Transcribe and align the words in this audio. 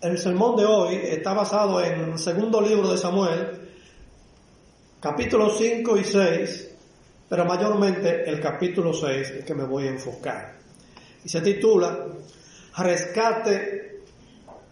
El 0.00 0.16
sermón 0.16 0.56
de 0.56 0.64
hoy 0.64 0.94
está 0.94 1.34
basado 1.34 1.78
en 1.84 2.12
el 2.12 2.18
segundo 2.18 2.58
libro 2.62 2.90
de 2.90 2.96
Samuel, 2.96 3.68
capítulos 4.98 5.58
5 5.58 5.94
y 5.98 6.04
6, 6.04 6.70
pero 7.28 7.44
mayormente 7.44 8.26
el 8.26 8.40
capítulo 8.40 8.94
6 8.94 9.28
es 9.28 9.44
que 9.44 9.54
me 9.54 9.64
voy 9.64 9.88
a 9.88 9.90
enfocar. 9.90 10.56
Y 11.22 11.28
se 11.28 11.42
titula 11.42 12.06
Rescate 12.78 14.00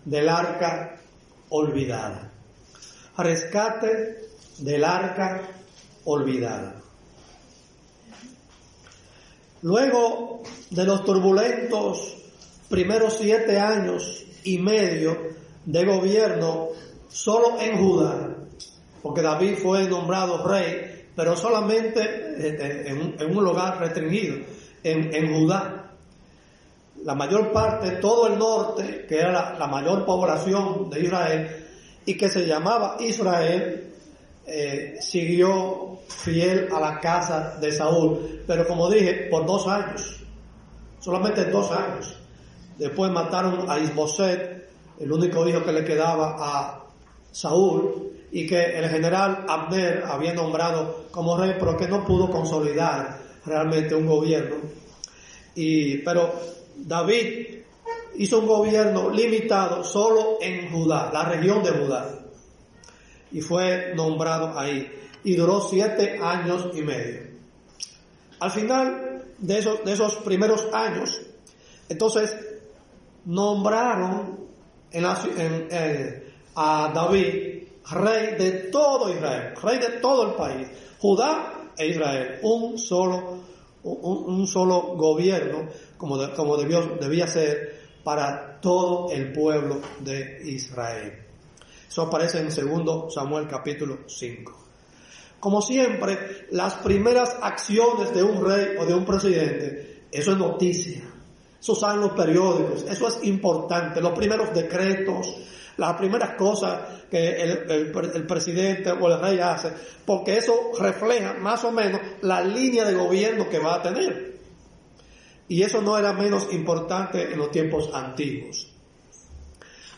del 0.02 0.30
arca 0.30 0.96
olvidada. 1.50 2.32
Rescate 3.18 4.30
del 4.56 4.82
arca 4.82 5.42
olvidada. 6.04 6.74
Luego 9.60 10.42
de 10.70 10.84
los 10.84 11.04
turbulentos 11.04 12.16
primeros 12.70 13.18
siete 13.18 13.58
años 13.58 14.24
y 14.44 14.58
medio 14.58 15.16
de 15.64 15.84
gobierno 15.84 16.68
solo 17.08 17.60
en 17.60 17.78
Judá, 17.78 18.28
porque 19.02 19.22
David 19.22 19.56
fue 19.62 19.88
nombrado 19.88 20.46
rey, 20.46 21.06
pero 21.14 21.36
solamente 21.36 22.00
este, 22.38 22.90
en, 22.90 23.36
un 23.36 23.44
lugar 23.44 23.78
restringido, 23.78 24.36
en, 24.82 25.14
en, 25.14 25.34
Judá. 25.34 25.92
La 27.04 27.14
mayor 27.14 27.52
parte, 27.52 27.92
todo 27.96 28.28
el 28.28 28.38
norte, 28.38 29.06
que 29.08 29.18
era 29.18 29.56
la, 29.58 29.66
mayor 29.66 30.04
población 30.04 30.90
de 30.90 31.00
Israel, 31.00 31.66
y 32.06 32.16
que 32.16 32.28
se 32.28 32.46
llamaba 32.46 32.96
Israel, 33.00 33.94
eh, 34.46 34.96
siguió 35.00 35.98
fiel 36.08 36.68
a 36.72 36.80
la 36.80 37.00
casa 37.00 37.56
de 37.60 37.70
Saúl, 37.72 38.42
pero 38.46 38.66
como 38.66 38.88
dije, 38.90 39.28
por 39.30 39.44
dos 39.46 39.66
años, 39.66 40.20
solamente 41.00 41.44
dos 41.46 41.70
años. 41.70 42.17
Después 42.78 43.10
mataron 43.10 43.68
a 43.68 43.78
Isboset, 43.78 44.70
el 45.00 45.12
único 45.12 45.46
hijo 45.48 45.64
que 45.64 45.72
le 45.72 45.84
quedaba 45.84 46.36
a 46.38 46.84
Saúl, 47.32 48.12
y 48.30 48.46
que 48.46 48.78
el 48.78 48.88
general 48.88 49.46
Abner 49.48 50.04
había 50.06 50.32
nombrado 50.32 51.06
como 51.10 51.36
rey, 51.36 51.56
pero 51.58 51.76
que 51.76 51.88
no 51.88 52.04
pudo 52.04 52.30
consolidar 52.30 53.18
realmente 53.44 53.94
un 53.94 54.06
gobierno. 54.06 54.56
Y, 55.54 55.98
pero 55.98 56.32
David 56.76 57.62
hizo 58.16 58.40
un 58.40 58.46
gobierno 58.46 59.10
limitado 59.10 59.82
solo 59.82 60.38
en 60.40 60.70
Judá, 60.70 61.10
la 61.12 61.24
región 61.24 61.62
de 61.64 61.70
Judá, 61.70 62.18
y 63.32 63.40
fue 63.40 63.92
nombrado 63.96 64.56
ahí, 64.56 64.88
y 65.24 65.34
duró 65.34 65.60
siete 65.60 66.18
años 66.22 66.68
y 66.74 66.82
medio. 66.82 67.28
Al 68.38 68.50
final 68.52 69.24
de 69.38 69.58
esos, 69.58 69.84
de 69.84 69.92
esos 69.92 70.16
primeros 70.16 70.68
años, 70.72 71.20
entonces 71.88 72.36
nombraron 73.28 74.48
a 76.54 76.92
David 76.94 77.58
rey 77.90 78.36
de 78.36 78.50
todo 78.70 79.10
Israel, 79.10 79.54
rey 79.62 79.78
de 79.78 80.00
todo 80.00 80.30
el 80.30 80.34
país, 80.34 80.66
Judá 80.98 81.70
e 81.76 81.88
Israel, 81.88 82.38
un 82.42 82.78
solo, 82.78 83.38
un, 83.82 84.46
solo 84.46 84.96
gobierno 84.96 85.68
como, 85.96 86.18
como 86.34 86.56
debió, 86.56 86.96
debía 87.00 87.26
ser 87.26 87.78
para 88.02 88.60
todo 88.60 89.10
el 89.10 89.32
pueblo 89.32 89.80
de 90.00 90.40
Israel. 90.44 91.24
Eso 91.88 92.02
aparece 92.02 92.40
en 92.40 92.48
2 92.48 93.12
Samuel 93.12 93.46
capítulo 93.46 93.98
5. 94.06 94.64
Como 95.40 95.62
siempre, 95.62 96.46
las 96.50 96.74
primeras 96.74 97.36
acciones 97.40 98.12
de 98.12 98.22
un 98.22 98.44
rey 98.44 98.76
o 98.78 98.84
de 98.84 98.94
un 98.94 99.04
presidente, 99.04 100.02
eso 100.10 100.32
es 100.32 100.38
noticia. 100.38 101.07
Eso 101.60 101.74
sale 101.74 102.00
los 102.00 102.12
periódicos, 102.12 102.84
eso 102.88 103.08
es 103.08 103.24
importante. 103.24 104.00
Los 104.00 104.12
primeros 104.12 104.54
decretos, 104.54 105.34
las 105.76 105.96
primeras 105.96 106.36
cosas 106.36 106.80
que 107.10 107.42
el, 107.42 108.26
presidente 108.26 108.92
o 108.92 109.08
el 109.08 109.20
rey 109.20 109.40
hace, 109.40 109.72
porque 110.04 110.36
eso 110.36 110.72
refleja 110.78 111.34
más 111.34 111.64
o 111.64 111.72
menos 111.72 112.00
la 112.22 112.42
línea 112.42 112.84
de 112.84 112.94
gobierno 112.94 113.48
que 113.48 113.58
va 113.58 113.76
a 113.76 113.82
tener. 113.82 114.38
Y 115.48 115.62
eso 115.62 115.80
no 115.80 115.98
era 115.98 116.12
menos 116.12 116.52
importante 116.52 117.32
en 117.32 117.38
los 117.38 117.50
tiempos 117.50 117.90
antiguos. 117.92 118.70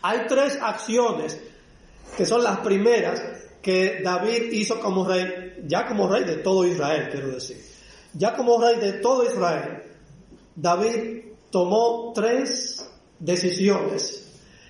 Hay 0.02 0.26
tres 0.28 0.58
acciones 0.62 1.38
que 2.16 2.24
son 2.24 2.42
las 2.42 2.60
primeras 2.60 3.20
que 3.60 4.00
David 4.02 4.52
hizo 4.52 4.80
como 4.80 5.06
rey, 5.06 5.64
ya 5.66 5.86
como 5.86 6.08
rey 6.08 6.24
de 6.24 6.36
todo 6.36 6.64
Israel, 6.66 7.08
quiero 7.10 7.28
decir. 7.28 7.62
Ya 8.14 8.34
como 8.34 8.60
rey 8.60 8.76
de 8.76 8.94
todo 8.94 9.24
Israel, 9.24 9.82
David 10.56 11.29
tomó 11.50 12.12
tres 12.14 12.88
decisiones 13.18 14.26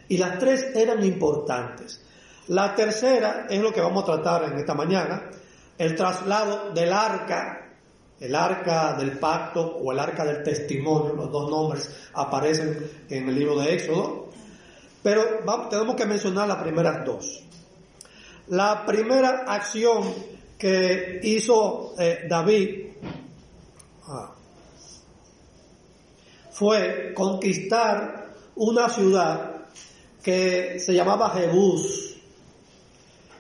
y 0.09 0.19
las 0.19 0.39
tres 0.39 0.75
eran 0.75 1.05
importantes. 1.05 2.01
La 2.49 2.75
tercera 2.75 3.47
es 3.49 3.61
lo 3.61 3.73
que 3.73 3.81
vamos 3.81 4.03
a 4.03 4.07
tratar 4.07 4.45
en 4.53 4.59
esta 4.59 4.75
mañana, 4.75 5.31
el 5.79 5.95
traslado 5.95 6.71
del 6.73 6.93
arca, 6.93 7.69
el 8.19 8.35
arca 8.35 8.95
del 8.95 9.19
pacto 9.19 9.77
o 9.77 9.93
el 9.93 9.99
arca 9.99 10.25
del 10.25 10.43
testimonio, 10.43 11.15
los 11.15 11.31
dos 11.31 11.49
nombres 11.49 11.91
aparecen 12.15 12.91
en 13.09 13.29
el 13.29 13.35
libro 13.35 13.59
de 13.61 13.75
Éxodo, 13.75 14.31
pero 15.03 15.25
tenemos 15.71 15.95
que 15.95 16.07
mencionar 16.07 16.49
las 16.49 16.63
primeras 16.63 17.05
dos. 17.05 17.45
La 18.49 18.85
primera 18.85 19.45
acción 19.47 20.13
que 20.59 21.21
hizo 21.23 21.95
eh, 21.99 22.27
David 22.29 22.89
ah, 24.09 24.35
fue 26.61 27.15
conquistar 27.15 28.35
una 28.55 28.91
ciudad 28.91 29.63
que 30.23 30.79
se 30.79 30.93
llamaba 30.93 31.31
Jebús 31.31 32.19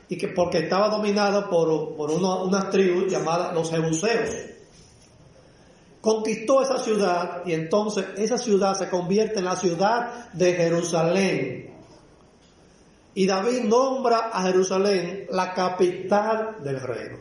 y 0.09 0.17
que 0.17 0.29
porque 0.29 0.61
estaba 0.61 0.89
dominada 0.89 1.51
por, 1.51 1.97
por 1.97 2.11
unas 2.11 2.71
tribus 2.71 3.13
llamadas 3.13 3.53
los 3.53 3.71
jebuseos. 3.71 4.31
Conquistó 6.01 6.63
esa 6.63 6.79
ciudad 6.79 7.43
y 7.45 7.53
entonces 7.53 8.07
esa 8.17 8.39
ciudad 8.39 8.73
se 8.75 8.89
convierte 8.89 9.41
en 9.41 9.45
la 9.45 9.57
ciudad 9.57 10.33
de 10.33 10.55
Jerusalén. 10.55 11.75
Y 13.13 13.27
David 13.27 13.65
nombra 13.65 14.31
a 14.33 14.45
Jerusalén 14.45 15.27
la 15.29 15.53
capital 15.53 16.57
del 16.65 16.81
reino. 16.81 17.19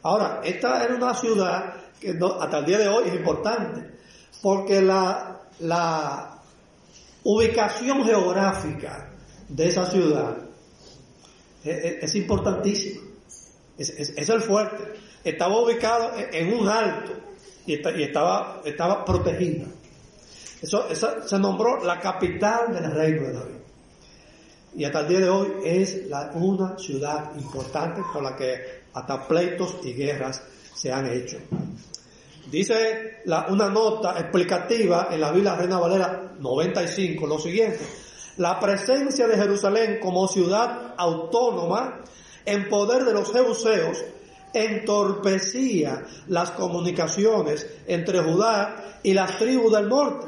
Ahora, 0.00 0.40
esta 0.42 0.82
era 0.82 0.94
una 0.94 1.12
ciudad 1.12 1.74
que 2.00 2.18
hasta 2.40 2.58
el 2.58 2.64
día 2.64 2.78
de 2.78 2.88
hoy 2.88 3.08
es 3.08 3.14
importante, 3.14 3.98
porque 4.40 4.80
la, 4.80 5.31
la 5.60 6.38
ubicación 7.24 8.04
geográfica 8.04 9.10
de 9.48 9.68
esa 9.68 9.86
ciudad 9.86 10.36
es, 11.64 12.14
importantísima. 12.14 13.02
Es, 13.78 14.28
el 14.28 14.40
fuerte. 14.40 15.00
Estaba 15.24 15.60
ubicado 15.60 16.12
en 16.16 16.54
un 16.54 16.68
alto 16.68 17.12
y, 17.66 17.74
estaba, 17.74 18.62
estaba 18.64 19.04
protegida. 19.04 19.66
Eso, 20.60 20.86
se 21.26 21.38
nombró 21.38 21.84
la 21.84 22.00
capital 22.00 22.72
del 22.72 22.90
reino 22.92 23.26
de 23.26 23.32
David. 23.32 23.54
Y 24.74 24.84
hasta 24.84 25.00
el 25.00 25.08
día 25.08 25.18
de 25.20 25.28
hoy 25.28 25.52
es 25.64 26.06
la, 26.06 26.30
una 26.34 26.78
ciudad 26.78 27.32
importante 27.36 28.00
por 28.12 28.22
la 28.22 28.34
que 28.36 28.82
hasta 28.94 29.28
pleitos 29.28 29.78
y 29.84 29.92
guerras 29.92 30.42
se 30.74 30.92
han 30.92 31.06
hecho. 31.06 31.38
Dice 32.46 33.22
una 33.48 33.68
nota 33.68 34.18
explicativa 34.18 35.08
en 35.10 35.20
la 35.20 35.30
Biblia 35.30 35.54
Reina 35.54 35.78
Valera 35.78 36.34
95 36.38 37.26
lo 37.26 37.38
siguiente. 37.38 37.80
La 38.38 38.58
presencia 38.58 39.28
de 39.28 39.36
Jerusalén 39.36 39.98
como 40.00 40.26
ciudad 40.26 40.94
autónoma 40.96 42.00
en 42.44 42.68
poder 42.68 43.04
de 43.04 43.12
los 43.12 43.32
jebuseos 43.32 44.04
entorpecía 44.52 46.04
las 46.28 46.50
comunicaciones 46.50 47.66
entre 47.86 48.20
Judá 48.20 48.98
y 49.02 49.14
las 49.14 49.38
tribus 49.38 49.72
del 49.72 49.88
norte. 49.88 50.26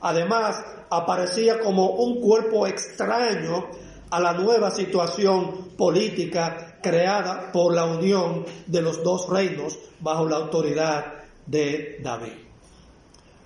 Además, 0.00 0.64
aparecía 0.90 1.60
como 1.60 1.90
un 1.90 2.20
cuerpo 2.20 2.66
extraño 2.66 3.68
a 4.10 4.20
la 4.20 4.32
nueva 4.32 4.70
situación 4.70 5.72
política 5.76 6.78
creada 6.82 7.52
por 7.52 7.74
la 7.74 7.84
unión 7.84 8.46
de 8.66 8.80
los 8.80 9.02
dos 9.02 9.28
reinos 9.28 9.78
bajo 10.00 10.26
la 10.28 10.36
autoridad 10.36 11.17
de 11.48 11.98
David. 12.02 12.32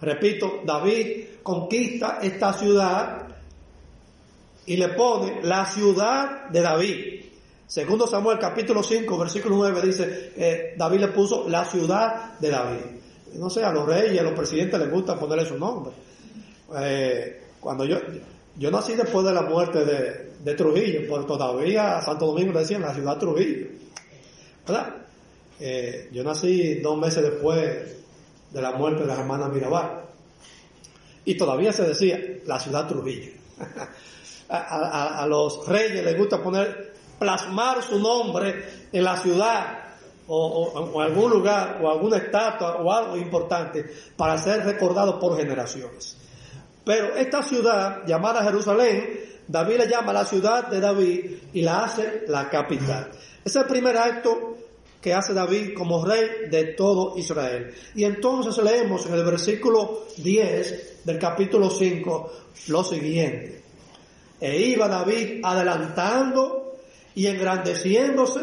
Repito, 0.01 0.61
David 0.65 1.25
conquista 1.43 2.19
esta 2.21 2.53
ciudad 2.53 3.29
y 4.67 4.77
le 4.77 4.89
pone 4.91 5.41
la 5.43 5.65
ciudad 5.65 6.49
de 6.49 6.61
David. 6.61 7.23
Segundo 7.67 8.07
Samuel 8.07 8.39
capítulo 8.39 8.83
5 8.83 9.17
versículo 9.17 9.57
9 9.57 9.81
dice, 9.81 10.33
que 10.35 10.75
David 10.77 11.01
le 11.01 11.09
puso 11.09 11.49
la 11.49 11.65
ciudad 11.65 12.39
de 12.39 12.51
David. 12.51 12.81
No 13.35 13.49
sé, 13.49 13.65
a 13.65 13.73
los 13.73 13.87
reyes, 13.87 14.21
a 14.21 14.25
los 14.25 14.35
presidentes 14.35 14.79
les 14.79 14.91
gusta 14.91 15.19
ponerle 15.19 15.47
su 15.47 15.57
nombre. 15.57 15.93
Eh, 16.77 17.41
cuando 17.61 17.85
yo, 17.85 17.99
yo 18.57 18.71
nací 18.71 18.95
después 18.95 19.25
de 19.25 19.33
la 19.33 19.43
muerte 19.43 19.85
de, 19.85 20.33
de 20.43 20.55
Trujillo, 20.55 21.01
pero 21.03 21.25
todavía 21.25 22.03
Santo 22.03 22.27
Domingo 22.27 22.53
le 22.53 22.61
decían 22.61 22.83
la 22.83 22.93
ciudad 22.93 23.17
Trujillo. 23.19 23.69
¿Verdad? 24.67 25.02
Eh, 25.61 26.09
yo 26.13 26.25
nací 26.25 26.81
dos 26.81 26.99
meses 26.99 27.23
después 27.23 27.97
de 28.51 28.63
la 28.63 28.73
muerte 28.73 29.03
de 29.03 29.09
la 29.09 29.15
hermana 29.15 29.49
Mirabal. 29.49 30.03
Y 31.25 31.37
todavía 31.37 31.73
se 31.73 31.87
decía 31.87 32.19
la 32.47 32.59
ciudad 32.59 32.89
Trujillo. 32.89 33.33
a, 34.49 35.27
los 35.29 35.67
reyes 35.67 36.05
les 36.05 36.19
gusta 36.19 36.43
poner, 36.43 36.93
plasmar 37.19 37.83
su 37.83 37.99
nombre 37.99 38.89
en 38.93 39.05
la 39.05 39.17
ciudad 39.17 39.79
o, 40.27 40.95
en 40.97 41.03
algún 41.03 41.31
lugar 41.31 41.79
o 41.83 41.91
alguna 41.91 42.19
estatua 42.19 42.77
o 42.77 42.93
algo 42.93 43.17
importante 43.17 43.85
para 44.17 44.37
ser 44.39 44.65
recordado 44.65 45.19
por 45.19 45.37
generaciones. 45.37 46.17
Pero 46.85 47.15
esta 47.15 47.43
ciudad 47.43 48.05
llamada 48.07 48.43
Jerusalén, 48.43 49.21
David 49.47 49.79
la 49.79 49.85
llama 49.85 50.13
la 50.13 50.25
ciudad 50.25 50.69
de 50.69 50.81
David 50.81 51.37
y 51.53 51.63
la 51.63 51.85
hace 51.85 52.25
la 52.29 52.49
capital. 52.49 53.11
Es 53.45 53.55
el 53.57 53.65
primer 53.65 53.97
acto 53.97 54.57
que 55.03 55.13
hace 55.13 55.35
David 55.35 55.75
como 55.77 56.05
rey 56.05 56.49
de 56.49 56.75
todo 56.75 57.19
Israel. 57.19 57.75
Y 57.97 58.05
entonces 58.05 58.57
leemos 58.63 59.05
en 59.07 59.15
el 59.15 59.25
versículo 59.25 60.05
10 60.17 61.05
del 61.05 61.19
capítulo 61.19 61.69
5 61.69 62.33
lo 62.69 62.85
siguiente. 62.85 63.63
E 64.41 64.57
iba 64.59 64.87
David 64.87 65.41
adelantando 65.43 66.77
y 67.17 67.27
engrandeciéndose, 67.27 68.41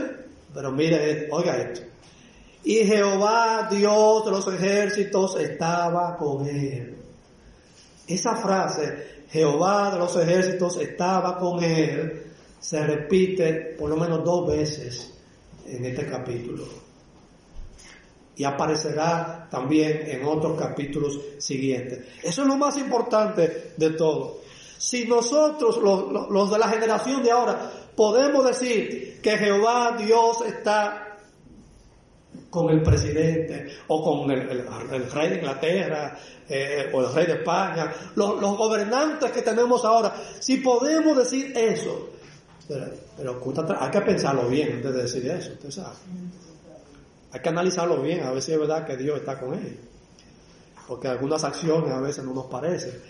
pero 0.54 0.72
mire, 0.72 1.30
oiga 1.32 1.58
esto. 1.58 1.82
Y 2.66 2.80
Jehová, 2.86 3.70
Dios 3.72 4.26
de 4.26 4.32
los 4.32 4.48
ejércitos, 4.54 5.40
estaba 5.40 6.18
con 6.18 6.46
él. 6.46 6.98
Esa 8.06 8.36
frase, 8.36 9.24
Jehová 9.32 9.92
de 9.94 10.00
los 10.00 10.14
ejércitos 10.18 10.76
estaba 10.78 11.38
con 11.38 11.64
él, 11.64 12.24
se 12.60 12.84
repite 12.84 13.76
por 13.80 13.90
lo 13.90 13.96
menos 13.96 14.26
dos 14.26 14.46
veces 14.46 15.19
en 15.70 15.86
este 15.86 16.06
capítulo. 16.08 16.66
Y 18.36 18.44
aparecerá 18.44 19.48
también 19.52 20.04
en 20.08 20.24
otros 20.24 20.58
capítulos 20.58 21.20
siguientes. 21.38 22.06
Eso 22.24 22.42
es 22.42 22.48
lo 22.48 22.56
más 22.56 22.78
importante 22.78 23.74
de 23.76 23.90
todo. 23.92 24.40
Si 24.78 25.06
nosotros, 25.06 25.78
los, 25.78 26.52
de 26.52 26.58
la 26.58 26.70
generación 26.70 27.22
de 27.22 27.32
ahora, 27.32 27.70
podemos 27.96 28.46
decir 28.46 29.20
que 29.22 29.38
Jehová 29.38 29.98
Dios 29.98 30.42
está 30.48 31.18
con 32.50 32.70
el 32.70 32.82
presidente 32.82 33.68
o 33.88 34.02
con 34.02 34.32
el, 34.32 35.12
rey 35.12 35.30
de 35.30 35.36
Inglaterra 35.36 36.18
eh, 36.48 36.90
o 36.94 37.02
el 37.02 37.14
rey 37.14 37.26
de 37.26 37.34
España, 37.34 37.94
los, 38.16 38.40
los, 38.40 38.58
gobernantes 38.58 39.32
que 39.32 39.42
tenemos 39.42 39.84
ahora, 39.84 40.16
si 40.40 40.58
podemos 40.58 41.18
decir 41.18 41.52
eso, 41.56 42.10
pero, 42.70 43.42
hay 43.80 43.92
que 43.92 44.02
pensarlo 44.02 44.48
bien 44.48 44.74
antes 44.74 44.94
de 44.94 45.02
decir 45.02 45.32
eso, 45.32 45.54
usted 45.54 45.72
sabe. 45.72 45.96
Hay 47.32 47.40
que 47.42 47.50
analizarlo 47.50 48.00
bien, 48.02 48.22
a 48.24 48.32
ver 48.32 48.44
si 48.44 48.52
es 48.52 48.60
verdad 48.60 48.86
que 48.86 48.96
Dios 48.96 49.18
está 49.20 49.40
con 49.40 49.56
él. 49.56 49.76
Porque 50.88 51.08
algunas 51.08 51.44
acciones 51.44 51.92
a 51.92 52.00
veces 52.00 52.24
no 52.24 52.34
nos 52.34 52.46
parecen. 52.46 53.02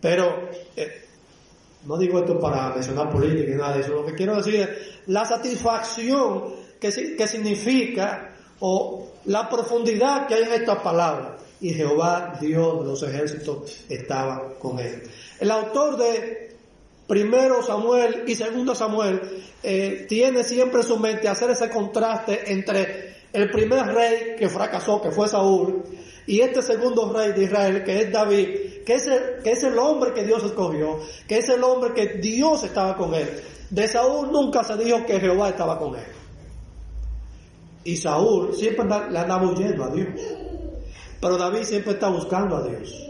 Pero 0.00 0.48
eh, 0.76 1.04
no 1.84 1.98
digo 1.98 2.20
esto 2.20 2.38
para 2.38 2.70
mencionar 2.70 3.10
política 3.10 3.50
y 3.50 3.54
nada 3.56 3.74
de 3.74 3.80
eso. 3.80 3.92
Lo 3.92 4.06
que 4.06 4.14
quiero 4.14 4.36
decir 4.36 4.54
es 4.54 4.68
la 5.06 5.24
satisfacción 5.24 6.54
que, 6.80 7.16
que 7.16 7.26
significa 7.26 8.36
o 8.60 9.14
la 9.24 9.48
profundidad 9.48 10.28
que 10.28 10.34
hay 10.34 10.44
en 10.44 10.52
estas 10.52 10.78
palabras. 10.78 11.40
Y 11.60 11.74
Jehová, 11.74 12.38
Dios 12.40 12.80
de 12.80 12.86
los 12.86 13.02
ejércitos, 13.02 13.84
estaba 13.88 14.54
con 14.60 14.78
él. 14.78 15.02
El 15.40 15.50
autor 15.50 15.96
de 15.96 16.47
primero 17.08 17.62
Samuel 17.62 18.24
y 18.26 18.36
segundo 18.36 18.74
Samuel, 18.74 19.20
eh, 19.62 20.06
tiene 20.08 20.44
siempre 20.44 20.82
en 20.82 20.86
su 20.86 20.98
mente 20.98 21.26
hacer 21.26 21.50
ese 21.50 21.68
contraste 21.70 22.52
entre 22.52 23.16
el 23.32 23.50
primer 23.50 23.86
rey 23.86 24.36
que 24.38 24.48
fracasó, 24.48 25.00
que 25.00 25.10
fue 25.10 25.26
Saúl, 25.26 25.82
y 26.26 26.40
este 26.40 26.60
segundo 26.62 27.10
rey 27.12 27.32
de 27.32 27.44
Israel, 27.44 27.82
que 27.82 28.02
es 28.02 28.12
David, 28.12 28.48
que 28.84 28.94
es, 28.94 29.06
el, 29.06 29.42
que 29.42 29.52
es 29.52 29.64
el 29.64 29.78
hombre 29.78 30.12
que 30.12 30.24
Dios 30.24 30.44
escogió, 30.44 31.00
que 31.26 31.38
es 31.38 31.48
el 31.48 31.64
hombre 31.64 31.94
que 31.94 32.18
Dios 32.18 32.62
estaba 32.62 32.96
con 32.96 33.14
él. 33.14 33.28
De 33.70 33.88
Saúl 33.88 34.30
nunca 34.30 34.62
se 34.62 34.76
dijo 34.76 35.04
que 35.06 35.18
Jehová 35.18 35.48
estaba 35.48 35.78
con 35.78 35.96
él. 35.96 36.06
Y 37.84 37.96
Saúl 37.96 38.54
siempre 38.54 38.84
le 38.86 39.18
andaba 39.18 39.50
huyendo 39.50 39.84
a 39.84 39.90
Dios. 39.90 40.08
Pero 41.20 41.38
David 41.38 41.62
siempre 41.62 41.92
está 41.92 42.08
buscando 42.08 42.56
a 42.56 42.62
Dios. 42.62 43.07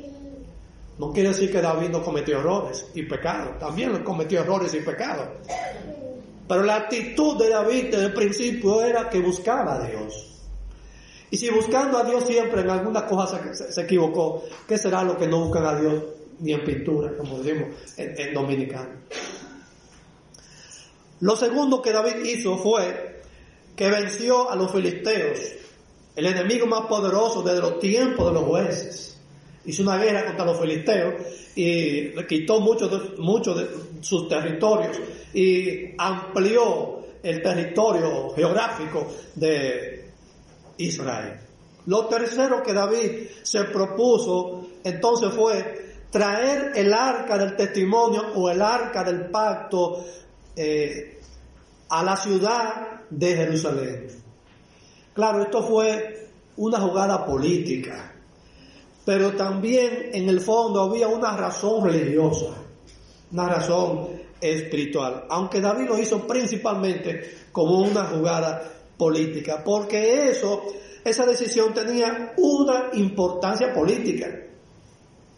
No 0.99 1.13
quiere 1.13 1.29
decir 1.29 1.51
que 1.51 1.61
David 1.61 1.91
no 1.91 2.03
cometió 2.03 2.39
errores 2.39 2.87
y 2.95 3.05
pecados. 3.05 3.59
También 3.59 4.03
cometió 4.03 4.41
errores 4.41 4.75
y 4.75 4.81
pecados. 4.81 5.29
Pero 6.49 6.63
la 6.65 6.77
actitud 6.77 7.39
de 7.39 7.51
David 7.51 7.85
desde 7.91 8.07
el 8.07 8.15
principio 8.15 8.83
era 8.83 9.09
que 9.09 9.21
buscaba 9.21 9.77
a 9.77 9.87
Dios. 9.87 10.25
Y 11.31 11.37
si 11.37 11.51
buscando 11.51 11.99
a 11.99 12.05
Dios 12.05 12.25
siempre 12.25 12.63
en 12.63 12.71
alguna 12.71 13.07
cosa 13.07 13.41
se, 13.53 13.81
equivocó, 13.81 14.43
¿qué 14.67 14.79
será 14.79 15.05
lo 15.05 15.17
que 15.17 15.29
no 15.29 15.45
buscan 15.45 15.67
a 15.67 15.79
Dios 15.79 16.03
ni 16.41 16.53
en 16.53 16.65
pintura, 16.65 17.17
como 17.17 17.39
decimos 17.39 17.69
en, 17.97 18.19
en 18.19 18.35
dominicano? 18.35 18.91
Lo 21.21 21.37
segundo 21.37 21.83
que 21.83 21.93
David 21.93 22.25
hizo 22.25 22.57
fue 22.57 23.23
que 23.77 23.91
venció 23.91 24.51
a 24.51 24.57
los 24.57 24.73
filisteos, 24.73 25.39
el 26.17 26.27
enemigo 26.27 26.67
más 26.67 26.87
poderoso 26.87 27.43
desde 27.43 27.61
los 27.61 27.79
tiempos 27.79 28.27
de 28.27 28.33
los 28.33 28.45
jueces 28.45 29.18
hizo 29.69 29.83
una 29.83 29.99
guerra 29.99 30.25
contra 30.25 30.47
los 30.47 30.59
filisteos 30.59 31.15
y 31.55 32.11
quitó 32.27 32.61
muchos 32.61 32.91
de, 32.91 33.19
muchos 33.19 33.57
de 33.59 33.69
sus 34.03 34.27
territorios 34.27 34.99
y 35.35 35.95
amplió 35.99 37.01
el 37.23 37.43
territorio 37.43 38.31
geográfico 38.31 39.07
de 39.35 40.11
Israel. 40.79 41.39
Lo 41.87 42.07
tercero 42.07 42.63
que 42.63 42.73
David 42.73 43.29
se 43.43 43.65
propuso 43.65 44.69
entonces 44.83 45.33
fue 45.35 45.97
traer 46.11 46.73
el 46.75 46.93
arca 46.95 47.37
del 47.37 47.55
testimonio 47.55 48.23
o 48.37 48.49
el 48.49 48.63
arca 48.63 49.05
del 49.05 49.29
pacto 49.31 50.03
eh, 50.57 51.21
a 51.91 52.03
la 52.03 52.17
ciudad 52.17 53.03
de 53.11 53.37
Jerusalén. 53.37 54.07
Claro, 55.13 55.43
esto 55.43 55.63
fue 55.63 56.29
una 56.57 56.81
jugada 56.81 57.27
política 57.27 58.15
pero 59.09 59.33
también 59.33 60.11
en 60.13 60.29
el 60.29 60.39
fondo 60.39 60.83
había 60.83 61.09
una 61.09 61.35
razón 61.35 61.83
religiosa, 61.83 62.49
una 63.33 63.49
razón 63.49 64.07
espiritual, 64.39 65.25
aunque 65.31 65.63
David 65.63 65.87
lo 65.89 65.99
hizo 65.99 66.27
principalmente 66.27 67.47
como 67.51 67.79
una 67.79 68.05
jugada 68.05 68.71
política, 68.99 69.65
porque 69.65 70.29
eso, 70.29 70.63
esa 71.03 71.25
decisión 71.25 71.73
tenía 71.73 72.35
una 72.37 72.91
importancia 72.93 73.73
política, 73.73 74.29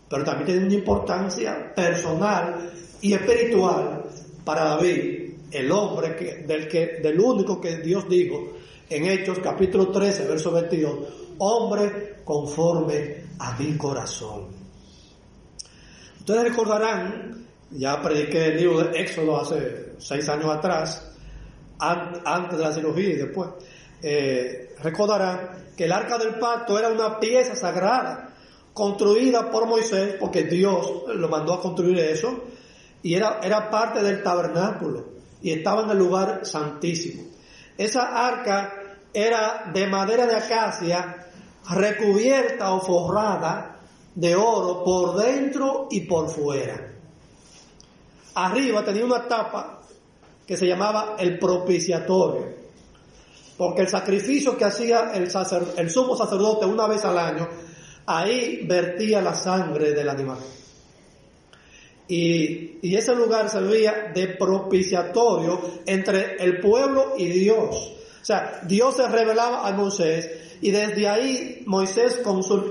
pero 0.09 0.25
también 0.25 0.47
tenía 0.47 0.67
una 0.67 0.75
importancia 0.75 1.73
personal 1.73 2.73
y 3.01 3.13
espiritual 3.13 4.03
para 4.45 4.65
David, 4.65 5.35
el 5.53 5.71
hombre 5.71 6.17
que, 6.17 6.35
del, 6.45 6.67
que, 6.67 6.99
del 7.01 7.21
único 7.21 7.61
que 7.61 7.77
Dios 7.77 8.09
dijo 8.09 8.49
en 8.89 9.07
Hechos 9.07 9.39
capítulo 9.39 9.93
13, 9.93 10.27
verso 10.27 10.51
22, 10.51 10.99
hombre 11.39 12.17
conforme 12.25 13.30
a 13.41 13.57
mi 13.59 13.77
corazón. 13.77 14.49
Ustedes 16.19 16.45
recordarán, 16.45 17.47
ya 17.71 18.01
prediqué 18.03 18.49
el 18.49 18.57
libro 18.59 18.85
de 18.85 19.01
Éxodo 19.01 19.41
hace 19.41 19.95
seis 19.99 20.29
años 20.29 20.55
atrás, 20.55 21.11
antes 21.79 22.59
de 22.59 22.65
la 22.65 22.73
cirugía 22.73 23.09
y 23.09 23.17
después, 23.17 23.49
eh, 24.03 24.75
recordarán 24.83 25.73
que 25.75 25.85
el 25.85 25.93
arca 25.93 26.19
del 26.19 26.39
pacto 26.39 26.79
era 26.79 26.91
una 26.91 27.19
pieza 27.19 27.57
sagrada 27.57 28.35
construida 28.75 29.51
por 29.51 29.67
Moisés, 29.67 30.17
porque 30.21 30.45
Dios 30.45 31.05
lo 31.15 31.29
mandó 31.29 31.55
a 31.55 31.63
construir 31.63 31.99
eso, 31.99 32.45
y 33.03 33.15
era, 33.15 33.41
era 33.43 33.71
parte 33.71 34.03
del 34.03 34.23
tabernáculo, 34.23 35.07
y 35.41 35.53
estaba 35.53 35.85
en 35.85 35.91
el 35.91 35.99
lugar 35.99 36.45
santísimo. 36.45 37.25
Esa 37.79 38.27
arca 38.27 38.75
era 39.15 39.71
de 39.73 39.87
madera 39.87 40.27
de 40.27 40.37
acacia 40.37 41.30
recubierta 41.69 42.73
o 42.73 42.81
forrada 42.81 43.77
de 44.15 44.35
oro 44.35 44.83
por 44.85 45.17
dentro 45.17 45.89
y 45.91 46.01
por 46.03 46.29
fuera. 46.29 46.89
Arriba 48.35 48.85
tenía 48.85 49.05
una 49.05 49.27
tapa 49.27 49.81
que 50.47 50.57
se 50.57 50.67
llamaba 50.67 51.17
el 51.19 51.39
propiciatorio, 51.39 52.47
porque 53.57 53.83
el 53.83 53.89
sacrificio 53.89 54.57
que 54.57 54.65
hacía 54.65 55.13
el, 55.15 55.31
el 55.77 55.91
sumo 55.91 56.17
sacerdote 56.17 56.67
una 56.67 56.87
vez 56.87 57.05
al 57.05 57.19
año, 57.19 57.49
ahí 58.07 58.67
vertía 58.67 59.21
la 59.21 59.35
sangre 59.35 59.93
del 59.93 60.09
animal. 60.09 60.39
Y, 62.09 62.79
y, 62.83 62.97
ese 62.97 63.15
lugar 63.15 63.49
servía 63.49 64.11
de 64.13 64.27
propiciatorio 64.29 65.61
entre 65.87 66.35
el 66.43 66.59
pueblo 66.59 67.15
y 67.17 67.27
Dios. 67.27 68.00
O 68.21 68.25
sea, 68.25 68.61
Dios 68.65 68.97
se 68.97 69.09
revelaba 69.09 69.67
a 69.67 69.73
Moisés 69.73 70.29
y 70.61 70.71
desde 70.71 71.09
ahí 71.09 71.63
Moisés, 71.67 72.21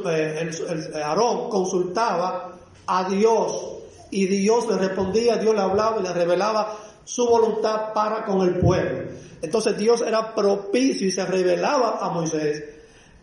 eh, 0.10 0.50
el, 0.70 1.02
Aarón 1.02 1.50
consultaba 1.50 2.56
a 2.86 3.10
Dios 3.10 3.78
y 4.12 4.28
Dios 4.28 4.68
le 4.68 4.78
respondía, 4.78 5.38
Dios 5.38 5.56
le 5.56 5.62
hablaba 5.62 6.00
y 6.00 6.04
le 6.04 6.14
revelaba 6.14 6.78
su 7.04 7.26
voluntad 7.26 7.94
para 7.94 8.26
con 8.26 8.42
el 8.42 8.60
pueblo. 8.60 9.12
Entonces 9.42 9.78
Dios 9.78 10.02
era 10.02 10.36
propicio 10.36 11.08
y 11.08 11.12
se 11.12 11.26
revelaba 11.26 11.98
a 12.00 12.10
Moisés 12.10 12.64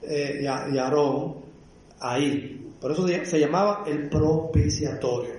eh, 0.03 0.41
y, 0.43 0.47
a, 0.47 0.67
y, 0.73 0.79
Aarón 0.79 1.37
ahí. 2.01 2.73
Por 2.81 2.91
eso 2.91 3.07
se 3.07 3.39
llamaba 3.39 3.85
el 3.87 4.09
propiciatorio. 4.09 5.35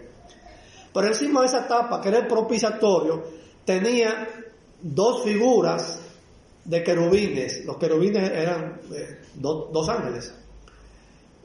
Pero 0.94 1.08
encima 1.08 1.42
de 1.42 1.48
esa 1.48 1.68
tapa, 1.68 2.02
que 2.02 2.10
era 2.10 2.20
el 2.20 2.28
propiciatorio, 2.28 3.24
tenía 3.66 4.28
dos 4.82 5.24
figuras 5.24 6.07
de 6.68 6.84
querubines. 6.84 7.66
Los 7.66 7.78
querubines 7.78 8.30
eran 8.30 8.82
eh, 8.94 9.22
dos 9.36 9.90
ángeles. 9.90 10.34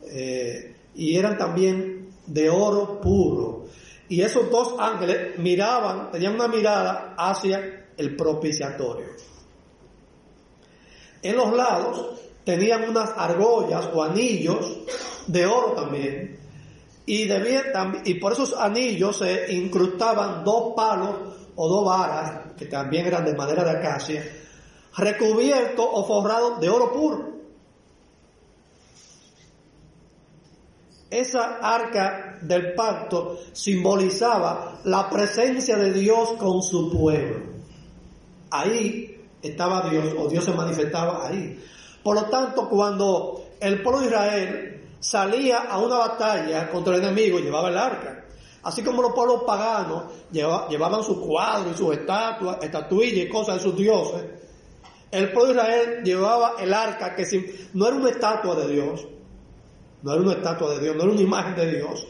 Eh, 0.05 0.75
y 0.95 1.17
eran 1.17 1.38
también 1.38 2.11
de 2.26 2.50
oro 2.50 3.00
puro. 3.00 3.67
Y 4.09 4.21
esos 4.21 4.50
dos 4.50 4.75
ángeles 4.79 5.38
miraban, 5.38 6.11
tenían 6.11 6.35
una 6.35 6.49
mirada 6.49 7.14
hacia 7.17 7.87
el 7.97 8.17
propiciatorio. 8.17 9.07
En 11.23 11.37
los 11.37 11.57
lados 11.57 12.21
tenían 12.45 12.88
unas 12.91 13.11
argollas 13.17 13.88
o 13.95 14.02
anillos 14.02 14.81
de 15.29 15.47
oro 15.47 15.73
también. 15.73 16.37
Y, 17.07 17.29
y 18.05 18.14
por 18.14 18.33
esos 18.33 18.55
anillos 18.55 19.19
se 19.19 19.52
incrustaban 19.52 20.45
dos 20.45 20.75
palos 20.75 21.17
o 21.55 21.69
dos 21.69 21.85
varas, 21.85 22.55
que 22.57 22.67
también 22.67 23.07
eran 23.07 23.25
de 23.25 23.35
madera 23.35 23.64
de 23.64 23.71
acacia, 23.71 24.25
recubiertos 24.97 25.87
o 25.91 26.05
forrados 26.05 26.61
de 26.61 26.69
oro 26.69 26.93
puro. 26.93 27.33
Esa 31.11 31.59
arca 31.59 32.39
del 32.41 32.75
pacto 32.75 33.39
simbolizaba 33.53 34.81
la 34.85 35.11
presencia 35.11 35.77
de 35.77 35.93
Dios 35.93 36.33
con 36.39 36.63
su 36.63 36.91
pueblo. 36.91 37.53
Ahí 38.51 39.23
estaba 39.43 39.89
Dios, 39.91 40.15
o 40.19 40.29
Dios 40.29 40.45
se 40.45 40.53
manifestaba 40.53 41.27
ahí. 41.27 41.63
Por 42.03 42.17
lo 42.17 42.25
tanto, 42.31 42.69
cuando 42.69 43.45
el 43.61 43.83
pueblo 43.83 44.01
de 44.01 44.07
Israel 44.07 44.85
salía 45.01 45.59
a 45.59 45.79
una 45.79 45.99
batalla 45.99 46.71
contra 46.71 46.97
el 46.97 47.03
enemigo, 47.03 47.39
llevaba 47.39 47.69
el 47.69 47.77
arca. 47.77 48.25
Así 48.63 48.83
como 48.83 49.03
los 49.03 49.13
pueblos 49.13 49.43
paganos 49.45 50.05
llevaban 50.31 51.03
sus 51.03 51.19
cuadros 51.19 51.75
y 51.75 51.77
sus 51.77 51.95
estatuas, 51.95 52.59
estatuillas 52.63 53.27
y 53.27 53.29
cosas 53.29 53.57
de 53.57 53.61
sus 53.61 53.77
dioses, 53.77 54.25
el 55.12 55.31
pueblo 55.31 55.52
de 55.52 55.61
Israel 55.61 56.02
llevaba 56.04 56.54
el 56.59 56.73
arca 56.73 57.14
que 57.14 57.25
no 57.75 57.87
era 57.87 57.97
una 57.97 58.11
estatua 58.11 58.54
de 58.57 58.73
Dios, 58.73 59.07
no 60.02 60.12
era 60.12 60.23
una 60.23 60.33
estatua 60.33 60.75
de 60.75 60.81
Dios, 60.81 60.97
no 60.97 61.02
era 61.02 61.12
una 61.12 61.21
imagen 61.21 61.54
de 61.54 61.76
Dios, 61.76 62.09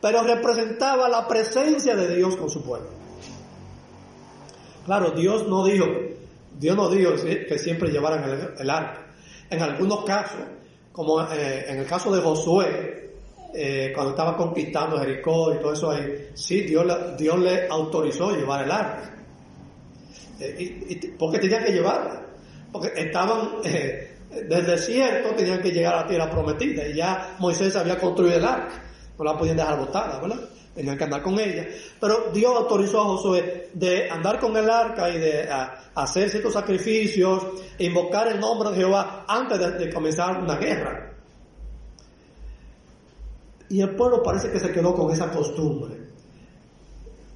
pero 0.00 0.22
representaba 0.24 1.08
la 1.08 1.26
presencia 1.28 1.94
de 1.94 2.16
Dios 2.16 2.36
con 2.36 2.50
su 2.50 2.62
pueblo. 2.62 2.88
Claro, 4.84 5.12
Dios 5.12 5.46
no 5.48 5.64
dijo, 5.64 5.86
Dios 6.58 6.76
no 6.76 6.88
dijo 6.88 7.12
que 7.14 7.58
siempre 7.58 7.90
llevaran 7.90 8.54
el, 8.58 8.70
arca. 8.70 9.06
En 9.48 9.62
algunos 9.62 10.04
casos, 10.04 10.40
como 10.92 11.22
eh, 11.22 11.64
en 11.68 11.78
el 11.78 11.86
caso 11.86 12.14
de 12.14 12.20
Josué, 12.20 13.10
eh, 13.54 13.92
cuando 13.94 14.10
estaba 14.10 14.36
conquistando 14.36 14.98
Jericó 14.98 15.54
y 15.54 15.58
todo 15.58 15.72
eso 15.72 15.90
ahí, 15.92 16.30
sí, 16.34 16.62
Dios, 16.62 17.16
Dios 17.16 17.38
le 17.38 17.68
autorizó 17.68 18.32
llevar 18.32 18.64
el 18.64 18.70
arca. 18.72 19.15
Eh, 20.40 21.14
porque 21.18 21.38
tenían 21.38 21.64
que 21.64 21.72
llevarla. 21.72 22.22
Porque 22.72 22.92
estaban, 22.94 23.62
del 23.62 24.66
desierto 24.66 25.30
tenían 25.34 25.62
que 25.62 25.70
llegar 25.70 25.94
a 25.94 26.02
la 26.02 26.06
tierra 26.06 26.30
prometida 26.30 26.86
y 26.86 26.94
ya 26.94 27.36
Moisés 27.38 27.74
había 27.76 27.98
construido 27.98 28.36
el 28.36 28.44
arca, 28.44 28.82
no 29.16 29.24
la 29.24 29.38
podían 29.38 29.56
dejar 29.56 29.78
botada, 29.78 30.20
¿verdad? 30.20 30.40
Tenían 30.74 30.98
que 30.98 31.04
andar 31.04 31.22
con 31.22 31.38
ella. 31.40 31.66
Pero 31.98 32.30
Dios 32.34 32.54
autorizó 32.54 33.00
a 33.00 33.04
Josué 33.04 33.70
de 33.72 34.10
andar 34.10 34.38
con 34.38 34.54
el 34.56 34.68
arca 34.68 35.08
y 35.08 35.18
de 35.18 35.48
hacer 35.94 36.28
ciertos 36.28 36.52
sacrificios, 36.52 37.46
invocar 37.78 38.28
el 38.28 38.38
nombre 38.38 38.70
de 38.70 38.76
Jehová 38.76 39.24
antes 39.26 39.78
de, 39.78 39.90
comenzar 39.90 40.38
una 40.38 40.56
guerra. 40.56 41.14
Y 43.70 43.80
el 43.80 43.96
pueblo 43.96 44.22
parece 44.22 44.50
que 44.50 44.60
se 44.60 44.70
quedó 44.70 44.94
con 44.94 45.10
esa 45.10 45.30
costumbre. 45.30 46.05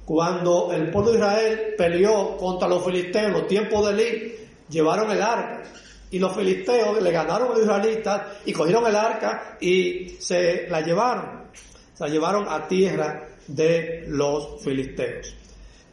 Cuando 0.05 0.71
el 0.73 0.89
pueblo 0.89 1.11
de 1.11 1.17
Israel 1.17 1.73
peleó 1.77 2.37
contra 2.37 2.67
los 2.67 2.83
filisteos 2.83 3.25
en 3.27 3.33
los 3.33 3.47
tiempos 3.47 3.85
de 3.85 3.91
Elí, 3.93 4.35
llevaron 4.69 5.11
el 5.11 5.21
arca 5.21 5.63
y 6.09 6.19
los 6.19 6.35
filisteos 6.35 7.01
le 7.01 7.11
ganaron 7.11 7.49
a 7.49 7.51
los 7.51 7.61
israelitas 7.61 8.21
y 8.45 8.51
cogieron 8.51 8.85
el 8.87 8.95
arca 8.95 9.57
y 9.61 10.17
se 10.19 10.67
la 10.69 10.81
llevaron. 10.81 11.49
Se 11.93 12.03
la 12.03 12.09
llevaron 12.09 12.47
a 12.49 12.67
tierra 12.67 13.27
de 13.47 14.05
los 14.07 14.61
filisteos. 14.61 15.35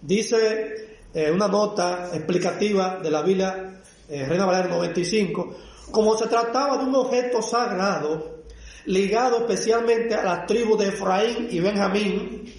Dice 0.00 0.98
eh, 1.14 1.30
una 1.30 1.48
nota 1.48 2.10
explicativa 2.12 2.98
de 3.02 3.10
la 3.10 3.22
Biblia 3.22 3.80
eh, 4.08 4.24
Reina 4.26 4.46
Valera 4.46 4.68
95, 4.68 5.56
como 5.90 6.16
se 6.16 6.26
trataba 6.26 6.78
de 6.78 6.84
un 6.84 6.94
objeto 6.94 7.42
sagrado 7.42 8.38
ligado 8.86 9.38
especialmente 9.38 10.14
a 10.14 10.22
las 10.22 10.46
tribus 10.46 10.78
de 10.78 10.88
Efraín 10.88 11.48
y 11.50 11.60
Benjamín, 11.60 12.52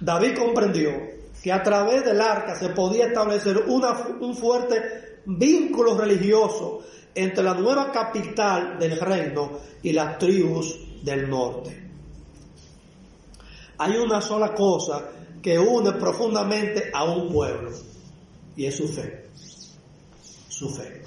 David 0.00 0.36
comprendió 0.38 0.90
que 1.42 1.52
a 1.52 1.62
través 1.62 2.04
del 2.04 2.20
arca 2.20 2.54
se 2.54 2.70
podía 2.70 3.06
establecer 3.06 3.58
un 3.58 4.34
fuerte 4.36 5.20
vínculo 5.24 5.96
religioso 5.96 6.82
entre 7.14 7.42
la 7.42 7.54
nueva 7.54 7.90
capital 7.90 8.78
del 8.78 8.98
reino 8.98 9.58
y 9.82 9.92
las 9.92 10.18
tribus 10.18 10.78
del 11.02 11.28
norte. 11.28 11.90
Hay 13.78 13.96
una 13.96 14.20
sola 14.20 14.54
cosa 14.54 15.10
que 15.40 15.58
une 15.58 15.92
profundamente 15.92 16.90
a 16.92 17.04
un 17.04 17.32
pueblo 17.32 17.70
y 18.56 18.66
es 18.66 18.76
su 18.76 18.88
fe. 18.88 19.26
Su 20.48 20.68
fe. 20.70 21.02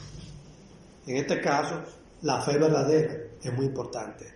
En 1.08 1.18
este 1.18 1.42
caso, 1.42 1.82
la 2.22 2.42
fe 2.42 2.58
verdadera 2.58 3.16
es 3.42 3.54
muy 3.54 3.66
importante. 3.66 4.34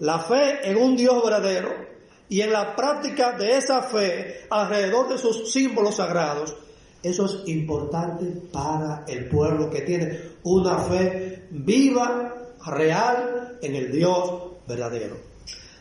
La 0.00 0.18
fe 0.18 0.68
en 0.68 0.76
un 0.76 0.96
Dios 0.96 1.22
verdadero 1.22 1.93
y 2.28 2.40
en 2.40 2.52
la 2.52 2.74
práctica 2.74 3.32
de 3.32 3.56
esa 3.56 3.82
fe 3.82 4.46
alrededor 4.50 5.08
de 5.08 5.18
sus 5.18 5.52
símbolos 5.52 5.96
sagrados 5.96 6.56
eso 7.04 7.26
es 7.26 7.46
importante 7.48 8.24
para 8.50 9.04
el 9.06 9.28
pueblo 9.28 9.68
que 9.68 9.82
tiene 9.82 10.18
una 10.44 10.78
fe 10.78 11.48
viva, 11.50 12.34
real 12.64 13.58
en 13.60 13.74
el 13.74 13.92
Dios 13.92 14.42
verdadero. 14.66 15.18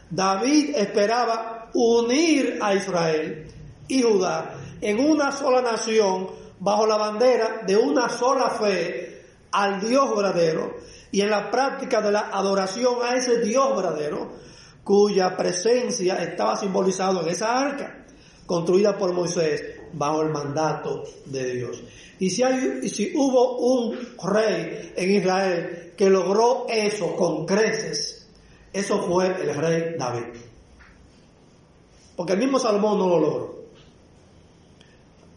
David 0.09 0.75
esperaba 0.75 1.69
unir 1.73 2.59
a 2.61 2.75
Israel 2.75 3.47
y 3.87 4.01
Judá 4.01 4.55
en 4.81 4.99
una 4.99 5.31
sola 5.31 5.61
nación 5.61 6.27
bajo 6.59 6.85
la 6.85 6.97
bandera 6.97 7.61
de 7.65 7.77
una 7.77 8.09
sola 8.09 8.49
fe 8.49 9.23
al 9.53 9.79
Dios 9.79 10.13
verdadero 10.13 10.75
y 11.09 11.21
en 11.21 11.29
la 11.29 11.49
práctica 11.49 12.01
de 12.01 12.11
la 12.11 12.31
adoración 12.33 12.95
a 13.01 13.15
ese 13.15 13.39
Dios 13.39 13.73
verdadero 13.77 14.29
cuya 14.83 15.35
presencia 15.37 16.15
estaba 16.21 16.55
simbolizado 16.57 17.21
en 17.21 17.29
esa 17.29 17.59
arca 17.59 18.05
construida 18.45 18.97
por 18.97 19.13
Moisés 19.13 19.63
bajo 19.93 20.21
el 20.21 20.29
mandato 20.29 21.03
de 21.25 21.53
Dios. 21.53 21.83
Y 22.19 22.29
si, 22.29 22.43
hay, 22.43 22.87
si 22.89 23.13
hubo 23.15 23.57
un 23.57 23.97
rey 24.23 24.93
en 24.95 25.11
Israel 25.11 25.93
que 25.97 26.09
logró 26.09 26.65
eso 26.69 27.15
con 27.15 27.45
creces, 27.45 28.27
eso 28.71 29.01
fue 29.03 29.27
el 29.27 29.55
rey 29.55 29.95
David. 29.97 30.39
Porque 32.15 32.33
el 32.33 32.39
mismo 32.39 32.59
Salomón 32.59 32.97
no 32.99 33.09
lo 33.09 33.19
logró. 33.19 33.63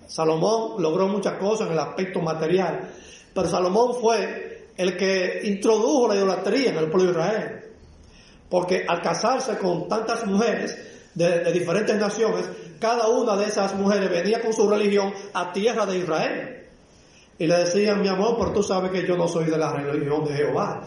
Salomón 0.07 0.81
logró 0.81 1.09
muchas 1.09 1.35
cosas 1.35 1.67
en 1.67 1.73
el 1.75 1.79
aspecto 1.79 2.21
material, 2.21 2.93
pero 3.35 3.49
Salomón 3.49 3.95
fue 4.01 4.69
el 4.77 4.97
que 4.97 5.41
introdujo 5.45 6.09
la 6.09 6.17
idolatría 6.17 6.71
en 6.71 6.79
el 6.79 6.91
pueblo 6.91 7.13
de 7.13 7.19
Israel. 7.19 7.66
Porque 8.49 8.85
al 8.87 9.03
casarse 9.03 9.59
con 9.59 9.89
tantas 9.89 10.27
mujeres 10.27 10.79
de 11.15 11.53
diferentes 11.53 11.97
naciones, 11.97 12.47
cada 12.79 13.09
una 13.09 13.37
de 13.37 13.47
esas 13.47 13.75
mujeres 13.75 14.11
venía 14.11 14.41
con 14.41 14.53
su 14.53 14.69
religión 14.69 15.13
a 15.33 15.53
tierra 15.53 15.87
de 15.87 15.99
Israel. 15.99 16.67
Y 17.39 17.47
le 17.47 17.59
decían, 17.59 18.01
mi 18.01 18.09
amor, 18.09 18.37
pero 18.39 18.53
tú 18.53 18.63
sabes 18.63 18.91
que 18.91 19.07
yo 19.07 19.17
no 19.17 19.29
soy 19.29 19.45
de 19.45 19.59
la 19.59 19.73
religión 19.73 20.25
de 20.25 20.35
Jehová. 20.35 20.83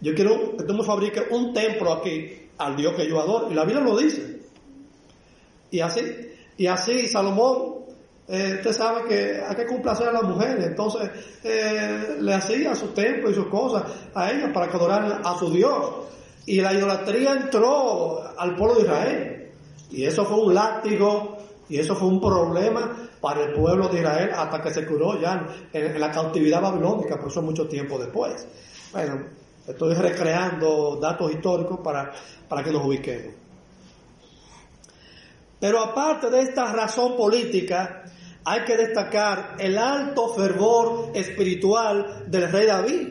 Yo 0.00 0.14
quiero 0.14 0.56
que 0.56 0.64
tú 0.64 0.74
me 0.74 0.82
fabriques 0.82 1.24
un 1.30 1.52
templo 1.52 1.92
aquí 1.92 2.48
al 2.58 2.76
Dios 2.76 2.94
que 2.94 3.08
yo 3.08 3.20
adoro. 3.20 3.50
Y 3.50 3.54
la 3.54 3.64
Biblia 3.64 3.84
lo 3.84 3.96
dice. 3.96 4.40
Y 5.70 5.80
así, 5.80 6.02
y 6.56 6.66
así 6.66 7.06
Salomón, 7.06 7.84
eh, 8.26 8.54
usted 8.56 8.72
sabe 8.72 9.08
que 9.08 9.40
hay 9.40 9.54
que 9.54 9.66
complacer 9.66 10.08
a 10.08 10.12
las 10.12 10.24
mujeres. 10.24 10.66
Entonces 10.66 11.10
eh, 11.44 12.16
le 12.20 12.34
hacía 12.34 12.74
su 12.74 12.88
templo 12.88 13.30
y 13.30 13.34
sus 13.34 13.46
cosas 13.46 13.84
a 14.14 14.30
ellas 14.30 14.50
para 14.52 14.68
que 14.68 14.76
adoraran 14.76 15.20
a 15.24 15.38
su 15.38 15.50
Dios. 15.50 15.94
Y 16.46 16.60
la 16.60 16.74
idolatría 16.74 17.32
entró 17.32 18.22
al 18.38 18.54
pueblo 18.56 18.74
de 18.76 18.82
Israel. 18.82 19.50
Y 19.90 20.04
eso 20.04 20.24
fue 20.24 20.38
un 20.38 20.54
látigo 20.54 21.38
y 21.68 21.78
eso 21.78 21.94
fue 21.94 22.08
un 22.08 22.20
problema 22.20 23.08
para 23.20 23.44
el 23.44 23.52
pueblo 23.54 23.88
de 23.88 24.00
Israel 24.00 24.30
hasta 24.36 24.60
que 24.60 24.70
se 24.70 24.84
curó 24.84 25.18
ya 25.18 25.46
en, 25.72 25.98
la 25.98 26.10
cautividad 26.10 26.60
babilónica, 26.60 27.18
por 27.18 27.30
eso 27.30 27.40
mucho 27.40 27.66
tiempo 27.66 27.98
después. 27.98 28.46
Bueno, 28.92 29.24
estoy 29.66 29.94
recreando 29.94 30.98
datos 31.00 31.32
históricos 31.32 31.80
para, 31.82 32.12
para 32.48 32.62
que 32.62 32.70
nos 32.70 32.84
ubiquemos. 32.84 33.34
Pero 35.58 35.80
aparte 35.80 36.28
de 36.28 36.42
esta 36.42 36.70
razón 36.72 37.16
política, 37.16 38.04
hay 38.44 38.64
que 38.64 38.76
destacar 38.76 39.56
el 39.58 39.78
alto 39.78 40.34
fervor 40.34 41.12
espiritual 41.14 42.24
del 42.26 42.52
rey 42.52 42.66
David, 42.66 43.08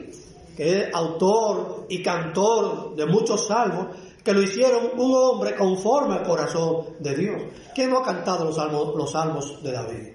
que 0.55 0.79
es 0.79 0.93
autor 0.93 1.85
y 1.89 2.01
cantor 2.01 2.95
de 2.95 3.05
muchos 3.05 3.47
salmos, 3.47 3.87
que 4.23 4.33
lo 4.33 4.41
hicieron 4.41 4.91
un 4.97 5.13
hombre 5.13 5.55
conforme 5.55 6.15
al 6.15 6.23
corazón 6.23 6.85
de 6.99 7.15
Dios. 7.15 7.41
¿Quién 7.75 7.89
no 7.89 7.99
ha 7.99 8.03
cantado 8.03 8.45
los 8.45 8.55
salmos, 8.55 8.95
los 8.95 9.11
salmos 9.11 9.61
de 9.61 9.71
David? 9.71 10.13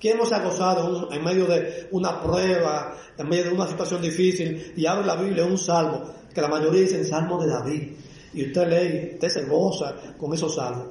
¿Quién 0.00 0.18
no 0.18 0.26
se 0.26 0.34
ha 0.34 0.42
gozado 0.42 1.12
en 1.12 1.22
medio 1.22 1.46
de 1.46 1.88
una 1.92 2.20
prueba, 2.20 2.96
en 3.16 3.28
medio 3.28 3.44
de 3.44 3.52
una 3.52 3.68
situación 3.68 4.02
difícil 4.02 4.72
y 4.76 4.86
abre 4.86 5.06
la 5.06 5.14
Biblia 5.14 5.44
un 5.44 5.58
salmo, 5.58 6.02
que 6.34 6.40
la 6.40 6.48
mayoría 6.48 6.80
dicen 6.80 7.04
salmo 7.04 7.40
de 7.40 7.48
David? 7.48 7.92
Y 8.34 8.46
usted 8.46 8.68
lee, 8.68 9.14
usted 9.14 9.28
se 9.28 9.44
goza 9.44 9.94
con 10.18 10.32
esos 10.32 10.54
salmos. 10.54 10.86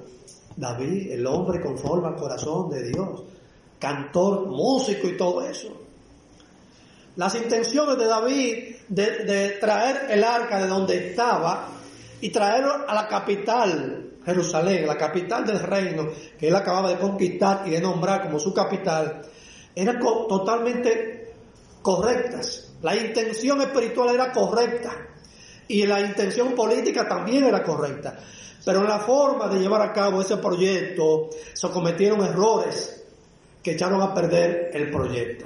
David, 0.55 1.11
el 1.11 1.25
hombre 1.25 1.59
conforme 1.59 2.07
al 2.07 2.15
corazón 2.15 2.69
de 2.69 2.89
Dios, 2.89 3.23
cantor, 3.79 4.47
músico 4.47 5.07
y 5.07 5.17
todo 5.17 5.41
eso. 5.41 5.80
Las 7.21 7.35
intenciones 7.35 7.99
de 7.99 8.07
David 8.07 8.75
de, 8.87 9.57
traer 9.61 10.07
el 10.09 10.23
arca 10.23 10.59
de 10.59 10.67
donde 10.67 11.09
estaba 11.09 11.67
y 12.19 12.29
traerlo 12.31 12.83
a 12.87 12.95
la 12.95 13.07
capital, 13.07 14.13
Jerusalén, 14.25 14.87
la 14.87 14.97
capital 14.97 15.45
del 15.45 15.59
reino 15.59 16.07
que 16.39 16.47
él 16.47 16.55
acababa 16.55 16.89
de 16.89 16.97
conquistar 16.97 17.61
y 17.67 17.69
de 17.69 17.79
nombrar 17.79 18.23
como 18.23 18.39
su 18.39 18.51
capital, 18.55 19.21
eran 19.75 19.99
totalmente 19.99 21.35
correctas. 21.83 22.73
La 22.81 22.95
intención 22.95 23.61
espiritual 23.61 24.15
era 24.15 24.31
correcta 24.31 24.89
y 25.67 25.85
la 25.85 26.01
intención 26.01 26.55
política 26.55 27.07
también 27.07 27.43
era 27.43 27.61
correcta. 27.61 28.17
Pero 28.65 28.79
en 28.79 28.87
la 28.87 28.97
forma 28.97 29.47
de 29.47 29.59
llevar 29.59 29.83
a 29.83 29.93
cabo 29.93 30.21
ese 30.21 30.37
proyecto 30.37 31.29
se 31.53 31.69
cometieron 31.69 32.25
errores 32.25 33.05
que 33.61 33.73
echaron 33.73 34.01
a 34.01 34.11
perder 34.11 34.71
el 34.73 34.89
proyecto. 34.89 35.45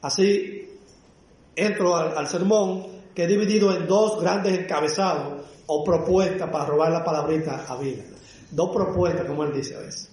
Así 0.00 0.65
entro 1.56 1.96
al, 1.96 2.28
sermón 2.28 2.86
que 3.14 3.24
he 3.24 3.26
dividido 3.26 3.74
en 3.74 3.86
dos 3.86 4.20
grandes 4.20 4.58
encabezados 4.58 5.42
o 5.66 5.82
propuestas 5.82 6.50
para 6.50 6.66
robar 6.66 6.92
la 6.92 7.02
palabrita 7.02 7.64
a 7.66 7.76
vida. 7.76 8.04
Dos 8.50 8.70
propuestas, 8.70 9.26
como 9.26 9.42
él 9.42 9.52
dice 9.52 9.74
a 9.74 9.80
veces. 9.80 10.10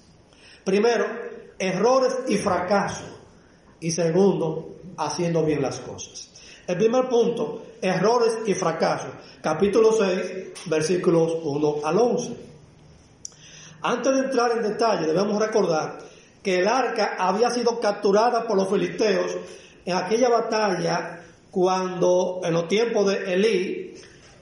Primero, 0.63 1.05
errores 1.59 2.17
y 2.29 2.37
fracaso. 2.37 3.03
Y 3.81 3.91
segundo, 3.91 4.77
haciendo 4.97 5.43
bien 5.43 5.61
las 5.61 5.79
cosas. 5.81 6.31
El 6.65 6.77
primer 6.77 7.09
punto, 7.09 7.63
errores 7.81 8.39
y 8.45 8.53
fracaso. 8.53 9.09
Capítulo 9.41 9.91
6, 9.91 10.53
versículos 10.67 11.37
1 11.43 11.75
al 11.83 11.97
11. 11.97 12.37
Antes 13.81 14.13
de 14.15 14.19
entrar 14.21 14.51
en 14.53 14.63
detalle, 14.63 15.05
debemos 15.05 15.37
recordar 15.37 15.99
que 16.41 16.59
el 16.59 16.67
arca 16.67 17.17
había 17.19 17.49
sido 17.49 17.79
capturada 17.81 18.47
por 18.47 18.55
los 18.55 18.69
filisteos 18.69 19.35
en 19.85 19.95
aquella 19.95 20.29
batalla 20.29 21.22
cuando, 21.53 22.41
en 22.43 22.51
los 22.51 22.67
tiempos 22.67 23.05
de 23.05 23.31
Elí, 23.31 23.93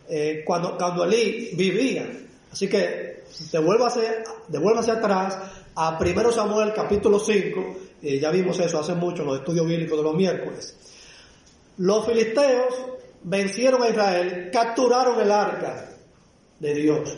eh, 0.07 0.43
cuando, 0.45 0.77
cuando 0.77 1.03
Elí 1.03 1.49
vivía. 1.55 2.09
Así 2.49 2.69
que 2.69 3.25
devuélvase, 3.51 4.23
devuélvase 4.47 4.91
atrás 4.91 5.37
a 5.75 5.99
1 5.99 6.31
Samuel 6.31 6.71
capítulo 6.73 7.19
5, 7.19 7.75
eh, 8.01 8.17
ya 8.17 8.31
vimos 8.31 8.57
eso 8.59 8.79
hace 8.79 8.95
mucho 8.95 9.23
en 9.23 9.27
los 9.27 9.39
estudios 9.39 9.67
bíblicos 9.67 9.97
de 9.97 10.03
los 10.05 10.15
miércoles. 10.15 10.77
Los 11.79 12.05
filisteos 12.05 12.75
vencieron 13.23 13.83
a 13.83 13.89
Israel, 13.89 14.49
capturaron 14.49 15.19
el 15.19 15.31
arca 15.31 15.89
de 16.59 16.73
Dios 16.73 17.17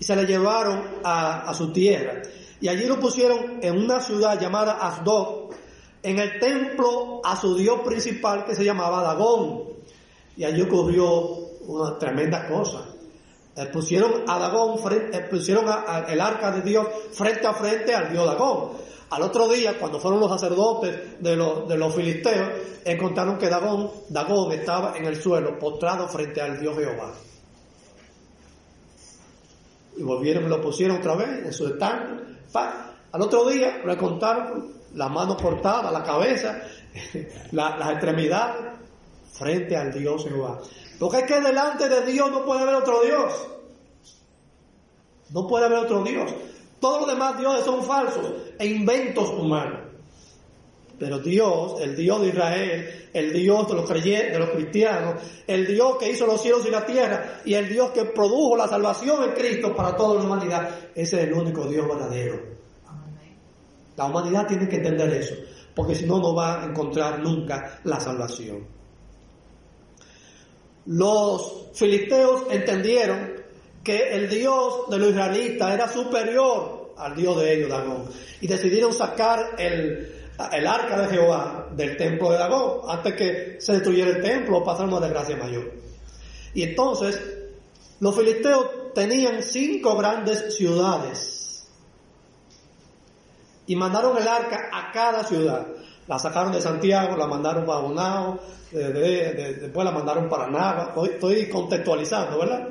y 0.00 0.04
se 0.04 0.16
la 0.16 0.22
llevaron 0.22 0.84
a, 1.04 1.50
a 1.50 1.52
su 1.52 1.70
tierra. 1.70 2.22
Y 2.62 2.68
allí 2.68 2.86
lo 2.86 2.98
pusieron 2.98 3.58
en 3.60 3.76
una 3.76 4.00
ciudad 4.00 4.40
llamada 4.40 4.78
Asdod, 4.80 5.52
en 6.04 6.18
el 6.18 6.38
templo 6.38 7.22
a 7.24 7.34
su 7.34 7.56
dios 7.56 7.80
principal 7.80 8.44
que 8.44 8.54
se 8.54 8.62
llamaba 8.62 9.02
Dagón. 9.02 9.64
Y 10.36 10.44
allí 10.44 10.60
ocurrió 10.60 11.10
una 11.66 11.98
tremenda 11.98 12.46
cosa. 12.46 12.86
Pusieron 13.72 14.24
a 14.28 14.38
Dagón, 14.38 14.78
eh, 14.92 15.26
pusieron 15.30 15.64
el 16.08 16.20
arca 16.20 16.50
de 16.50 16.60
Dios 16.60 16.86
frente 17.12 17.46
a 17.46 17.54
frente 17.54 17.94
al 17.94 18.12
dios 18.12 18.26
Dagón. 18.26 18.72
Al 19.10 19.22
otro 19.22 19.48
día, 19.48 19.78
cuando 19.78 19.98
fueron 19.98 20.20
los 20.20 20.28
sacerdotes 20.28 21.22
de 21.22 21.36
los, 21.36 21.94
filisteos, 21.94 22.48
encontraron 22.84 23.38
que 23.38 23.48
Dagón, 23.48 23.90
Dagón 24.08 24.52
estaba 24.52 24.98
en 24.98 25.06
el 25.06 25.20
suelo, 25.20 25.58
postrado 25.58 26.08
frente 26.08 26.40
al 26.42 26.60
dios 26.60 26.76
Jehová. 26.76 27.14
Y 29.96 30.02
volvieron 30.02 30.48
lo 30.50 30.60
pusieron 30.60 30.98
otra 30.98 31.14
vez 31.14 31.46
en 31.46 31.52
su 31.52 31.68
estanque. 31.68 32.24
Al 32.52 33.22
otro 33.22 33.48
día 33.48 33.80
le 33.86 33.96
contaron 33.96 34.73
la 34.94 35.08
mano 35.08 35.36
cortada, 35.36 35.90
la 35.90 36.02
cabeza, 36.02 36.62
las 37.52 37.90
extremidades, 37.90 38.74
frente 39.32 39.76
al 39.76 39.92
Dios 39.92 40.24
Jehová. 40.24 40.60
Porque 40.98 41.18
es 41.18 41.24
que 41.24 41.40
delante 41.40 41.88
de 41.88 42.06
Dios 42.06 42.30
no 42.30 42.44
puede 42.44 42.62
haber 42.62 42.76
otro 42.76 43.02
Dios. 43.02 43.32
No 45.30 45.46
puede 45.46 45.66
haber 45.66 45.78
otro 45.78 46.02
Dios. 46.04 46.32
Todos 46.80 47.00
los 47.00 47.10
demás 47.10 47.38
dioses 47.38 47.64
son 47.64 47.82
falsos 47.82 48.32
e 48.58 48.66
inventos 48.66 49.30
humanos. 49.30 49.80
Pero 50.98 51.18
Dios, 51.18 51.80
el 51.80 51.96
Dios 51.96 52.20
de 52.20 52.28
Israel, 52.28 53.08
el 53.12 53.32
Dios 53.32 53.66
de 53.66 53.74
los 53.74 53.90
creyentes, 53.90 54.32
de 54.32 54.38
los 54.38 54.50
cristianos, 54.50 55.14
el 55.46 55.66
Dios 55.66 55.96
que 55.98 56.10
hizo 56.10 56.26
los 56.26 56.40
cielos 56.40 56.64
y 56.66 56.70
la 56.70 56.86
tierra 56.86 57.40
y 57.44 57.54
el 57.54 57.68
Dios 57.68 57.90
que 57.90 58.04
produjo 58.04 58.56
la 58.56 58.68
salvación 58.68 59.24
en 59.24 59.32
Cristo 59.32 59.74
para 59.74 59.96
toda 59.96 60.14
la 60.14 60.24
humanidad, 60.24 60.70
ese 60.94 61.16
es 61.20 61.28
el 61.28 61.32
único 61.32 61.66
Dios 61.66 61.88
verdadero. 61.88 62.63
La 63.96 64.06
humanidad 64.06 64.46
tiene 64.46 64.68
que 64.68 64.76
entender 64.76 65.12
eso, 65.12 65.34
porque 65.74 65.94
si 65.94 66.06
no, 66.06 66.18
no 66.18 66.34
va 66.34 66.62
a 66.62 66.66
encontrar 66.66 67.20
nunca 67.20 67.80
la 67.84 68.00
salvación. 68.00 68.66
Los 70.86 71.70
filisteos 71.74 72.44
entendieron 72.50 73.32
que 73.82 74.14
el 74.14 74.28
Dios 74.28 74.88
de 74.90 74.98
los 74.98 75.10
israelitas 75.10 75.74
era 75.74 75.88
superior 75.88 76.94
al 76.96 77.14
Dios 77.14 77.40
de 77.40 77.54
ellos, 77.54 77.70
Dagón, 77.70 78.04
y 78.40 78.46
decidieron 78.46 78.92
sacar 78.92 79.56
el, 79.58 80.12
el 80.52 80.66
arca 80.66 81.02
de 81.02 81.08
Jehová 81.08 81.68
del 81.72 81.96
templo 81.96 82.30
de 82.30 82.38
Dagón 82.38 82.80
antes 82.88 83.14
que 83.14 83.56
se 83.60 83.72
destruyera 83.72 84.10
el 84.10 84.22
templo 84.22 84.58
o 84.58 84.64
pasara 84.64 84.88
una 84.88 85.00
desgracia 85.00 85.36
mayor. 85.36 85.72
Y 86.54 86.62
entonces 86.62 87.20
los 88.00 88.14
filisteos 88.14 88.92
tenían 88.94 89.42
cinco 89.42 89.96
grandes 89.96 90.56
ciudades 90.56 91.43
y 93.66 93.76
mandaron 93.76 94.16
el 94.16 94.26
arca 94.26 94.68
a 94.72 94.92
cada 94.92 95.24
ciudad. 95.24 95.66
La 96.06 96.18
sacaron 96.18 96.52
de 96.52 96.60
Santiago, 96.60 97.16
la 97.16 97.26
mandaron 97.26 97.64
para 97.64 97.80
Bonao, 97.80 98.38
después 98.70 99.84
la 99.84 99.90
mandaron 99.90 100.28
para 100.28 100.48
Nava. 100.48 100.94
Estoy, 101.04 101.48
contextualizando, 101.48 102.38
¿verdad? 102.38 102.68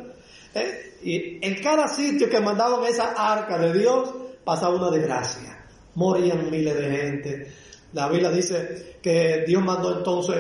¿Eh? 0.54 0.98
Y 1.02 1.46
en 1.46 1.62
cada 1.62 1.88
sitio 1.88 2.30
que 2.30 2.40
mandaban 2.40 2.84
esa 2.86 3.14
arca 3.14 3.58
de 3.58 3.74
Dios, 3.74 4.14
pasaba 4.44 4.76
una 4.76 4.92
desgracia. 4.92 5.66
Morían 5.96 6.50
miles 6.52 6.76
de 6.76 6.90
gente. 6.90 7.54
La 7.94 8.08
Biblia 8.08 8.30
dice 8.30 8.98
que 9.02 9.44
Dios 9.48 9.64
mandó 9.64 9.98
entonces 9.98 10.38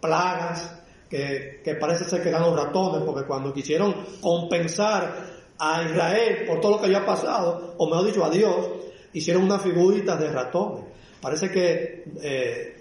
plagas, 0.00 0.82
que, 1.08 1.60
que 1.64 1.74
parece 1.76 2.04
ser 2.04 2.22
que 2.22 2.28
eran 2.28 2.42
los 2.42 2.56
ratones, 2.56 3.02
porque 3.04 3.26
cuando 3.26 3.52
quisieron 3.52 3.94
compensar 4.20 5.34
a 5.58 5.82
Israel 5.82 6.44
por 6.46 6.60
todo 6.60 6.72
lo 6.72 6.78
que 6.80 6.86
había 6.86 7.06
pasado, 7.06 7.74
o 7.78 7.88
mejor 7.88 8.06
dicho, 8.06 8.24
a 8.24 8.30
Dios, 8.30 8.68
hicieron 9.14 9.44
una 9.44 9.58
figurita 9.58 10.16
de 10.16 10.30
ratones. 10.30 10.84
Parece 11.20 11.50
que 11.50 12.04
eh, 12.22 12.76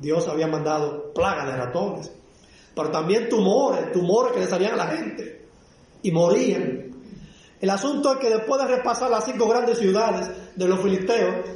Dios 0.00 0.26
había 0.26 0.48
mandado 0.48 1.12
plagas 1.14 1.46
de 1.46 1.56
ratones, 1.56 2.10
pero 2.74 2.90
también 2.90 3.28
tumores, 3.28 3.92
tumores 3.92 4.32
que 4.32 4.40
le 4.40 4.46
salían 4.46 4.74
a 4.74 4.76
la 4.76 4.86
gente 4.88 5.46
y 6.02 6.10
morían. 6.10 6.90
El 7.60 7.70
asunto 7.70 8.12
es 8.12 8.18
que 8.18 8.28
después 8.28 8.60
de 8.60 8.76
repasar 8.76 9.10
las 9.10 9.24
cinco 9.24 9.48
grandes 9.48 9.78
ciudades 9.78 10.30
de 10.56 10.68
los 10.68 10.80
filisteos, 10.80 11.46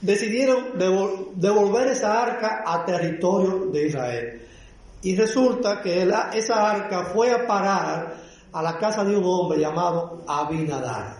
decidieron 0.00 0.78
devolver 0.78 1.88
esa 1.88 2.22
arca 2.22 2.62
a 2.66 2.84
territorio 2.84 3.66
de 3.66 3.86
Israel. 3.86 4.42
Y 5.02 5.16
resulta 5.16 5.80
que 5.80 6.08
esa 6.34 6.70
arca 6.70 7.04
fue 7.04 7.32
a 7.32 7.46
parar 7.46 8.16
a 8.52 8.62
la 8.62 8.78
casa 8.78 9.04
de 9.04 9.16
un 9.16 9.24
hombre 9.24 9.58
llamado 9.58 10.22
Abinadar. 10.26 11.16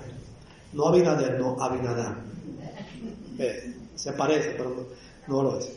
No 0.73 0.89
Abinader, 0.89 1.39
no 1.39 1.57
Abinadar. 1.61 2.30
Se 3.95 4.13
parece, 4.13 4.51
pero 4.51 4.89
no, 5.27 5.43
lo 5.43 5.59
es. 5.59 5.73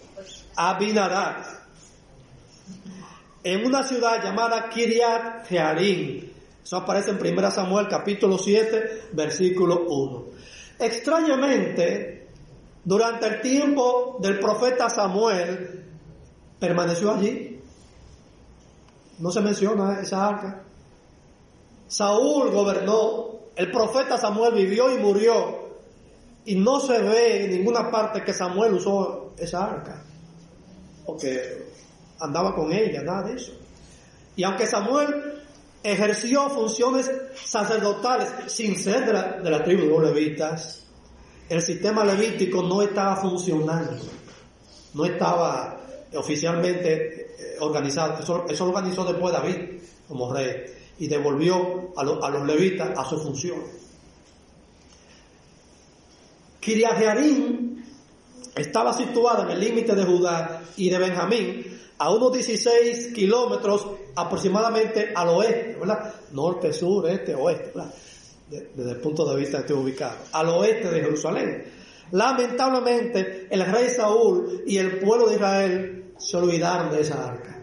Abinadat. 0.56 1.46
En 3.44 3.66
una 3.66 3.84
ciudad 3.84 4.24
llamada 4.24 4.70
Kiriat 4.70 5.48
Jearim. 5.48 6.30
Eso 6.64 6.78
aparece 6.78 7.12
en 7.12 7.20
1 7.20 7.52
Samuel 7.52 7.88
capítulo 7.90 8.38
7, 8.38 9.10
versículo 9.14 9.86
1. 9.88 10.26
Extrañamente, 10.80 12.30
durante 12.84 13.28
el 13.28 13.42
tiempo 13.42 14.18
del 14.22 14.40
profeta 14.40 14.90
Samuel, 14.90 15.86
permaneció 16.60 17.14
allí. 17.14 17.60
No 19.20 19.32
se 19.32 19.42
menciona 19.42 20.02
esa 20.02 20.28
arca. 20.28 20.64
Saúl 21.88 22.50
gobernó, 22.50 23.40
el 23.56 23.70
profeta 23.72 24.18
Samuel 24.18 24.54
vivió 24.54 24.94
y 24.94 24.98
murió 25.00 25.63
y 26.46 26.56
no 26.56 26.80
se 26.80 27.02
ve 27.02 27.46
en 27.46 27.52
ninguna 27.52 27.90
parte 27.90 28.24
que 28.24 28.34
Samuel 28.34 28.74
usó 28.74 29.34
esa 29.38 29.66
arca, 29.66 30.04
porque 31.06 31.64
andaba 32.20 32.54
con 32.56 32.72
ella, 32.72 33.02
nada 33.02 33.24
de 33.30 33.36
eso. 33.36 33.54
Y 34.36 34.44
aunque 34.44 34.66
Samuel 34.66 35.42
ejerció 35.84 36.50
funciones 36.50 37.12
sacerdotales 37.44 38.30
sin 38.48 38.78
ser 38.78 39.06
de 39.06 39.14
la, 39.14 39.24
de 39.42 39.50
la 39.50 39.64
tribu 39.64 39.82
de 39.84 39.88
los 39.90 40.04
levitas. 40.04 40.80
El 41.50 41.62
sistema 41.62 42.06
levítico 42.06 42.64
no 42.64 42.82
estaba 42.82 43.18
funcionando, 43.18 44.02
no 44.94 45.06
estaba 45.06 45.78
oficialmente 46.16 47.22
eh, 47.38 47.58
organizado. 47.60 48.18
Eso, 48.24 48.46
eso 48.50 48.66
lo 48.66 48.72
organizó 48.72 49.04
después 49.04 49.34
David 49.34 49.58
como 50.08 50.34
rey 50.34 50.64
y 51.00 51.08
devolvió 51.08 51.92
a, 51.98 52.04
lo- 52.04 52.24
a 52.24 52.30
los 52.30 52.46
levitas 52.48 52.98
a 52.98 53.04
su 53.04 53.20
función. 53.22 53.58
Kiriajearim 56.64 57.84
estaba 58.56 58.94
situada 58.94 59.44
en 59.44 59.52
el 59.52 59.60
límite 59.60 59.96
de 59.96 60.04
Judá 60.04 60.62
y 60.78 60.90
de 60.90 60.98
Benjamín, 61.00 61.66
a 61.98 62.12
unos 62.12 62.34
16 62.34 63.14
kilómetros 63.14 63.86
aproximadamente 64.16 65.12
al 65.16 65.30
oeste, 65.30 65.78
¿verdad? 65.80 66.14
Norte, 66.32 66.74
sur, 66.74 67.10
este, 67.10 67.34
oeste, 67.36 67.72
¿verdad? 67.74 67.94
De- 68.50 68.70
desde 68.76 68.92
el 68.92 68.98
punto 68.98 69.26
de 69.26 69.36
vista 69.40 69.58
de 69.58 69.62
este 69.62 69.74
ubicado, 69.74 70.18
al 70.34 70.50
oeste 70.50 70.90
de 70.90 71.02
Jerusalén. 71.02 71.64
Lamentablemente, 72.12 73.48
el 73.50 73.66
rey 73.66 73.90
Saúl 73.90 74.64
y 74.68 74.78
el 74.78 75.00
pueblo 75.00 75.28
de 75.28 75.36
Israel 75.36 76.14
se 76.18 76.38
olvidaron 76.38 76.92
de 76.92 77.02
esa 77.02 77.26
arca. 77.28 77.60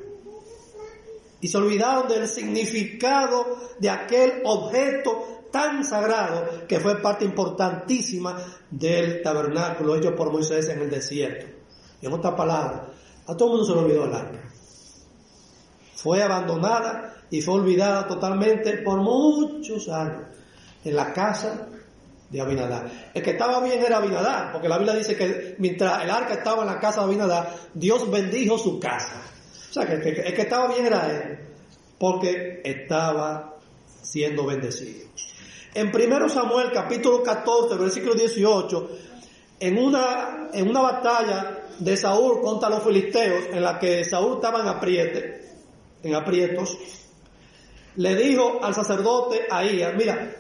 Y 1.41 1.49
se 1.49 1.57
olvidaron 1.59 2.09
del 2.09 2.27
significado 2.29 3.57
de 3.79 3.89
aquel 3.91 4.43
objeto 4.45 5.39
tan 5.51 5.85
sagrado 5.85 6.67
que 6.67 6.81
fue 6.81 7.01
parte 7.01 7.25
importantísima 7.25 8.37
del 8.71 9.23
tabernáculo 9.23 9.97
hecho 9.97 10.15
por 10.15 10.33
Moisés 10.33 10.69
en 10.69 10.81
el 10.81 10.91
desierto. 10.91 11.47
En 12.03 12.13
otras 12.13 12.35
palabras, 12.35 12.83
a 13.27 13.37
todo 13.37 13.49
el 13.49 13.59
mundo 13.59 13.67
se 13.67 13.73
le 13.75 13.85
olvidó 13.85 14.05
el 14.07 14.15
arca. 14.15 14.43
Fue 15.97 16.23
abandonada 16.23 17.15
y 17.31 17.43
fue 17.43 17.55
olvidada 17.55 18.07
totalmente 18.07 18.79
por 18.79 19.01
muchos 19.01 19.89
años 19.89 20.23
en 20.85 20.97
la 20.97 21.13
casa 21.13 21.69
de 22.31 22.41
Abinadá. 22.41 23.11
El 23.13 23.23
que 23.23 23.31
estaba 23.31 23.61
bien 23.61 23.83
era 23.83 23.99
Abinadá, 23.99 24.51
porque 24.53 24.69
la 24.69 24.79
Biblia 24.79 24.97
dice 24.97 25.17
que 25.17 25.57
mientras 25.59 26.05
el 26.05 26.11
arca 26.11 26.35
estaba 26.35 26.63
en 26.63 26.69
la 26.69 26.81
casa 26.81 27.01
de 27.01 27.07
Abinadá, 27.07 27.55
Dios 27.75 28.11
bendijo 28.11 28.57
su 28.57 28.79
casa. 28.79 29.23
O 29.71 29.73
sea, 29.73 29.87
que, 29.87 29.95
el 29.95 30.35
que 30.35 30.43
estaba 30.43 30.69
bien 30.69 30.87
era 30.87 31.11
él, 31.11 31.39
porque 31.99 32.63
estaba 32.65 33.57
siendo 34.03 34.47
bendecido. 34.47 35.09
En 35.75 35.95
1 35.95 36.29
Samuel 36.29 36.73
capítulo 36.73 37.23
14, 37.23 37.77
versículo 37.77 38.15
18, 38.15 38.91
en 39.61 39.79
una, 39.79 40.49
en 40.53 40.69
una 40.69 40.81
batalla 40.81 41.59
de 41.79 41.97
Saúl 41.97 42.41
contra 42.41 42.69
los 42.69 42.83
filisteos, 42.83 43.45
en 43.53 43.63
la 43.63 43.79
que 43.79 44.05
Saúl 44.05 44.35
estaba 44.37 44.61
en 44.61 44.69
apriete, 44.69 45.49
en 46.03 46.15
aprietos, 46.15 46.77
le 47.97 48.17
dijo 48.17 48.59
al 48.63 48.75
sacerdote 48.75 49.47
ahí, 49.51 49.83
mira, 49.97 50.33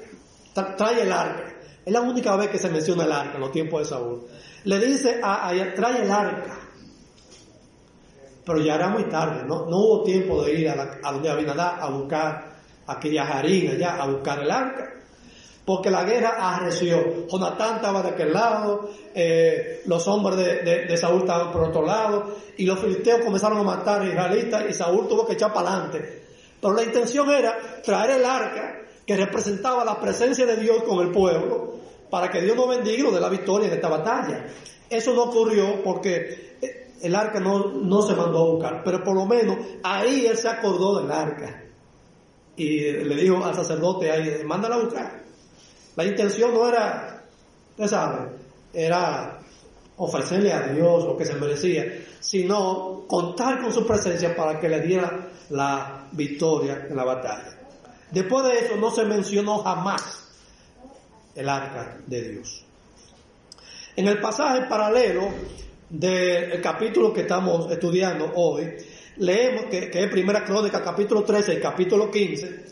tra- 0.54 0.74
trae 0.76 1.02
el 1.02 1.12
arca. 1.12 1.54
Es 1.84 1.92
la 1.92 2.00
única 2.00 2.36
vez 2.36 2.50
que 2.50 2.58
se 2.58 2.68
menciona 2.68 3.04
el 3.04 3.12
arca 3.12 3.34
en 3.34 3.40
los 3.40 3.52
tiempos 3.52 3.80
de 3.82 3.86
Saúl. 3.88 4.26
Le 4.64 4.78
dice 4.80 5.20
a, 5.22 5.48
a- 5.48 5.74
trae 5.74 6.02
el 6.02 6.10
arca. 6.10 6.58
Pero 8.44 8.58
ya 8.60 8.74
era 8.74 8.88
muy 8.88 9.04
tarde, 9.04 9.44
no, 9.46 9.66
no 9.66 9.76
hubo 9.78 10.02
tiempo 10.02 10.42
de 10.42 10.54
ir 10.54 10.68
a, 10.70 10.74
la, 10.76 10.98
a 11.04 11.12
donde 11.12 11.30
Abinadá 11.30 11.76
a 11.76 11.88
buscar 11.90 12.56
a 12.86 12.98
Kiriajarín 12.98 13.70
allá, 13.70 13.96
a 14.02 14.06
buscar 14.06 14.40
el 14.42 14.50
arca. 14.50 14.94
Porque 15.64 15.90
la 15.90 16.04
guerra 16.04 16.36
arreció. 16.56 17.26
Jonatán 17.28 17.76
estaba 17.76 18.02
de 18.02 18.08
aquel 18.10 18.32
lado, 18.32 18.88
eh, 19.14 19.82
los 19.86 20.06
hombres 20.08 20.36
de, 20.38 20.62
de- 20.62 20.84
de 20.86 20.96
Saúl 20.96 21.20
estaban 21.20 21.52
por 21.52 21.64
otro 21.64 21.84
lado, 21.84 22.34
y 22.56 22.64
los 22.66 22.78
filisteos 22.80 23.20
comenzaron 23.24 23.58
a 23.58 23.62
matar 23.62 24.02
a 24.02 24.06
israelitas 24.08 24.64
y 24.68 24.72
Saúl 24.72 25.06
tuvo 25.06 25.26
que 25.26 25.34
echar 25.34 25.52
para 25.52 25.70
adelante. 25.72 26.22
Pero 26.60 26.74
la 26.74 26.82
intención 26.82 27.30
era 27.30 27.56
traer 27.84 28.10
el 28.18 28.24
arca 28.24 28.80
que 29.06 29.16
representaba 29.16 29.84
la 29.84 30.00
presencia 30.00 30.44
de 30.46 30.56
Dios 30.56 30.82
con 30.82 31.06
el 31.06 31.12
pueblo, 31.12 31.74
para 32.10 32.28
que 32.30 32.40
Dios 32.40 32.56
nos 32.56 32.68
bendiga 32.68 33.10
dé 33.10 33.20
la 33.20 33.28
victoria 33.28 33.68
en 33.68 33.74
esta 33.74 33.88
batalla. 33.88 34.46
Eso 34.88 35.12
no 35.14 35.24
ocurrió 35.24 35.82
porque 35.84 36.56
eh, 36.60 36.92
el 37.02 37.14
arca 37.14 37.38
no, 37.38 37.68
no 37.72 38.02
se 38.02 38.14
mandó 38.14 38.38
a 38.40 38.50
buscar, 38.52 38.82
pero 38.84 39.04
por 39.04 39.14
lo 39.14 39.26
menos 39.26 39.56
ahí 39.84 40.26
él 40.26 40.36
se 40.36 40.48
acordó 40.48 41.00
del 41.00 41.10
arca 41.12 41.62
y 42.56 42.80
le 42.92 43.14
dijo 43.14 43.42
al 43.44 43.54
sacerdote 43.54 44.10
ahí, 44.10 44.42
mándala 44.44 44.74
a 44.76 44.78
buscar. 44.80 45.20
La 45.96 46.04
intención 46.04 46.54
no 46.54 46.68
era, 46.68 47.24
usted 47.70 47.86
sabe, 47.86 48.28
era 48.72 49.40
ofrecerle 49.96 50.52
a 50.52 50.68
Dios 50.68 51.04
lo 51.04 51.16
que 51.16 51.24
se 51.24 51.34
merecía, 51.34 51.84
sino 52.20 53.04
contar 53.06 53.60
con 53.60 53.72
su 53.72 53.86
presencia 53.86 54.34
para 54.34 54.58
que 54.58 54.68
le 54.68 54.80
diera 54.80 55.28
la 55.50 56.08
victoria 56.12 56.86
en 56.88 56.96
la 56.96 57.04
batalla. 57.04 57.58
Después 58.10 58.44
de 58.46 58.58
eso 58.58 58.76
no 58.76 58.90
se 58.90 59.04
mencionó 59.04 59.58
jamás 59.58 60.28
el 61.34 61.48
arca 61.48 61.98
de 62.06 62.28
Dios. 62.30 62.64
En 63.96 64.08
el 64.08 64.20
pasaje 64.20 64.62
paralelo 64.62 65.28
del 65.88 66.60
capítulo 66.60 67.12
que 67.12 67.22
estamos 67.22 67.70
estudiando 67.70 68.32
hoy, 68.36 68.72
leemos 69.18 69.66
que, 69.66 69.90
que 69.90 70.04
es 70.04 70.10
Primera 70.10 70.44
Crónica, 70.44 70.82
capítulo 70.82 71.24
13 71.24 71.54
y 71.54 71.60
capítulo 71.60 72.10
15, 72.10 72.64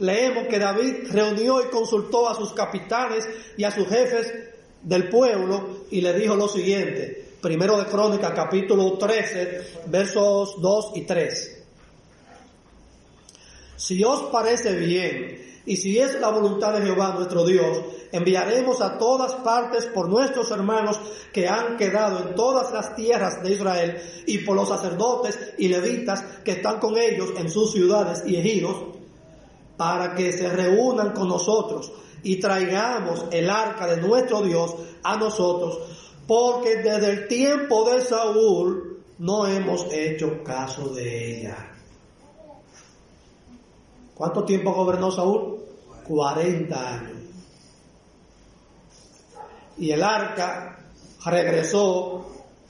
leemos 0.00 0.46
que 0.46 0.58
David 0.58 1.10
reunió 1.10 1.62
y 1.62 1.70
consultó 1.70 2.28
a 2.28 2.34
sus 2.34 2.52
capitanes 2.52 3.28
y 3.56 3.64
a 3.64 3.70
sus 3.70 3.86
jefes 3.86 4.32
del 4.82 5.08
pueblo 5.08 5.84
y 5.90 6.00
le 6.00 6.12
dijo 6.14 6.34
lo 6.34 6.48
siguiente, 6.48 7.34
primero 7.40 7.78
de 7.78 7.86
Crónica, 7.86 8.34
capítulo 8.34 8.98
13, 8.98 9.84
versos 9.86 10.60
2 10.60 10.92
y 10.96 11.02
3. 11.02 11.56
Si 13.76 14.02
os 14.04 14.30
parece 14.30 14.74
bien 14.74 15.60
y 15.66 15.76
si 15.76 15.98
es 15.98 16.18
la 16.18 16.30
voluntad 16.30 16.72
de 16.72 16.82
Jehová 16.82 17.14
nuestro 17.14 17.44
Dios, 17.44 17.80
enviaremos 18.12 18.80
a 18.80 18.98
todas 18.98 19.34
partes 19.36 19.86
por 19.86 20.08
nuestros 20.08 20.50
hermanos 20.50 20.98
que 21.32 21.48
han 21.48 21.76
quedado 21.76 22.26
en 22.26 22.34
todas 22.34 22.72
las 22.72 22.96
tierras 22.96 23.42
de 23.42 23.52
Israel 23.52 24.02
y 24.26 24.38
por 24.38 24.56
los 24.56 24.68
sacerdotes 24.68 25.38
y 25.58 25.68
levitas 25.68 26.22
que 26.44 26.52
están 26.52 26.78
con 26.78 26.96
ellos 26.96 27.30
en 27.36 27.50
sus 27.50 27.72
ciudades 27.72 28.22
y 28.26 28.36
ejidos, 28.36 28.99
para 29.80 30.14
que 30.14 30.30
se 30.30 30.46
reúnan 30.50 31.12
con 31.12 31.26
nosotros 31.26 31.90
y 32.22 32.38
traigamos 32.38 33.24
el 33.30 33.48
arca 33.48 33.86
de 33.86 33.96
nuestro 33.96 34.42
Dios 34.42 34.74
a 35.02 35.16
nosotros, 35.16 35.78
porque 36.26 36.82
desde 36.82 37.08
el 37.08 37.28
tiempo 37.28 37.88
de 37.88 38.02
Saúl 38.02 39.02
no 39.20 39.46
hemos 39.46 39.90
hecho 39.90 40.44
caso 40.44 40.90
de 40.90 41.38
ella. 41.38 41.72
¿Cuánto 44.14 44.44
tiempo 44.44 44.74
gobernó 44.74 45.10
Saúl? 45.10 45.60
40 46.06 46.94
años. 46.94 47.18
Y 49.78 49.92
el 49.92 50.02
arca 50.02 50.78
regresó 51.24 52.26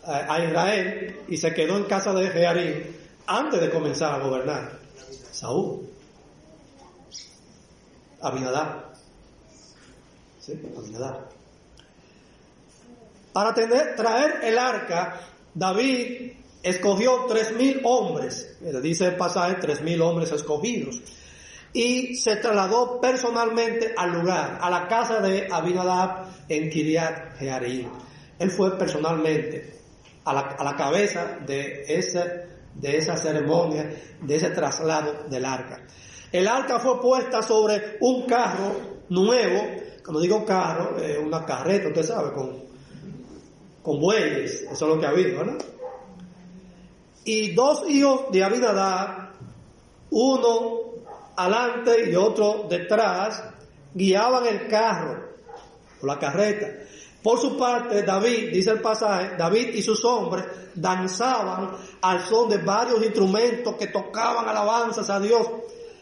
eh, 0.07 0.27
a 0.29 0.45
Israel 0.45 1.23
y 1.27 1.37
se 1.37 1.53
quedó 1.53 1.77
en 1.77 1.87
casa 1.87 2.13
de 2.13 2.29
Jearim 2.31 2.85
antes 3.27 3.61
de 3.61 3.69
comenzar 3.69 4.15
a 4.15 4.25
gobernar. 4.25 4.79
Saúl. 5.33 5.90
Abinadab. 8.21 8.93
¿Sí? 10.41 10.61
Para 13.33 13.55
tener, 13.55 13.95
traer 13.95 14.41
el 14.43 14.59
arca, 14.59 15.21
David 15.55 16.33
escogió 16.63 17.27
tres 17.27 17.53
mil 17.55 17.81
hombres. 17.85 18.57
Dice 18.83 19.07
el 19.07 19.17
pasaje, 19.17 19.57
tres 19.61 19.83
mil 19.83 20.01
hombres 20.03 20.33
escogidos 20.33 21.01
y 21.73 22.17
se 22.17 22.37
trasladó 22.37 23.01
personalmente 23.01 23.95
al 23.97 24.13
lugar, 24.13 24.59
a 24.61 24.71
la 24.71 24.89
casa 24.89 25.21
de 25.21 25.49
Abinadab 25.51 26.27
en 26.49 26.69
Kiriat 26.69 27.39
Jearim. 27.39 27.89
Él 28.39 28.51
fue 28.51 28.77
personalmente 28.77 29.79
a 30.25 30.35
la, 30.35 30.77
cabeza 30.77 31.39
de, 31.47 31.85
de 32.75 32.97
esa 32.97 33.17
ceremonia, 33.17 33.91
de 34.21 34.35
ese 34.35 34.51
traslado 34.51 35.25
del 35.29 35.45
arca. 35.45 35.83
El 36.33 36.47
arca 36.47 36.79
fue 36.79 37.01
puesta 37.01 37.43
sobre 37.43 37.99
un 38.01 38.27
carro 38.27 38.73
nuevo, 39.09 39.63
cuando 40.05 40.21
digo 40.21 40.45
carro, 40.45 40.97
una 41.25 41.45
carreta, 41.45 41.89
usted 41.89 42.05
sabe, 42.05 42.33
con, 42.33 42.65
con 43.83 44.01
bueyes, 44.01 44.63
eso 44.63 44.73
es 44.73 44.81
lo 44.81 45.01
que 45.01 45.07
ha 45.07 45.11
habido, 45.11 45.39
¿verdad? 45.39 45.59
Y 47.25 47.53
dos 47.55 47.89
hijos 47.89 48.31
de 48.31 48.45
Abinadab, 48.45 49.31
uno 50.11 50.81
adelante 51.37 52.11
y 52.11 52.15
otro 52.15 52.67
detrás, 52.69 53.43
guiaban 53.95 54.47
el 54.47 54.69
carro 54.69 55.31
o 56.01 56.07
la 56.07 56.19
carreta. 56.19 56.69
Por 57.23 57.39
su 57.39 57.57
parte, 57.59 58.03
David, 58.03 58.51
dice 58.53 58.71
el 58.71 58.81
pasaje, 58.81 59.37
David 59.37 59.75
y 59.75 59.83
sus 59.83 60.03
hombres 60.05 60.45
danzaban 60.75 61.73
al 62.01 62.21
son 62.25 62.49
de 62.49 62.59
varios 62.59 63.03
instrumentos 63.05 63.75
que 63.75 63.89
tocaban 63.89 64.49
alabanzas 64.49 65.11
a 65.11 65.21
Dios. 65.21 65.47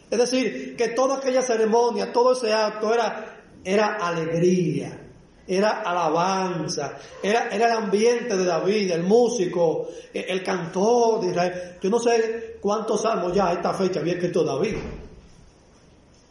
Es 0.09 0.17
decir, 0.17 0.75
que 0.75 0.89
toda 0.89 1.17
aquella 1.17 1.41
ceremonia, 1.41 2.11
todo 2.11 2.33
ese 2.33 2.51
acto 2.51 2.93
era, 2.93 3.43
era 3.63 3.95
alegría, 3.95 4.99
era 5.47 5.81
alabanza, 5.81 6.97
era, 7.21 7.49
era 7.49 7.67
el 7.67 7.83
ambiente 7.83 8.35
de 8.35 8.45
David, 8.45 8.91
el 8.91 9.03
músico, 9.03 9.87
el, 10.13 10.25
el 10.29 10.43
cantor 10.43 11.21
de 11.21 11.27
Israel. 11.27 11.77
Yo 11.81 11.89
no 11.89 11.99
sé 11.99 12.57
cuántos 12.59 13.03
salmos 13.03 13.33
ya 13.33 13.49
a 13.49 13.53
esta 13.53 13.73
fecha 13.73 13.99
había 13.99 14.13
escrito 14.13 14.43
David. 14.43 14.77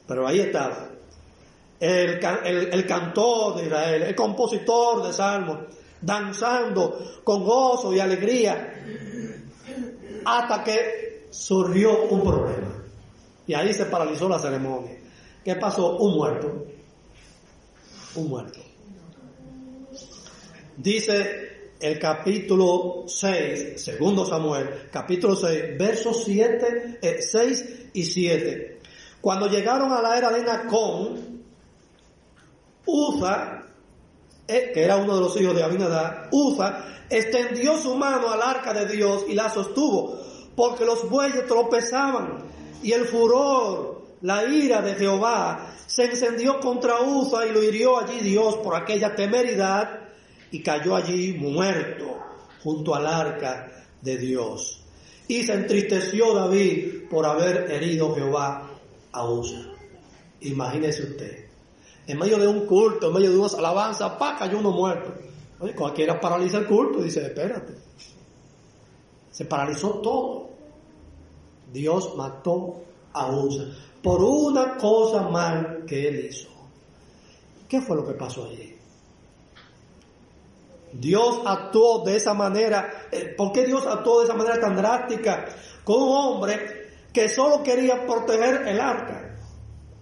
Pero 0.06 0.26
ahí 0.26 0.40
estaba. 0.40 0.88
El, 1.78 2.18
el, 2.44 2.74
el 2.74 2.86
cantor 2.86 3.56
de 3.56 3.66
Israel, 3.66 4.02
el 4.02 4.14
compositor 4.14 5.06
de 5.06 5.12
salmos, 5.12 5.58
danzando 6.00 7.20
con 7.22 7.44
gozo 7.44 7.94
y 7.94 8.00
alegría, 8.00 8.74
hasta 10.24 10.64
que 10.64 11.26
surgió 11.30 12.04
un 12.04 12.22
problema. 12.22 12.77
Y 13.48 13.54
ahí 13.54 13.72
se 13.72 13.86
paralizó 13.86 14.28
la 14.28 14.38
ceremonia. 14.38 14.98
¿Qué 15.42 15.56
pasó? 15.56 15.96
Un 15.96 16.16
muerto. 16.16 16.66
Un 18.14 18.28
muerto. 18.28 18.60
Dice 20.76 21.72
el 21.80 21.98
capítulo 21.98 23.04
6, 23.06 23.82
segundo 23.82 24.26
Samuel, 24.26 24.88
capítulo 24.92 25.34
6, 25.34 25.78
versos 25.78 26.24
7, 26.24 26.98
6 27.20 27.60
eh, 27.60 27.90
y 27.94 28.04
7. 28.04 28.80
Cuando 29.22 29.48
llegaron 29.48 29.92
a 29.92 30.02
la 30.02 30.18
era 30.18 30.30
de 30.30 30.42
Nacón, 30.42 31.42
Uza, 32.84 33.62
eh, 34.46 34.70
que 34.74 34.84
era 34.84 34.96
uno 34.96 35.14
de 35.14 35.20
los 35.22 35.40
hijos 35.40 35.56
de 35.56 35.62
Abinadab, 35.62 36.28
Uza 36.32 36.84
extendió 37.08 37.78
su 37.78 37.96
mano 37.96 38.30
al 38.30 38.42
arca 38.42 38.74
de 38.74 38.94
Dios 38.94 39.24
y 39.26 39.34
la 39.34 39.48
sostuvo, 39.48 40.20
porque 40.54 40.84
los 40.84 41.08
bueyes 41.08 41.46
tropezaban 41.46 42.57
y 42.82 42.92
el 42.92 43.04
furor, 43.06 44.02
la 44.22 44.44
ira 44.44 44.82
de 44.82 44.94
Jehová 44.94 45.74
se 45.86 46.04
encendió 46.04 46.60
contra 46.60 47.00
Uza 47.00 47.46
y 47.46 47.52
lo 47.52 47.62
hirió 47.62 47.98
allí 47.98 48.20
Dios 48.20 48.56
por 48.56 48.74
aquella 48.74 49.14
temeridad 49.14 50.00
y 50.50 50.62
cayó 50.62 50.96
allí 50.96 51.32
muerto 51.34 52.18
junto 52.62 52.94
al 52.94 53.06
arca 53.06 53.86
de 54.00 54.16
Dios. 54.16 54.82
Y 55.26 55.42
se 55.42 55.54
entristeció 55.54 56.34
David 56.34 57.08
por 57.10 57.26
haber 57.26 57.70
herido 57.70 58.14
Jehová 58.14 58.70
a 59.12 59.30
Uza. 59.30 59.60
Imagínese 60.40 61.02
usted, 61.02 61.46
en 62.06 62.18
medio 62.18 62.38
de 62.38 62.46
un 62.46 62.66
culto, 62.66 63.08
en 63.08 63.14
medio 63.14 63.30
de 63.30 63.38
unas 63.38 63.54
alabanzas, 63.54 64.12
pa, 64.12 64.36
cayó 64.36 64.58
uno 64.58 64.70
muerto. 64.70 65.12
Oye, 65.60 65.74
cualquiera 65.74 66.20
paraliza 66.20 66.58
el 66.58 66.66
culto 66.66 67.00
y 67.00 67.04
dice, 67.04 67.26
espérate. 67.26 67.74
Se 69.30 69.44
paralizó 69.44 70.00
todo. 70.00 70.47
Dios 71.72 72.14
mató 72.16 72.82
a 73.12 73.30
Usa 73.30 73.66
por 74.02 74.22
una 74.22 74.76
cosa 74.76 75.22
mal 75.28 75.84
que 75.86 76.08
él 76.08 76.26
hizo. 76.26 76.48
¿Qué 77.68 77.80
fue 77.80 77.96
lo 77.96 78.06
que 78.06 78.14
pasó 78.14 78.46
allí? 78.46 78.76
Dios 80.92 81.40
actuó 81.44 82.04
de 82.04 82.16
esa 82.16 82.34
manera. 82.34 83.08
Eh, 83.10 83.34
¿Por 83.36 83.52
qué 83.52 83.66
Dios 83.66 83.86
actuó 83.86 84.20
de 84.20 84.24
esa 84.24 84.34
manera 84.34 84.60
tan 84.60 84.76
drástica 84.76 85.46
con 85.84 86.02
un 86.02 86.16
hombre 86.16 86.88
que 87.12 87.28
solo 87.28 87.62
quería 87.62 88.06
proteger 88.06 88.66
el 88.66 88.80
arca? 88.80 89.36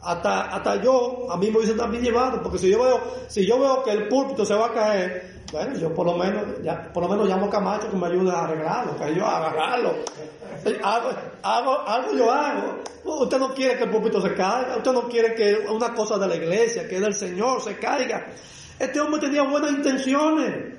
Hasta, 0.00 0.42
hasta 0.42 0.82
yo, 0.82 1.26
a 1.30 1.36
mí 1.36 1.50
me 1.50 1.58
hubiesen 1.58 1.76
también 1.76 2.04
llevado, 2.04 2.40
porque 2.40 2.58
si 2.58 2.70
yo 2.70 2.80
veo, 2.80 3.00
si 3.26 3.44
yo 3.44 3.58
veo 3.58 3.82
que 3.82 3.90
el 3.90 4.06
púlpito 4.06 4.44
se 4.44 4.54
va 4.54 4.66
a 4.66 4.72
caer, 4.72 5.35
bueno, 5.52 5.78
yo 5.78 5.94
por 5.94 6.06
lo 6.06 6.16
menos, 6.16 6.62
ya, 6.62 6.90
por 6.92 7.04
lo 7.04 7.08
menos 7.08 7.28
llamo 7.28 7.46
a 7.46 7.50
Camacho 7.50 7.90
que 7.90 7.96
me 7.96 8.06
ayude 8.06 8.30
a 8.30 8.44
arreglarlo, 8.44 8.96
que 8.96 9.14
yo 9.14 9.24
a 9.24 9.36
agarrarlo. 9.36 9.94
Hago, 10.82 11.10
hago, 11.42 11.80
algo 11.86 12.12
yo 12.14 12.32
hago. 12.32 12.78
Usted 13.04 13.38
no 13.38 13.54
quiere 13.54 13.76
que 13.78 13.84
el 13.84 13.90
púlpito 13.90 14.20
se 14.20 14.34
caiga, 14.34 14.76
usted 14.76 14.92
no 14.92 15.08
quiere 15.08 15.34
que 15.34 15.66
una 15.70 15.94
cosa 15.94 16.18
de 16.18 16.26
la 16.26 16.34
iglesia, 16.34 16.88
que 16.88 16.96
es 16.96 17.00
del 17.00 17.14
Señor, 17.14 17.62
se 17.62 17.78
caiga. 17.78 18.26
Este 18.78 18.98
hombre 19.00 19.20
tenía 19.20 19.42
buenas 19.42 19.70
intenciones. 19.70 20.74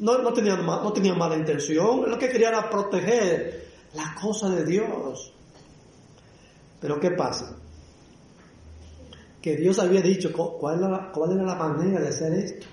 No, 0.00 0.18
no, 0.18 0.32
tenía, 0.32 0.56
no 0.56 0.92
tenía 0.92 1.14
mala 1.14 1.36
intención, 1.36 2.08
lo 2.08 2.18
que 2.18 2.28
quería 2.28 2.48
era 2.48 2.68
proteger 2.68 3.68
la 3.94 4.14
cosa 4.20 4.48
de 4.48 4.64
Dios. 4.64 5.32
Pero 6.80 6.98
¿qué 6.98 7.12
pasa? 7.12 7.56
Que 9.40 9.56
Dios 9.56 9.78
había 9.78 10.00
dicho 10.00 10.32
cuál 10.32 11.10
cuál 11.12 11.32
era 11.32 11.42
la 11.44 11.54
manera 11.54 12.00
de 12.00 12.08
hacer 12.08 12.32
esto 12.32 12.66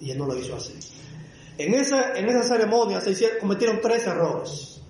y 0.00 0.10
él 0.10 0.18
no 0.18 0.26
lo 0.26 0.38
hizo 0.38 0.56
así. 0.56 0.74
En 1.56 1.74
esa, 1.74 2.16
en 2.18 2.28
esa 2.28 2.42
ceremonia 2.42 3.00
se 3.00 3.38
cometieron 3.38 3.80
tres 3.80 4.06
errores. 4.06 4.80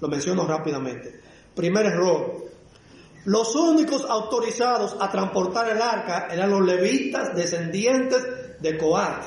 Lo 0.00 0.08
menciono 0.08 0.46
rápidamente. 0.46 1.20
Primer 1.54 1.86
error. 1.86 2.48
Los 3.24 3.54
únicos 3.54 4.04
autorizados 4.08 4.96
a 4.98 5.10
transportar 5.10 5.68
el 5.70 5.82
arca 5.82 6.28
eran 6.30 6.50
los 6.50 6.62
levitas 6.62 7.34
descendientes 7.34 8.26
de 8.60 8.78
Coat. 8.78 9.24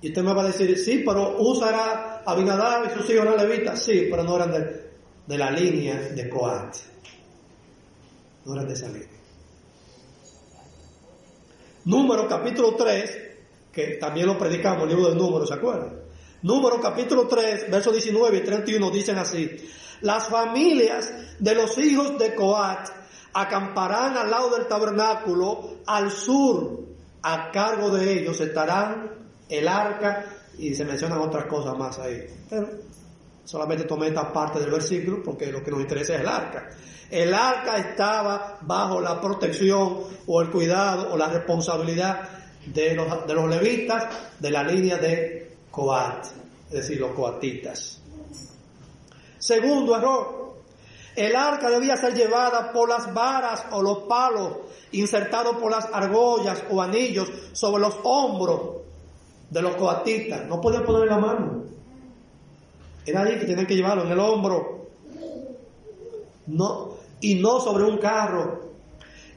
Y 0.00 0.08
usted 0.08 0.22
me 0.22 0.34
va 0.34 0.42
a 0.42 0.46
decir, 0.46 0.76
sí, 0.78 1.02
pero 1.04 1.36
usará 1.38 2.22
Abinadab 2.26 2.86
y 2.86 2.90
sus 2.90 3.08
hijos 3.10 3.26
eran 3.26 3.36
levitas. 3.36 3.82
Sí, 3.82 4.06
pero 4.10 4.22
no 4.22 4.36
eran 4.36 4.52
de, 4.52 4.90
de 5.26 5.38
la 5.38 5.50
línea 5.50 5.96
de 6.10 6.28
Coat. 6.28 6.76
No 8.44 8.54
eran 8.54 8.66
de 8.66 8.74
esa 8.74 8.88
línea. 8.88 9.08
Número 11.84 12.26
capítulo 12.26 12.74
3, 12.74 13.18
que 13.70 13.96
también 14.00 14.26
lo 14.26 14.38
predicamos, 14.38 14.84
el 14.84 14.90
libro 14.90 15.10
de 15.10 15.16
números, 15.16 15.48
¿se 15.48 15.54
acuerdan? 15.54 16.00
Número 16.42 16.80
capítulo 16.80 17.26
3, 17.26 17.70
versos 17.70 17.92
19 17.92 18.38
y 18.38 18.40
31 18.40 18.90
dicen 18.90 19.18
así, 19.18 19.50
las 20.00 20.28
familias 20.28 21.12
de 21.38 21.54
los 21.54 21.76
hijos 21.78 22.18
de 22.18 22.34
Coat 22.34 22.88
acamparán 23.34 24.16
al 24.16 24.30
lado 24.30 24.56
del 24.56 24.66
tabernáculo 24.66 25.78
al 25.86 26.10
sur, 26.10 26.84
a 27.22 27.50
cargo 27.50 27.90
de 27.90 28.20
ellos 28.20 28.40
estarán 28.40 29.10
el 29.48 29.68
arca 29.68 30.26
y 30.58 30.74
se 30.74 30.84
mencionan 30.84 31.18
otras 31.18 31.46
cosas 31.46 31.76
más 31.76 31.98
ahí. 31.98 32.26
Pero 32.48 32.68
solamente 33.44 33.84
tomé 33.84 34.08
esta 34.08 34.32
parte 34.32 34.58
del 34.58 34.70
versículo 34.70 35.22
porque 35.22 35.52
lo 35.52 35.62
que 35.62 35.70
nos 35.70 35.80
interesa 35.80 36.14
es 36.14 36.20
el 36.20 36.28
arca. 36.28 36.70
El 37.10 37.34
arca 37.34 37.76
estaba 37.76 38.58
bajo 38.62 39.00
la 39.00 39.20
protección 39.20 40.00
o 40.26 40.40
el 40.40 40.50
cuidado 40.50 41.12
o 41.12 41.16
la 41.16 41.28
responsabilidad 41.28 42.28
de 42.66 42.94
los, 42.94 43.26
de 43.26 43.34
los 43.34 43.48
levitas 43.48 44.06
de 44.38 44.50
la 44.50 44.62
línea 44.62 44.96
de 44.96 45.56
Coat, 45.70 46.26
es 46.68 46.72
decir, 46.72 47.00
los 47.00 47.12
coatitas. 47.12 48.00
Segundo 49.38 49.96
error, 49.96 50.54
el 51.16 51.36
arca 51.36 51.70
debía 51.70 51.96
ser 51.96 52.14
llevada 52.14 52.72
por 52.72 52.88
las 52.88 53.12
varas 53.12 53.66
o 53.70 53.82
los 53.82 53.98
palos 54.04 54.52
insertados 54.92 55.56
por 55.56 55.70
las 55.70 55.86
argollas 55.92 56.64
o 56.70 56.80
anillos 56.80 57.30
sobre 57.52 57.82
los 57.82 57.96
hombros 58.02 58.82
de 59.50 59.62
los 59.62 59.76
coatitas. 59.76 60.46
No 60.46 60.60
podían 60.60 60.84
poner 60.84 61.08
la 61.08 61.18
mano. 61.18 61.64
Era 63.06 63.22
ahí 63.22 63.38
que 63.38 63.46
tenían 63.46 63.66
que 63.66 63.76
llevarlo, 63.76 64.04
en 64.04 64.12
el 64.12 64.18
hombro. 64.18 64.88
No, 66.46 66.96
y 67.20 67.34
no 67.36 67.60
sobre 67.60 67.84
un 67.84 67.98
carro. 67.98 68.72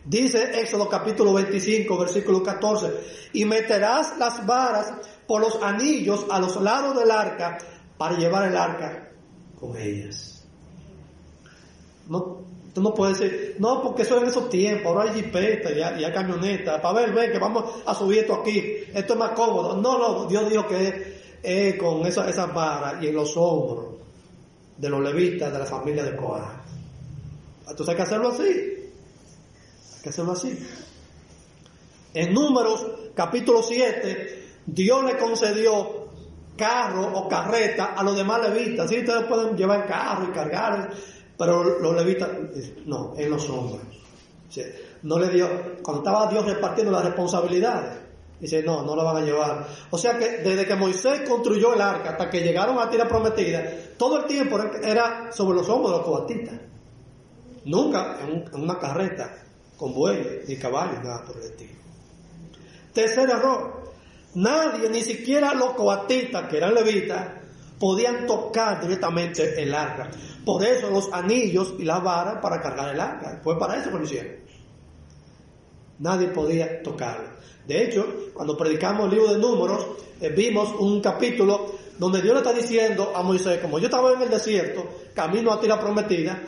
Dice 0.05 0.61
Éxodo 0.61 0.87
capítulo 0.87 1.33
25, 1.33 1.97
versículo 1.97 2.41
14, 2.41 2.93
y 3.33 3.43
meterás 3.43 4.17
las 4.17 4.45
varas 4.45 4.93
por 5.27 5.41
los 5.41 5.61
anillos 5.61 6.25
a 6.29 6.39
los 6.39 6.55
lados 6.61 6.97
del 6.97 7.11
arca 7.11 7.57
para 7.97 8.17
llevar 8.17 8.47
el 8.49 8.55
arca 8.55 9.09
con 9.59 9.75
ellas. 9.75 10.45
No, 12.07 12.37
tú 12.73 12.81
no 12.81 12.93
puedes 12.93 13.19
decir, 13.19 13.55
no, 13.59 13.81
porque 13.81 14.03
eso 14.03 14.17
en 14.17 14.29
esos 14.29 14.49
tiempos, 14.49 14.85
ahora 14.85 15.11
hay 15.11 15.21
jipeta 15.21 15.71
y 15.71 15.81
hay, 15.81 16.13
camioneta, 16.13 16.81
para 16.81 17.01
ver, 17.01 17.11
ven 17.11 17.31
que 17.33 17.39
vamos 17.39 17.65
a 17.85 17.93
subir 17.93 18.19
esto 18.19 18.35
aquí, 18.35 18.63
esto 18.93 19.13
es 19.13 19.19
más 19.19 19.31
cómodo. 19.31 19.75
No, 19.81 19.97
no, 19.97 20.25
Dios 20.25 20.49
dijo 20.49 20.65
que 20.67 21.16
con 21.77 22.05
esas 22.05 22.27
esa 22.27 22.47
varas 22.47 23.01
y 23.01 23.07
en 23.07 23.15
los 23.15 23.37
hombros 23.37 23.95
de 24.77 24.89
los 24.89 25.01
levitas 25.01 25.51
de 25.51 25.59
la 25.59 25.65
familia 25.65 26.03
de 26.03 26.15
Coah. 26.15 26.61
Entonces 27.61 27.89
hay 27.89 27.95
que 27.95 28.01
hacerlo 28.01 28.29
así. 28.29 28.43
Hay 28.43 30.01
que 30.03 30.09
hacerlo 30.09 30.33
así. 30.33 30.59
En 32.13 32.33
Números, 32.33 32.85
capítulo 33.13 33.63
7, 33.63 34.43
Dios 34.65 35.05
le 35.05 35.17
concedió 35.17 36.07
carro 36.57 37.11
o 37.13 37.29
carreta 37.29 37.93
a 37.95 38.03
los 38.03 38.17
demás 38.17 38.41
levitas. 38.49 38.89
Sí, 38.89 38.99
ustedes 38.99 39.23
pueden 39.25 39.55
llevar 39.55 39.87
carro 39.87 40.27
y 40.29 40.33
cargar, 40.33 40.89
pero 41.37 41.79
los 41.79 41.95
levitas, 41.95 42.29
no, 42.85 43.13
en 43.17 43.29
los 43.29 43.49
hombros. 43.49 43.81
No 45.03 45.19
le 45.19 45.29
dio, 45.29 45.47
cuando 45.81 46.03
estaba 46.03 46.29
Dios 46.29 46.45
repartiendo 46.45 46.91
las 46.91 47.05
responsabilidades, 47.05 48.06
dice, 48.39 48.63
no, 48.63 48.83
no 48.83 48.95
lo 48.95 49.03
van 49.03 49.17
a 49.17 49.21
llevar. 49.21 49.67
O 49.89 49.97
sea 49.97 50.17
que 50.17 50.37
desde 50.37 50.65
que 50.65 50.75
Moisés 50.75 51.21
construyó 51.27 51.73
el 51.73 51.81
arca 51.81 52.11
hasta 52.11 52.29
que 52.29 52.41
llegaron 52.41 52.79
a 52.79 52.89
tierra 52.89 53.07
prometida, 53.07 53.63
todo 53.97 54.19
el 54.19 54.25
tiempo 54.25 54.59
era 54.83 55.31
sobre 55.31 55.57
los 55.57 55.69
hombros 55.69 55.91
de 55.91 55.97
los 55.97 56.05
cobatistas. 56.05 56.59
Nunca 57.65 58.19
en, 58.21 58.45
una 58.61 58.77
carreta 58.79 59.43
con 59.75 59.93
bueyes 59.93 60.47
ni 60.47 60.57
caballos, 60.57 61.03
nada 61.03 61.23
por 61.25 61.37
el 61.37 61.43
estilo. 61.43 61.73
Tercer 62.93 63.29
error. 63.29 63.87
Nadie, 64.35 64.89
ni 64.89 65.01
siquiera 65.01 65.53
los 65.53 65.73
coatistas, 65.73 66.47
que 66.47 66.57
eran 66.57 66.73
levitas, 66.73 67.27
podían 67.79 68.25
tocar 68.27 68.81
directamente 68.81 69.61
el 69.61 69.73
arca. 69.73 70.09
Por 70.45 70.63
eso 70.63 70.89
los 70.89 71.11
anillos 71.11 71.73
y 71.77 71.83
la 71.83 71.99
vara 71.99 72.39
para 72.39 72.61
cargar 72.61 72.93
el 72.93 72.99
arca. 72.99 73.39
Fue 73.43 73.57
para 73.57 73.77
eso 73.77 73.91
que 73.91 73.97
lo 73.97 74.03
hicieron. 74.03 74.46
Nadie 75.99 76.27
podía 76.27 76.81
tocarlo. 76.83 77.29
De 77.65 77.83
hecho, 77.83 78.31
cuando 78.33 78.55
predicamos 78.55 79.05
el 79.05 79.17
libro 79.17 79.33
de 79.33 79.39
números, 79.39 79.87
eh, 80.21 80.29
vimos 80.29 80.73
un 80.79 81.01
capítulo 81.01 81.75
donde 81.97 82.21
Dios 82.21 82.33
le 82.33 82.39
está 82.39 82.53
diciendo 82.53 83.11
a 83.15 83.23
Moisés, 83.23 83.59
como 83.59 83.79
yo 83.79 83.85
estaba 83.85 84.13
en 84.13 84.21
el 84.21 84.29
desierto, 84.29 84.87
camino 85.13 85.51
a 85.51 85.59
tierra 85.59 85.79
prometida, 85.79 86.41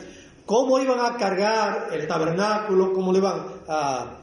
cómo 0.46 0.78
iban 0.78 1.00
a 1.00 1.16
cargar 1.16 1.88
el 1.92 2.06
tabernáculo, 2.06 2.92
cómo 2.92 3.12
lo 3.12 3.18
iban 3.18 3.44
a, 3.68 4.18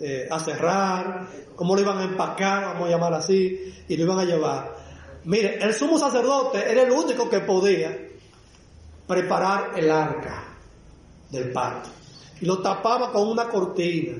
eh, 0.00 0.28
cerrar, 0.44 1.26
cómo 1.54 1.74
lo 1.74 1.82
iban 1.82 1.98
a 1.98 2.04
empacar, 2.04 2.64
vamos 2.64 2.88
a 2.88 2.90
llamar 2.90 3.14
así, 3.14 3.74
y 3.88 3.96
lo 3.96 4.02
iban 4.04 4.18
a 4.18 4.24
llevar. 4.24 4.76
Mire, 5.24 5.58
el 5.62 5.74
sumo 5.74 5.98
sacerdote 5.98 6.70
era 6.70 6.82
el 6.82 6.90
único 6.90 7.28
que 7.28 7.40
podía 7.40 7.96
preparar 9.06 9.72
el 9.76 9.90
arca 9.90 10.44
del 11.30 11.52
pacto. 11.52 11.90
Y 12.40 12.46
lo 12.46 12.58
tapaba 12.60 13.12
con 13.12 13.28
una 13.28 13.48
cortina. 13.48 14.18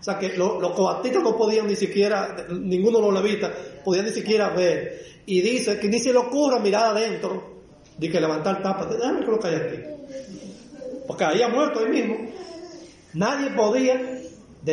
O 0.00 0.04
sea 0.04 0.18
que 0.18 0.36
los 0.36 0.72
coatitos 0.72 1.22
no 1.22 1.36
podían 1.36 1.68
ni 1.68 1.76
siquiera, 1.76 2.36
ninguno 2.50 2.98
de 2.98 3.04
los 3.04 3.22
levitas 3.22 3.52
podían 3.84 4.06
ni 4.06 4.12
siquiera 4.12 4.48
ver. 4.48 5.00
Y 5.26 5.40
dice 5.40 5.78
que 5.78 5.88
ni 5.88 6.00
se 6.00 6.12
le 6.12 6.18
ocurra 6.18 6.58
mirar 6.58 6.96
adentro, 6.96 7.60
de 7.96 8.10
que 8.10 8.20
levantar 8.20 8.62
tapa, 8.62 8.86
déjame 8.86 9.24
que 9.24 9.30
lo 9.30 9.38
cae 9.38 9.56
aquí. 9.56 9.76
Porque 11.06 11.24
había 11.24 11.48
muerto 11.48 11.80
ahí 11.80 11.88
mismo. 11.88 12.16
Nadie 13.14 13.50
podía 13.50 14.21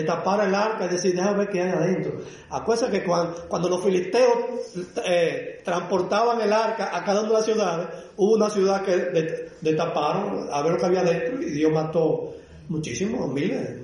tapar 0.06 0.48
el 0.48 0.54
arca 0.54 0.86
y 0.86 0.90
decir, 0.90 1.16
déjame 1.16 1.40
ver 1.40 1.50
qué 1.50 1.62
hay 1.62 1.70
adentro. 1.70 2.22
Acuérdense 2.50 2.92
que 2.92 3.06
cuando, 3.06 3.70
los 3.70 3.84
filisteos 3.84 4.28
eh, 5.06 5.62
transportaban 5.64 6.40
el 6.42 6.54
arca 6.54 6.96
a 6.96 7.04
cada 7.04 7.22
una 7.22 7.30
de 7.30 7.36
las 7.36 7.46
ciudades, 7.46 7.88
hubo 8.18 8.36
una 8.36 8.50
ciudad 8.50 8.84
que 8.84 9.50
destaparon 9.62 10.48
a 10.52 10.62
ver 10.62 10.74
lo 10.74 10.78
que 10.78 10.86
había 10.86 11.02
adentro 11.02 11.42
y 11.42 11.52
Dios 11.52 11.72
mató 11.72 12.36
muchísimos, 12.68 13.32
miles 13.34 13.80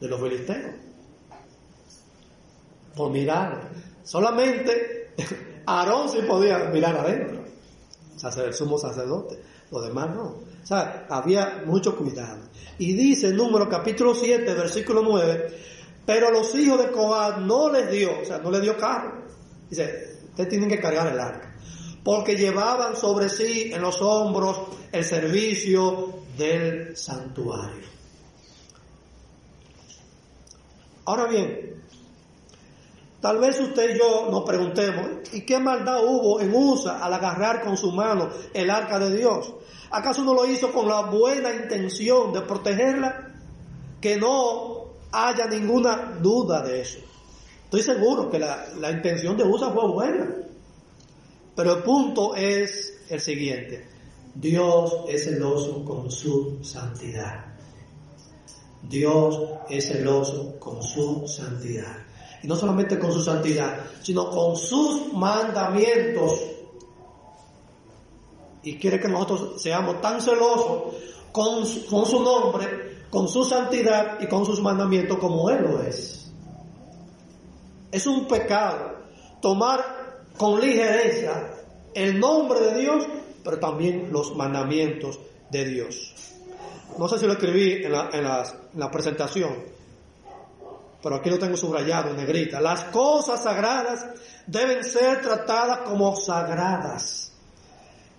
de 0.00 0.08
los 0.08 0.20
filisteos. 0.20 0.74
Por 2.94 3.10
mirar. 3.10 3.70
Solamente 4.02 5.12
Aarón 5.66 6.08
sí 6.08 6.18
podía 6.26 6.58
mirar 6.70 6.96
adentro. 6.96 7.40
El 8.44 8.52
sumo 8.52 8.76
sacerdote. 8.76 9.40
Los 9.70 9.86
demás 9.86 10.14
no. 10.14 10.49
Sea, 10.62 11.06
había 11.08 11.62
mucho 11.66 11.96
cuidado. 11.96 12.42
Y 12.78 12.92
dice 12.94 13.28
el 13.28 13.36
número 13.36 13.68
capítulo 13.68 14.14
7, 14.14 14.54
versículo 14.54 15.02
9, 15.02 15.54
pero 16.06 16.30
los 16.30 16.54
hijos 16.54 16.78
de 16.78 16.90
Coat 16.90 17.38
no 17.38 17.70
les 17.70 17.90
dio, 17.90 18.20
o 18.20 18.24
sea, 18.24 18.38
no 18.38 18.50
les 18.50 18.62
dio 18.62 18.76
carro. 18.76 19.26
Dice, 19.68 20.18
ustedes 20.30 20.48
tienen 20.48 20.68
que 20.68 20.80
cargar 20.80 21.12
el 21.12 21.20
arca. 21.20 21.54
Porque 22.02 22.34
llevaban 22.34 22.96
sobre 22.96 23.28
sí 23.28 23.70
en 23.72 23.82
los 23.82 24.00
hombros 24.00 24.60
el 24.90 25.04
servicio 25.04 26.22
del 26.36 26.96
santuario. 26.96 27.86
Ahora 31.04 31.26
bien, 31.26 31.79
tal 33.20 33.38
vez 33.38 33.60
usted 33.60 33.94
y 33.94 33.98
yo 33.98 34.28
nos 34.30 34.44
preguntemos, 34.44 35.06
¿y 35.32 35.42
qué 35.42 35.58
maldad 35.58 36.04
hubo 36.04 36.40
en 36.40 36.54
Usa 36.54 37.04
al 37.04 37.12
agarrar 37.12 37.62
con 37.62 37.76
su 37.76 37.92
mano 37.92 38.28
el 38.54 38.70
arca 38.70 38.98
de 38.98 39.16
Dios? 39.16 39.54
¿Acaso 39.90 40.22
no 40.22 40.34
lo 40.34 40.46
hizo 40.46 40.72
con 40.72 40.88
la 40.88 41.02
buena 41.02 41.52
intención 41.52 42.32
de 42.32 42.42
protegerla? 42.42 43.34
Que 44.00 44.16
no 44.16 44.90
haya 45.12 45.46
ninguna 45.46 46.18
duda 46.20 46.62
de 46.62 46.80
eso. 46.80 46.98
Estoy 47.64 47.82
seguro 47.82 48.30
que 48.30 48.38
la, 48.38 48.90
intención 48.90 49.36
de 49.36 49.44
Usa 49.44 49.70
fue 49.70 49.88
buena. 49.88 50.34
Pero 51.54 51.76
el 51.76 51.82
punto 51.82 52.34
es 52.34 53.04
el 53.08 53.20
siguiente. 53.20 53.86
Dios 54.34 55.04
es 55.08 55.24
celoso 55.24 55.84
con 55.84 56.10
su 56.10 56.58
santidad. 56.62 57.44
Dios 58.82 59.40
es 59.68 59.88
celoso 59.88 60.58
con 60.58 60.82
su 60.82 61.26
santidad. 61.26 62.06
Y 62.42 62.46
no 62.46 62.56
solamente 62.56 62.98
con 62.98 63.12
su 63.12 63.22
santidad, 63.22 63.84
sino 64.02 64.30
con 64.30 64.56
sus 64.56 65.12
mandamientos 65.12 66.40
y 68.62 68.76
quiere 68.76 69.00
que 69.00 69.08
nosotros 69.08 69.62
seamos 69.62 70.00
tan 70.00 70.20
celosos 70.20 70.94
con, 71.32 71.64
con 71.88 72.06
su 72.06 72.22
nombre, 72.22 73.04
con 73.08 73.28
su 73.28 73.44
santidad 73.44 74.18
y 74.20 74.26
con 74.26 74.44
sus 74.44 74.60
mandamientos 74.60 75.18
como 75.18 75.48
Él 75.50 75.62
lo 75.62 75.82
es. 75.82 76.30
Es 77.90 78.06
un 78.06 78.26
pecado 78.28 78.98
tomar 79.40 80.24
con 80.36 80.60
ligereza 80.60 81.54
el 81.94 82.20
nombre 82.20 82.60
de 82.60 82.80
Dios, 82.80 83.06
pero 83.42 83.58
también 83.58 84.12
los 84.12 84.36
mandamientos 84.36 85.18
de 85.50 85.64
Dios. 85.64 86.14
No 86.98 87.08
sé 87.08 87.18
si 87.18 87.26
lo 87.26 87.32
escribí 87.32 87.84
en 87.84 87.92
la, 87.92 88.10
en 88.12 88.80
la 88.80 88.90
presentación, 88.90 89.56
pero 91.02 91.16
aquí 91.16 91.30
lo 91.30 91.38
tengo 91.38 91.56
subrayado 91.56 92.10
en 92.10 92.16
negrita. 92.16 92.60
Las 92.60 92.84
cosas 92.84 93.42
sagradas 93.42 94.06
deben 94.46 94.84
ser 94.84 95.22
tratadas 95.22 95.78
como 95.88 96.14
sagradas 96.16 97.32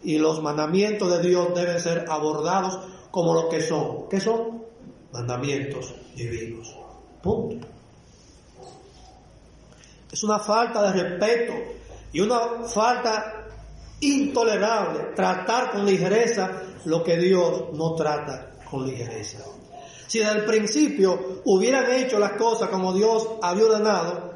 y 0.03 0.17
los 0.17 0.41
mandamientos 0.41 1.11
de 1.11 1.27
Dios 1.27 1.53
deben 1.53 1.79
ser 1.79 2.05
abordados 2.09 2.79
como 3.11 3.33
lo 3.33 3.49
que 3.49 3.61
son. 3.61 4.09
¿Qué 4.09 4.19
son? 4.19 4.63
Mandamientos 5.11 5.93
divinos. 6.15 6.75
Punto. 7.21 7.67
Es 10.11 10.23
una 10.23 10.39
falta 10.39 10.91
de 10.91 11.03
respeto 11.03 11.53
y 12.11 12.19
una 12.19 12.63
falta 12.65 13.47
intolerable 14.01 15.13
tratar 15.15 15.71
con 15.71 15.85
ligereza 15.85 16.51
lo 16.85 17.03
que 17.03 17.17
Dios 17.17 17.73
no 17.73 17.93
trata 17.93 18.51
con 18.69 18.85
ligereza. 18.85 19.39
Si 20.11 20.19
desde 20.19 20.39
el 20.39 20.43
principio 20.43 21.41
hubieran 21.45 21.89
hecho 21.89 22.19
las 22.19 22.33
cosas 22.33 22.67
como 22.67 22.93
Dios 22.93 23.25
había 23.41 23.63
ordenado, 23.63 24.33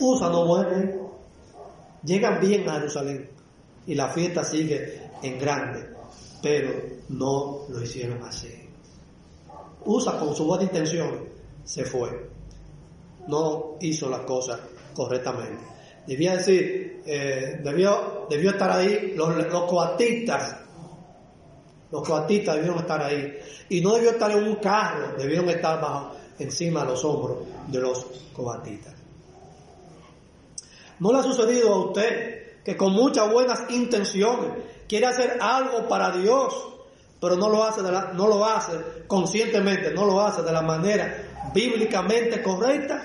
USA 0.00 0.28
no 0.28 0.44
muere. 0.44 0.98
Llegan 2.02 2.40
bien 2.40 2.68
a 2.68 2.80
Jerusalén 2.80 3.30
y 3.86 3.94
la 3.94 4.08
fiesta 4.08 4.42
sigue 4.42 5.12
en 5.22 5.38
grande, 5.38 5.86
pero 6.42 6.72
no 7.10 7.60
lo 7.68 7.80
hicieron 7.80 8.24
así. 8.24 8.52
Usa 9.84 10.18
con 10.18 10.34
su 10.34 10.44
buena 10.44 10.64
intención 10.64 11.28
se 11.62 11.84
fue, 11.84 12.30
no 13.28 13.76
hizo 13.80 14.10
las 14.10 14.22
cosas 14.22 14.58
correctamente. 14.94 15.62
Debía 16.08 16.38
decir, 16.38 17.02
eh, 17.06 17.60
debió, 17.62 18.26
debió 18.28 18.50
estar 18.50 18.72
ahí 18.72 19.12
los, 19.14 19.36
los 19.46 19.64
coatistas, 19.70 20.56
los 21.90 22.06
coatistas 22.06 22.56
debieron 22.56 22.78
estar 22.78 23.02
ahí, 23.02 23.38
y 23.68 23.80
no 23.80 23.94
debió 23.94 24.10
estar 24.10 24.30
en 24.30 24.44
un 24.44 24.56
carro, 24.56 25.14
debieron 25.16 25.48
estar 25.48 25.80
bajo, 25.80 26.12
encima 26.38 26.82
de 26.82 26.86
los 26.86 27.04
hombros 27.04 27.38
de 27.66 27.80
los 27.80 28.06
coatistas. 28.32 28.94
¿No 31.00 31.12
le 31.12 31.18
ha 31.18 31.22
sucedido 31.22 31.72
a 31.72 31.86
usted 31.86 32.62
que 32.64 32.76
con 32.76 32.92
muchas 32.92 33.32
buenas 33.32 33.70
intenciones 33.70 34.50
quiere 34.88 35.06
hacer 35.06 35.38
algo 35.40 35.86
para 35.88 36.10
Dios, 36.10 36.54
pero 37.20 37.36
no 37.36 37.48
lo 37.48 37.64
hace, 37.64 37.82
de 37.82 37.92
la, 37.92 38.12
no 38.12 38.26
lo 38.26 38.44
hace 38.44 38.72
conscientemente, 39.06 39.92
no 39.92 40.04
lo 40.04 40.20
hace 40.20 40.42
de 40.42 40.52
la 40.52 40.62
manera 40.62 41.50
bíblicamente 41.54 42.42
correcta. 42.42 43.02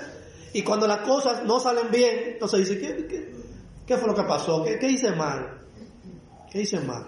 Y 0.53 0.61
cuando 0.63 0.87
las 0.87 0.99
cosas 0.99 1.43
no 1.45 1.59
salen 1.59 1.89
bien, 1.89 2.33
entonces 2.33 2.67
dice, 2.67 2.79
¿qué, 2.79 3.33
qué, 3.85 3.97
fue 3.97 4.07
lo 4.07 4.15
que 4.15 4.23
pasó? 4.23 4.63
¿Qué, 4.63 4.77
¿Qué, 4.77 4.89
hice 4.89 5.11
mal? 5.11 5.61
¿Qué 6.51 6.61
hice 6.61 6.79
mal? 6.79 7.07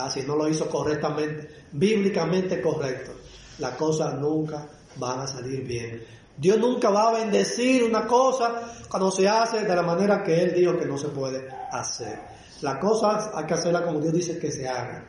Ah, 0.00 0.08
si 0.08 0.22
no 0.22 0.36
lo 0.36 0.48
hizo 0.48 0.70
correctamente, 0.70 1.48
bíblicamente 1.72 2.62
correcto, 2.62 3.10
las 3.58 3.72
cosas 3.72 4.14
nunca 4.14 4.64
van 4.94 5.18
a 5.18 5.26
salir 5.26 5.64
bien. 5.64 6.04
Dios 6.36 6.56
nunca 6.56 6.88
va 6.88 7.08
a 7.08 7.12
bendecir 7.14 7.82
una 7.82 8.06
cosa 8.06 8.74
cuando 8.88 9.10
se 9.10 9.28
hace 9.28 9.64
de 9.64 9.74
la 9.74 9.82
manera 9.82 10.22
que 10.22 10.40
Él 10.40 10.54
dijo 10.54 10.78
que 10.78 10.86
no 10.86 10.96
se 10.96 11.08
puede 11.08 11.48
hacer. 11.72 12.16
Las 12.60 12.78
cosas 12.78 13.30
hay 13.34 13.44
que 13.44 13.54
hacerlas 13.54 13.82
como 13.82 13.98
Dios 13.98 14.14
dice 14.14 14.38
que 14.38 14.52
se 14.52 14.68
hagan. 14.68 15.04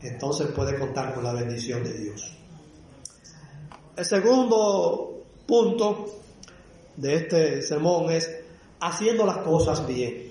Entonces 0.00 0.46
puede 0.46 0.78
contar 0.78 1.12
con 1.12 1.22
la 1.22 1.34
bendición 1.34 1.84
de 1.84 1.92
Dios. 1.92 2.34
El 3.94 4.04
segundo 4.06 5.22
punto 5.46 6.06
de 6.96 7.14
este 7.14 7.60
sermón 7.60 8.10
es 8.10 8.34
haciendo 8.80 9.26
las 9.26 9.38
cosas 9.38 9.86
bien. 9.86 10.29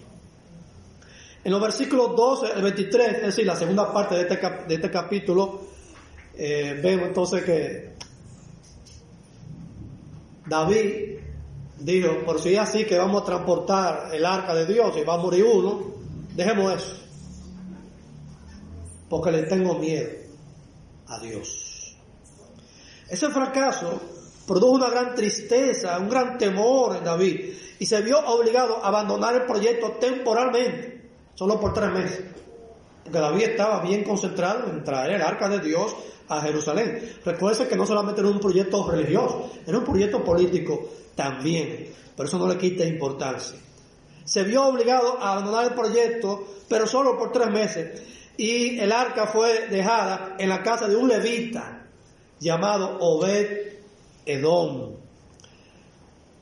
En 1.50 1.54
los 1.54 1.64
versículos 1.64 2.16
12 2.16 2.54
al 2.54 2.62
23, 2.62 3.08
es 3.08 3.22
decir, 3.24 3.44
la 3.44 3.56
segunda 3.56 3.92
parte 3.92 4.14
de 4.14 4.22
este, 4.22 4.40
este 4.70 4.92
capítulo, 4.92 5.62
eh, 6.36 6.80
vemos 6.80 7.08
entonces 7.08 7.44
que 7.44 7.96
David 10.46 11.18
dijo, 11.80 12.24
por 12.24 12.40
si 12.40 12.54
es 12.54 12.60
así 12.60 12.86
que 12.86 13.00
vamos 13.00 13.24
a 13.24 13.26
transportar 13.26 14.14
el 14.14 14.28
arca 14.28 14.54
de 14.54 14.68
Dios 14.68 14.96
y 14.96 15.04
va 15.04 15.16
a 15.16 15.18
morir 15.18 15.44
uno, 15.44 15.86
dejemos 16.36 16.72
eso. 16.72 16.94
Porque 19.10 19.32
le 19.32 19.42
tengo 19.48 19.74
miedo 19.80 20.08
a 21.08 21.20
Dios. 21.20 21.98
Ese 23.10 23.28
fracaso 23.32 24.00
produjo 24.46 24.74
una 24.74 24.92
gran 24.92 25.16
tristeza, 25.16 25.98
un 25.98 26.10
gran 26.10 26.38
temor 26.38 26.98
en 26.98 27.04
David 27.04 27.54
y 27.80 27.88
se 27.88 28.04
vio 28.04 28.20
obligado 28.20 28.86
a 28.86 28.90
abandonar 28.90 29.34
el 29.34 29.46
proyecto 29.48 29.94
temporalmente, 29.94 30.99
solo 31.40 31.58
por 31.58 31.74
tres 31.74 31.90
meses. 31.92 32.22
Porque 33.02 33.18
David 33.18 33.44
estaba 33.44 33.82
bien 33.82 34.04
concentrado 34.04 34.70
en 34.70 34.84
traer 34.84 35.14
el 35.14 35.22
arca 35.22 35.48
de 35.48 35.60
Dios 35.60 35.96
a 36.28 36.42
Jerusalén. 36.42 37.14
Recuerde 37.24 37.66
que 37.66 37.78
no 37.78 37.86
solamente 37.86 38.20
era 38.20 38.30
un 38.30 38.42
proyecto 38.42 38.86
religioso, 38.92 39.50
era 39.66 39.78
un 39.78 39.86
proyecto 39.86 40.22
político 40.22 40.90
también, 41.16 41.94
pero 42.14 42.28
eso 42.28 42.38
no 42.38 42.46
le 42.46 42.58
quita 42.58 42.84
importancia. 42.84 43.58
Se 44.26 44.44
vio 44.44 44.66
obligado 44.66 45.18
a 45.18 45.32
abandonar 45.32 45.68
el 45.68 45.74
proyecto, 45.76 46.46
pero 46.68 46.86
solo 46.86 47.18
por 47.18 47.32
tres 47.32 47.50
meses. 47.50 48.04
y 48.36 48.78
el 48.80 48.92
arca 48.92 49.28
fue 49.28 49.68
dejada 49.68 50.36
en 50.40 50.50
la 50.50 50.62
casa 50.62 50.88
de 50.88 50.96
un 50.96 51.08
levita 51.08 51.86
llamado 52.40 52.98
Obed 53.00 53.80
Edom. 54.26 54.99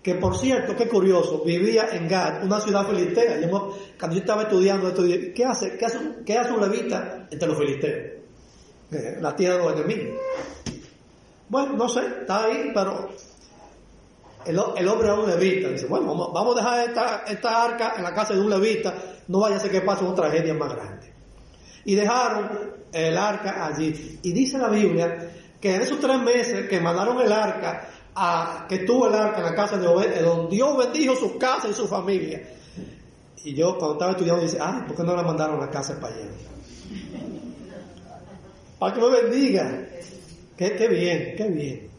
Que 0.08 0.16
por 0.16 0.38
cierto, 0.38 0.74
qué 0.74 0.88
curioso, 0.88 1.44
vivía 1.44 1.90
en 1.92 2.08
Gad, 2.08 2.42
una 2.46 2.62
ciudad 2.62 2.88
filistea. 2.88 3.42
cuando 3.50 4.16
yo 4.16 4.22
estaba 4.22 4.44
estudiando 4.44 4.88
esto, 4.88 5.04
¿qué 5.04 5.44
hace, 5.44 5.78
qué 5.78 5.86
hace, 5.86 6.00
qué 6.26 6.38
hace 6.38 6.54
un 6.54 6.62
levita 6.62 7.28
entre 7.30 7.46
los 7.46 7.58
filisteos? 7.58 8.14
Eh, 8.90 9.18
la 9.20 9.36
tierra 9.36 9.58
de 9.58 9.64
los 9.64 9.74
enemigos. 9.74 10.22
Bueno, 11.50 11.74
no 11.74 11.90
sé, 11.90 12.06
está 12.22 12.46
ahí, 12.46 12.72
pero 12.74 13.10
el, 14.46 14.58
hombre 14.88 15.08
era 15.08 15.16
un 15.16 15.30
levita. 15.30 15.68
Dice, 15.72 15.88
bueno, 15.88 16.32
vamos, 16.32 16.56
a 16.56 16.62
dejar 16.62 16.88
esta, 16.88 17.24
esta 17.28 17.64
arca 17.66 17.96
en 17.98 18.04
la 18.04 18.14
casa 18.14 18.34
de 18.34 18.40
un 18.40 18.50
levita, 18.50 18.94
no 19.28 19.42
vaya 19.42 19.58
a 19.58 19.60
ser 19.60 19.72
que 19.72 19.82
pase 19.82 20.06
una 20.06 20.16
tragedia 20.16 20.54
más 20.54 20.74
grande. 20.74 21.12
Y 21.84 21.96
dejaron 21.96 22.50
el 22.94 23.18
arca 23.18 23.66
allí. 23.66 24.20
Y 24.24 24.32
dice 24.32 24.58
la 24.58 24.70
Biblia 24.70 25.32
que 25.60 25.76
en 25.76 25.82
esos 25.82 26.00
tres 26.00 26.22
meses 26.22 26.70
que 26.70 26.80
mandaron 26.80 27.20
el 27.20 27.34
arca, 27.34 27.90
a, 28.18 28.66
que 28.68 28.76
estuvo 28.76 29.08
el 29.08 29.14
arca 29.14 29.38
en 29.38 29.46
la 29.46 29.56
casa 29.56 29.78
de 29.78 29.88
Obed, 29.88 30.22
donde 30.24 30.56
Dios 30.56 30.76
bendijo 30.76 31.16
su 31.16 31.38
casa 31.38 31.70
y 31.70 31.74
su 31.74 31.88
familia. 31.88 32.42
Y 33.44 33.54
yo 33.54 33.78
cuando 33.78 33.94
estaba 33.94 34.12
estudiando 34.12 34.42
dice, 34.42 34.58
ay, 34.60 34.82
¿por 34.88 34.96
qué 34.96 35.04
no 35.04 35.16
la 35.16 35.24
mandaron 35.24 35.62
a 35.62 35.66
la 35.68 35.72
casa 35.72 36.00
para 36.00 36.16
allá? 36.16 36.26
Para 38.80 38.94
que 38.94 39.02
me 39.02 39.10
bendiga. 39.10 39.88
Qué 40.58 40.88
bien, 40.88 41.36
qué 41.38 41.48
bien. 41.48 41.90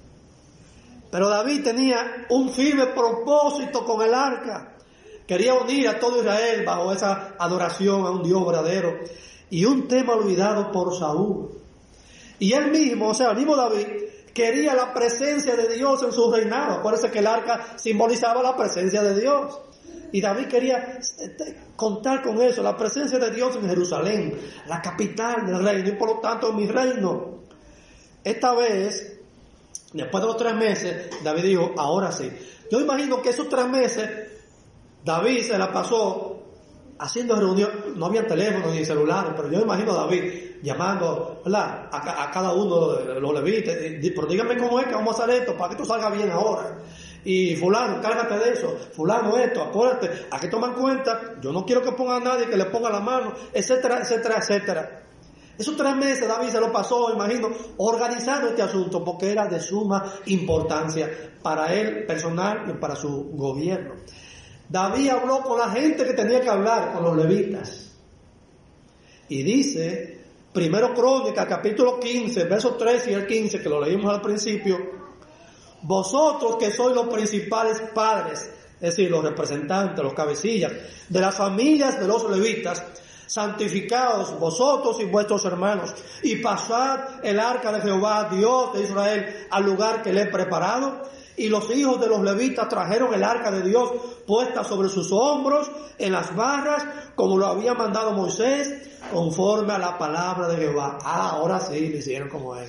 Pero 1.11 1.29
David 1.29 1.62
tenía 1.62 2.27
un 2.31 2.51
firme 2.51 2.87
propósito 2.87 3.85
con 3.85 4.03
el 4.03 4.12
arca. 4.12 4.75
Quería 5.27 5.55
unir 5.55 5.89
a 5.89 5.99
todo 5.99 6.19
Israel 6.19 6.64
bajo 6.64 6.93
esa 6.93 7.35
adoración 7.39 8.05
a 8.05 8.11
un 8.11 8.23
Dios 8.23 8.45
verdadero. 8.45 8.99
Y 9.51 9.64
un 9.64 9.89
tema 9.89 10.14
olvidado 10.14 10.73
por 10.73 10.99
Saúl. 10.99 11.51
Y 12.39 12.53
él 12.53 12.71
mismo, 12.71 13.09
o 13.09 13.14
sea, 13.14 13.31
el 13.31 13.37
mismo 13.37 13.57
David, 13.57 13.87
quería 14.33 14.74
la 14.74 14.93
presencia 14.93 15.57
de 15.57 15.74
Dios 15.74 16.03
en 16.03 16.12
su 16.12 16.31
reinado. 16.31 16.74
Acuérdense 16.74 17.11
que 17.11 17.18
el 17.18 17.26
arca 17.26 17.76
simbolizaba 17.76 18.43
la 18.43 18.57
presencia 18.57 19.03
de 19.03 19.20
Dios. 19.20 19.61
Y 20.11 20.20
David 20.20 20.47
quería 20.47 20.99
este, 20.99 21.57
contar 21.76 22.22
con 22.22 22.41
eso, 22.41 22.62
la 22.62 22.76
presencia 22.76 23.18
de 23.18 23.31
Dios 23.31 23.57
en 23.57 23.68
Jerusalén, 23.68 24.39
la 24.66 24.81
capital 24.81 25.47
del 25.47 25.62
reino, 25.62 25.89
y 25.89 25.93
por 25.93 26.09
lo 26.09 26.20
tanto 26.20 26.53
mi 26.53 26.66
reino. 26.66 27.43
Esta 28.24 28.55
vez, 28.55 29.20
después 29.93 30.22
de 30.22 30.26
los 30.26 30.37
tres 30.37 30.55
meses, 30.55 31.11
David 31.22 31.43
dijo, 31.43 31.74
ahora 31.76 32.11
sí. 32.11 32.31
Yo 32.70 32.81
imagino 32.81 33.20
que 33.20 33.31
esos 33.31 33.49
tres 33.49 33.68
meses, 33.68 34.11
David 35.05 35.43
se 35.43 35.59
la 35.59 35.72
pasó 35.72 36.38
haciendo 36.99 37.36
reunión, 37.36 37.70
no 37.96 38.07
había 38.07 38.26
teléfono 38.26 38.72
ni 38.72 38.84
celular, 38.84 39.34
pero 39.36 39.51
yo 39.51 39.61
imagino 39.61 39.92
a 39.92 40.07
David 40.07 40.22
llamando 40.62 41.42
A, 41.46 42.30
cada 42.32 42.53
uno 42.53 42.94
de 42.94 43.20
los 43.20 43.34
levitas, 43.34 43.76
pero 44.14 44.26
dígame 44.26 44.57
cómo 44.57 44.80
es 44.80 44.86
que 44.86 44.94
vamos 44.94 45.18
a 45.18 45.24
hacer 45.24 45.42
esto 45.42 45.57
para 45.57 45.68
que 45.68 45.82
esto 45.82 45.84
salga 45.84 46.11
bien 46.11 46.30
ahora. 46.30 46.78
Y 47.24 47.57
fulano, 47.57 48.01
cárgate 48.01 48.38
de 48.38 48.53
eso, 48.53 48.76
fulano 48.92 49.36
esto, 49.36 49.62
acuérdate, 49.62 50.26
a 50.30 50.38
que 50.40 50.49
toman 50.49 50.74
cuenta, 50.74 51.36
yo 51.40 51.53
no 51.53 51.64
quiero 51.64 51.82
que 51.82 51.92
ponga 51.92 52.16
a 52.16 52.20
nadie 52.20 52.49
que 52.49 52.57
le 52.57 52.66
ponga 52.66 52.90
la 52.90 53.01
mano, 53.01 53.32
etcétera, 53.53 54.01
etcétera, 54.01 54.36
etcétera. 54.38 55.03
Esos 55.59 55.76
tres 55.76 55.96
meses 55.96 56.28
David 56.28 56.51
se 56.51 56.61
lo 56.61 56.72
pasó, 56.72 57.12
imagino, 57.12 57.49
organizando 57.78 58.49
este 58.49 58.62
asunto 58.62 59.05
porque 59.05 59.32
era 59.32 59.46
de 59.46 59.61
suma 59.61 60.05
importancia 60.26 61.11
para 61.42 61.74
él 61.74 62.07
personal 62.07 62.64
y 62.70 62.74
para 62.74 62.94
su 62.94 63.32
gobierno. 63.32 63.94
David 64.69 65.09
habló 65.09 65.41
con 65.43 65.59
la 65.59 65.71
gente 65.71 66.05
que 66.05 66.12
tenía 66.12 66.41
que 66.41 66.51
hablar, 66.51 66.93
con 66.93 67.05
los 67.05 67.16
levitas. 67.16 67.91
Y 69.29 69.43
dice, 69.43 70.21
primero 70.53 70.95
Crónica, 70.95 71.47
capítulo 71.47 71.99
15, 71.99 72.45
versos 72.45 72.77
13 72.77 73.11
y 73.11 73.14
el 73.14 73.27
15, 73.27 73.61
que 73.61 73.69
lo 73.69 73.81
leímos 73.81 74.12
al 74.12 74.21
principio, 74.21 74.79
vosotros 75.83 76.57
que 76.57 76.71
sois 76.71 76.95
los 76.95 77.09
principales 77.09 77.81
padres, 77.95 78.51
es 78.75 78.81
decir, 78.81 79.11
los 79.11 79.25
representantes, 79.25 80.03
los 80.05 80.14
cabecillas 80.14 80.73
de 81.09 81.21
las 81.21 81.35
familias 81.35 81.99
de 81.99 82.07
los 82.07 82.29
levitas, 82.31 82.85
santificados 83.27 84.39
vosotros 84.39 85.01
y 85.01 85.05
vuestros 85.05 85.45
hermanos, 85.45 85.95
y 86.23 86.37
pasad 86.37 87.25
el 87.25 87.39
arca 87.41 87.73
de 87.73 87.83
Jehová, 87.83 88.29
Dios 88.31 88.73
de 88.75 88.83
Israel, 88.83 89.47
al 89.51 89.64
lugar 89.64 90.03
que 90.03 90.12
le 90.12 90.23
he 90.23 90.27
preparado, 90.27 91.03
y 91.39 91.49
los 91.49 91.70
hijos 91.74 92.01
de 92.01 92.09
los 92.09 92.20
levitas 92.20 92.68
trajeron 92.68 93.14
el 93.14 93.22
arca 93.22 93.51
de 93.51 93.62
Dios 93.62 93.93
puesta 94.26 94.64
sobre 94.64 94.89
sus 94.89 95.11
hombros 95.12 95.70
en 95.97 96.12
las 96.12 96.34
barras, 96.34 96.84
como 97.14 97.39
lo 97.39 97.47
había 97.47 97.74
mandado 97.74 98.12
Moisés, 98.12 98.99
conforme 99.12 99.72
a 99.72 99.78
la 99.78 99.97
palabra 99.97 100.49
de 100.49 100.57
Jehová. 100.57 100.99
Ah, 101.03 101.30
ahora 101.34 101.61
sí, 101.61 101.89
le 101.89 101.99
hicieron 101.99 102.28
como 102.28 102.57
él. 102.57 102.68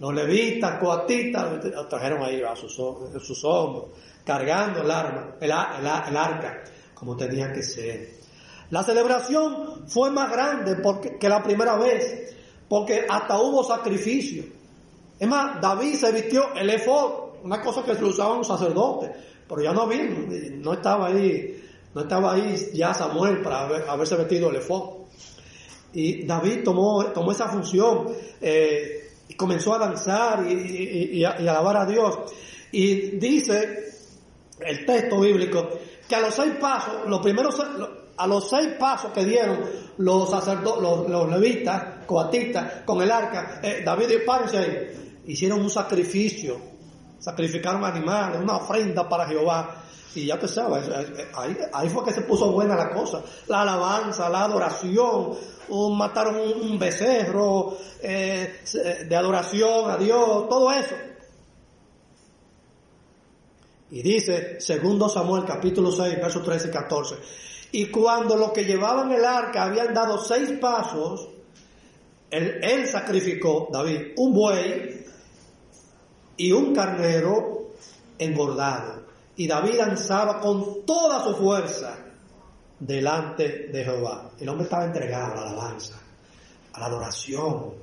Los 0.00 0.12
levitas, 0.12 0.78
coatitas, 0.78 1.64
lo 1.64 1.86
trajeron 1.86 2.22
ahí 2.22 2.42
a 2.42 2.54
sus, 2.54 2.74
sus 2.74 3.44
hombros, 3.44 3.86
cargando 4.24 4.82
el, 4.82 4.90
arma, 4.90 5.36
el, 5.40 5.50
el 5.50 6.16
arca, 6.16 6.64
como 6.94 7.16
tenía 7.16 7.52
que 7.52 7.62
ser. 7.62 8.16
La 8.70 8.82
celebración 8.82 9.88
fue 9.88 10.10
más 10.10 10.30
grande 10.30 10.76
porque, 10.82 11.16
que 11.16 11.28
la 11.28 11.42
primera 11.42 11.76
vez, 11.76 12.34
porque 12.68 13.06
hasta 13.08 13.38
hubo 13.40 13.62
sacrificio. 13.62 14.44
Es 15.18 15.28
más, 15.28 15.60
David 15.60 15.94
se 15.94 16.12
vistió 16.12 16.52
el 16.54 16.68
efod 16.68 17.25
una 17.46 17.60
cosa 17.62 17.84
que 17.84 17.94
se 17.94 18.04
usaban 18.04 18.38
los 18.38 18.48
sacerdotes, 18.48 19.10
pero 19.48 19.62
ya 19.62 19.72
no 19.72 19.82
había, 19.82 20.02
no 20.04 20.72
estaba 20.72 21.06
ahí, 21.06 21.62
no 21.94 22.00
estaba 22.00 22.32
ahí 22.32 22.70
ya 22.74 22.92
Samuel 22.92 23.40
para 23.40 23.60
haberse 23.88 24.16
vestido 24.16 24.50
el 24.50 24.56
efod. 24.56 25.06
Y 25.92 26.26
David 26.26 26.64
tomó, 26.64 27.04
tomó 27.06 27.30
esa 27.30 27.48
función 27.48 28.08
eh, 28.40 29.12
y 29.28 29.34
comenzó 29.34 29.74
a 29.74 29.78
danzar 29.78 30.44
y, 30.50 31.24
alabar 31.24 31.76
a 31.76 31.86
Dios. 31.86 32.18
Y 32.72 33.16
dice 33.16 33.84
el 34.58 34.84
texto 34.84 35.20
bíblico 35.20 35.68
que 36.08 36.16
a 36.16 36.20
los 36.20 36.34
seis 36.34 36.54
pasos, 36.60 37.06
los 37.06 37.20
primeros, 37.20 37.62
a 38.16 38.26
los 38.26 38.50
seis 38.50 38.70
pasos 38.76 39.12
que 39.12 39.24
dieron 39.24 39.60
los 39.98 40.28
sacerdotes, 40.28 40.82
los, 41.08 41.30
levitas, 41.30 42.04
coatistas, 42.06 42.82
con 42.84 43.00
el 43.02 43.10
arca, 43.10 43.60
eh, 43.62 43.82
David 43.84 44.08
y 44.10 44.56
ahí, 44.56 45.22
hicieron 45.26 45.60
un 45.60 45.70
sacrificio 45.70 46.75
sacrificaron 47.18 47.84
animales, 47.84 48.40
una 48.40 48.56
ofrenda 48.56 49.08
para 49.08 49.26
Jehová. 49.26 49.82
Y 50.14 50.26
ya 50.26 50.38
te 50.38 50.48
sabes, 50.48 50.88
ahí, 51.72 51.88
fue 51.90 52.04
que 52.04 52.12
se 52.12 52.22
puso 52.22 52.50
buena 52.50 52.74
la 52.74 52.90
cosa. 52.90 53.22
La 53.48 53.62
alabanza, 53.62 54.30
la 54.30 54.44
adoración, 54.44 55.36
mataron 55.94 56.36
un, 56.36 56.78
becerro 56.78 57.76
eh, 58.02 58.60
de 59.06 59.16
adoración 59.16 59.90
a 59.90 59.98
Dios, 59.98 60.48
todo 60.48 60.72
eso. 60.72 60.94
Y 63.90 64.02
dice, 64.02 64.58
segundo 64.60 65.08
Samuel 65.08 65.44
capítulo 65.44 65.92
6, 65.92 66.16
versos 66.16 66.42
13 66.42 66.68
y 66.68 66.70
14. 66.70 67.14
Y 67.72 67.86
cuando 67.86 68.36
los 68.36 68.52
que 68.52 68.64
llevaban 68.64 69.12
el 69.12 69.24
arca 69.24 69.64
habían 69.64 69.92
dado 69.92 70.18
seis 70.18 70.52
pasos, 70.60 71.28
él, 72.30 72.58
él 72.62 72.88
sacrificó, 72.88 73.68
David, 73.70 74.14
un 74.16 74.32
buey 74.32 74.95
y 76.36 76.52
un 76.52 76.74
carnero 76.74 77.70
engordado. 78.18 79.06
Y 79.36 79.46
David 79.46 79.74
lanzaba 79.74 80.40
con 80.40 80.84
toda 80.84 81.22
su 81.24 81.34
fuerza 81.36 81.98
delante 82.78 83.68
de 83.68 83.84
Jehová. 83.84 84.30
El 84.38 84.48
hombre 84.48 84.64
estaba 84.64 84.84
entregado 84.84 85.32
a 85.32 85.36
la 85.36 85.50
alabanza, 85.50 86.00
a 86.72 86.80
la 86.80 86.86
adoración, 86.86 87.74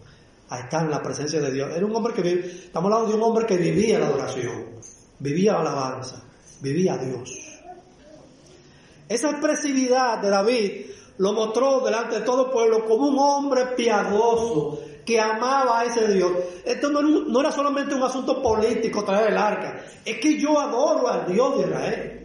a 0.50 0.60
estar 0.60 0.84
en 0.84 0.92
la 0.92 1.02
presencia 1.02 1.40
de 1.40 1.52
Dios. 1.52 1.70
Era 1.76 1.86
un 1.86 1.96
hombre 1.96 2.14
que 2.14 2.22
vivía, 2.22 2.46
estamos 2.46 2.92
hablando 2.92 3.12
de 3.12 3.18
un 3.18 3.24
hombre 3.24 3.46
que 3.46 3.58
vivía 3.58 4.00
la 4.00 4.08
adoración, 4.08 4.66
vivía 5.20 5.54
la 5.54 5.62
alabanza, 5.62 6.24
vivía 6.62 6.94
a 6.94 6.98
Dios. 6.98 7.40
Esa 9.10 9.32
expresividad 9.32 10.20
de 10.20 10.30
David 10.30 10.86
lo 11.18 11.34
mostró 11.34 11.82
delante 11.82 12.20
de 12.20 12.26
todo 12.26 12.48
el 12.48 12.52
pueblo 12.52 12.86
como 12.86 13.08
un 13.08 13.20
hombre 13.20 13.68
piadoso, 13.76 14.80
que 15.06 15.20
amaba 15.20 15.82
a 15.82 15.86
ese 15.86 16.08
Dios. 16.14 16.32
Esto 16.66 16.90
no, 16.90 17.40
era 17.40 17.52
solamente 17.52 17.96
un 17.96 18.04
asunto 18.04 18.42
político 18.42 19.04
traer 19.04 19.32
el 19.32 19.38
arca, 19.38 19.84
es 20.04 20.18
que 20.20 20.40
yo 20.40 20.60
adoro 20.60 21.08
al 21.08 21.32
Dios 21.32 21.58
de 21.58 21.64
Israel. 21.64 22.20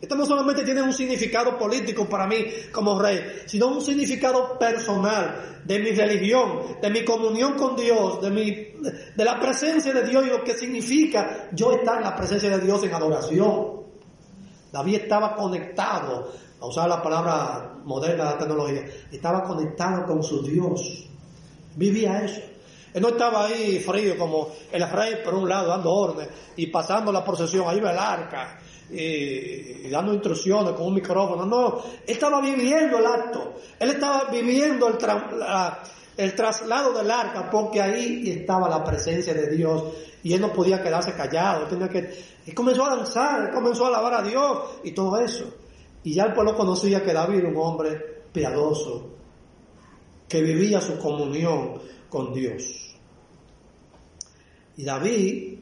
Esto 0.00 0.16
no 0.16 0.26
solamente 0.26 0.64
tiene 0.64 0.82
un 0.82 0.92
significado 0.92 1.56
político 1.56 2.08
para 2.08 2.26
mí 2.26 2.44
como 2.72 3.00
rey, 3.00 3.20
sino 3.46 3.68
un 3.68 3.80
significado 3.80 4.58
personal 4.58 5.60
de 5.64 5.78
mi 5.78 5.92
religión, 5.92 6.76
de 6.82 6.90
mi 6.90 7.04
comunión 7.04 7.54
con 7.54 7.76
Dios, 7.76 8.20
de, 8.20 8.30
mi, 8.30 8.50
de 8.50 9.24
la 9.24 9.38
presencia 9.38 9.94
de 9.94 10.02
Dios 10.02 10.26
y 10.26 10.30
lo 10.30 10.42
que 10.42 10.54
significa 10.54 11.48
yo 11.52 11.70
estar 11.70 11.98
en 11.98 12.02
la 12.02 12.16
presencia 12.16 12.50
de 12.50 12.64
Dios 12.64 12.82
en 12.82 12.92
adoración. 12.92 13.82
David 14.72 15.02
estaba 15.02 15.36
conectado, 15.36 16.32
a 16.60 16.66
usar 16.66 16.88
la 16.88 17.02
palabra 17.02 17.74
moderna 17.84 18.24
de 18.24 18.30
la 18.30 18.38
tecnología, 18.38 18.84
estaba 19.10 19.42
conectado 19.42 20.06
con 20.06 20.22
su 20.22 20.42
Dios. 20.42 21.08
Vivía 21.76 22.24
eso. 22.24 22.40
Él 22.92 23.00
no 23.00 23.08
estaba 23.08 23.46
ahí 23.46 23.78
frío 23.80 24.18
como 24.18 24.50
el 24.70 24.88
rey 24.90 25.16
por 25.24 25.34
un 25.34 25.48
lado 25.48 25.68
dando 25.68 25.90
órdenes 25.90 26.28
y 26.56 26.66
pasando 26.66 27.10
la 27.10 27.24
procesión, 27.24 27.66
ahí 27.66 27.80
va 27.80 27.92
el 27.92 27.98
arca 27.98 28.58
y, 28.90 29.88
dando 29.88 30.12
instrucciones 30.12 30.72
con 30.74 30.86
un 30.86 30.94
micrófono. 30.94 31.46
No, 31.46 31.82
estaba 32.06 32.40
viviendo 32.40 32.98
el 32.98 33.06
acto. 33.06 33.54
Él 33.78 33.90
estaba 33.90 34.24
viviendo 34.30 34.88
el, 34.88 36.34
traslado 36.34 36.92
del 36.92 37.10
arca 37.10 37.50
porque 37.50 37.80
ahí 37.80 38.30
estaba 38.30 38.68
la 38.68 38.84
presencia 38.84 39.32
de 39.32 39.48
Dios 39.48 39.84
y 40.22 40.34
él 40.34 40.40
no 40.40 40.52
podía 40.52 40.82
quedarse 40.82 41.14
callado. 41.14 41.66
Tenía 41.66 41.88
que, 41.88 41.98
él 42.46 42.54
comenzó 42.54 42.84
a 42.84 42.96
danzar, 42.96 43.50
comenzó 43.52 43.86
a 43.86 43.88
alabar 43.88 44.14
a 44.14 44.22
Dios 44.22 44.58
y 44.84 44.92
todo 44.92 45.18
eso. 45.18 45.46
Y 46.04 46.14
ya 46.14 46.24
el 46.24 46.34
pueblo 46.34 46.54
conocía 46.56 47.02
que 47.02 47.12
David 47.12 47.38
era 47.38 47.48
un 47.48 47.56
hombre 47.56 48.22
piadoso, 48.32 49.11
que 50.32 50.40
vivía 50.40 50.80
su 50.80 50.98
comunión 50.98 51.74
con 52.08 52.32
Dios. 52.32 52.96
Y 54.78 54.82
David, 54.82 55.58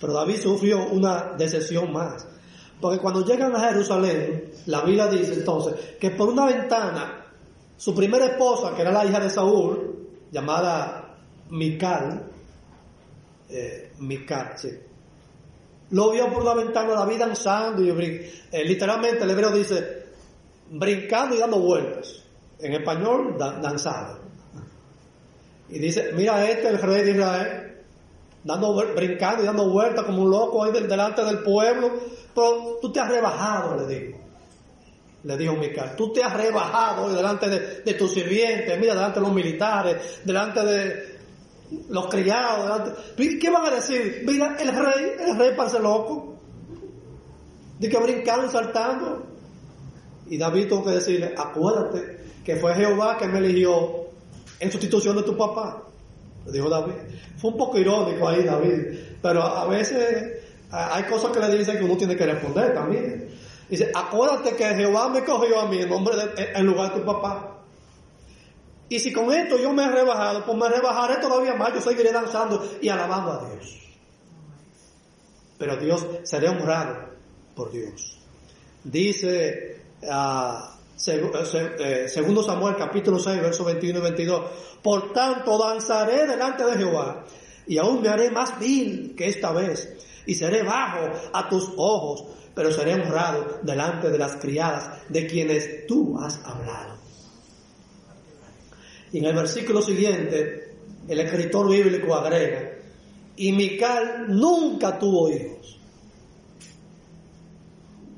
pero 0.00 0.14
David 0.14 0.36
sufrió 0.36 0.88
una 0.88 1.34
decepción 1.36 1.92
más. 1.92 2.26
Porque 2.80 3.00
cuando 3.00 3.22
llegan 3.22 3.54
a 3.54 3.60
Jerusalén, 3.68 4.50
la 4.64 4.80
Biblia 4.80 5.08
dice 5.08 5.34
entonces 5.34 5.74
que 6.00 6.12
por 6.12 6.30
una 6.30 6.46
ventana, 6.46 7.26
su 7.76 7.94
primera 7.94 8.24
esposa, 8.24 8.74
que 8.74 8.80
era 8.80 8.92
la 8.92 9.04
hija 9.04 9.20
de 9.20 9.28
Saúl, 9.28 10.08
llamada 10.30 11.14
Mical, 11.50 12.30
eh, 13.50 13.92
Mical, 13.98 14.54
sí, 14.56 14.70
lo 15.90 16.12
vio 16.12 16.32
por 16.32 16.46
la 16.46 16.54
ventana 16.54 16.94
David 16.94 17.18
danzando 17.18 17.82
y 17.82 17.90
eh, 17.90 18.64
literalmente 18.64 19.22
el 19.22 19.30
hebreo 19.32 19.50
dice 19.50 20.06
brincando 20.70 21.36
y 21.36 21.38
dando 21.38 21.58
vueltas. 21.58 22.21
En 22.62 22.72
español, 22.74 23.36
danzando. 23.36 24.20
Y 25.68 25.78
dice, 25.78 26.12
mira 26.14 26.48
este, 26.48 26.68
el 26.68 26.78
rey 26.78 27.02
de 27.02 27.10
Israel, 27.10 27.82
dando, 28.44 28.74
brincando 28.94 29.42
y 29.42 29.46
dando 29.46 29.68
vueltas 29.68 30.04
como 30.04 30.22
un 30.22 30.30
loco 30.30 30.62
ahí 30.62 30.72
delante 30.72 31.24
del 31.24 31.38
pueblo. 31.38 31.90
Pero 32.34 32.78
tú 32.80 32.92
te 32.92 33.00
has 33.00 33.08
rebajado, 33.08 33.76
le 33.76 33.94
dijo. 33.94 34.18
Le 35.24 35.36
dijo 35.36 35.54
Mical, 35.54 35.96
tú 35.96 36.12
te 36.12 36.22
has 36.22 36.34
rebajado 36.34 37.12
delante 37.12 37.48
de, 37.48 37.94
tus 37.94 38.12
sirvientes, 38.12 38.78
mira, 38.78 38.94
delante 38.94 39.20
de 39.20 39.26
los 39.26 39.34
militares, 39.34 40.20
delante 40.24 40.64
de 40.64 41.18
los 41.88 42.08
criados. 42.08 42.92
¿Qué 43.16 43.50
van 43.50 43.66
a 43.66 43.70
decir? 43.70 44.24
Mira, 44.26 44.56
el 44.60 44.68
rey, 44.68 45.12
el 45.26 45.38
rey 45.38 45.54
parece 45.56 45.80
loco. 45.80 46.38
De 47.78 47.88
que 47.88 47.98
brincaron 47.98 48.50
saltando. 48.50 49.26
Y 50.26 50.38
David 50.38 50.68
tuvo 50.68 50.84
que 50.84 50.90
decirle, 50.92 51.34
acuérdate 51.36 52.21
que 52.44 52.56
fue 52.56 52.74
Jehová 52.74 53.16
que 53.18 53.26
me 53.26 53.38
eligió 53.38 54.06
en 54.58 54.70
sustitución 54.70 55.16
de 55.16 55.22
tu 55.22 55.36
papá. 55.36 55.82
Dijo 56.46 56.68
David. 56.68 56.94
Fue 57.36 57.50
un 57.50 57.56
poco 57.56 57.78
irónico 57.78 58.28
ahí 58.28 58.42
David, 58.42 58.98
pero 59.20 59.42
a 59.42 59.66
veces 59.66 60.42
hay 60.70 61.04
cosas 61.04 61.32
que 61.32 61.40
le 61.40 61.56
dicen 61.56 61.78
que 61.78 61.84
uno 61.84 61.96
tiene 61.96 62.16
que 62.16 62.26
responder 62.26 62.74
también. 62.74 63.28
Dice, 63.68 63.90
acuérdate 63.94 64.54
que 64.54 64.64
Jehová 64.74 65.08
me 65.08 65.24
cogió 65.24 65.60
a 65.60 65.68
mí 65.68 65.80
en, 65.80 65.88
nombre 65.88 66.16
de, 66.16 66.52
en 66.54 66.66
lugar 66.66 66.92
de 66.92 67.00
tu 67.00 67.06
papá. 67.06 67.58
Y 68.88 68.98
si 68.98 69.12
con 69.12 69.32
esto 69.32 69.56
yo 69.58 69.72
me 69.72 69.84
he 69.84 69.90
rebajado, 69.90 70.44
pues 70.44 70.58
me 70.58 70.68
rebajaré 70.68 71.16
todavía 71.16 71.54
más, 71.54 71.72
yo 71.72 71.80
seguiré 71.80 72.12
danzando 72.12 72.62
y 72.80 72.88
alabando 72.88 73.32
a 73.32 73.48
Dios. 73.48 73.78
Pero 75.56 75.76
Dios 75.76 76.06
seré 76.24 76.48
honrado 76.48 77.08
por 77.54 77.70
Dios. 77.70 78.18
Dice 78.84 79.80
uh, 80.02 80.81
segundo 80.96 82.42
Samuel 82.42 82.76
capítulo 82.76 83.18
6, 83.18 83.40
versos 83.40 83.66
21 83.66 83.98
y 83.98 84.02
22. 84.02 84.42
Por 84.82 85.12
tanto, 85.12 85.58
danzaré 85.58 86.26
delante 86.26 86.64
de 86.64 86.76
Jehová 86.76 87.24
y 87.66 87.78
aún 87.78 88.02
me 88.02 88.08
haré 88.08 88.30
más 88.30 88.58
vil 88.58 89.14
que 89.16 89.28
esta 89.28 89.52
vez 89.52 89.92
y 90.26 90.34
seré 90.34 90.62
bajo 90.62 91.10
a 91.32 91.48
tus 91.48 91.70
ojos, 91.76 92.24
pero 92.54 92.70
seré 92.70 92.94
honrado 92.94 93.60
delante 93.62 94.10
de 94.10 94.18
las 94.18 94.36
criadas 94.36 95.00
de 95.08 95.26
quienes 95.26 95.86
tú 95.86 96.18
has 96.18 96.40
hablado. 96.44 96.96
Y 99.12 99.18
en 99.18 99.24
el 99.26 99.34
versículo 99.34 99.82
siguiente, 99.82 100.76
el 101.08 101.20
escritor 101.20 101.68
bíblico 101.68 102.14
agrega, 102.14 102.70
y 103.36 103.52
Mical 103.52 104.26
nunca 104.28 104.98
tuvo 104.98 105.30
hijos. 105.30 105.78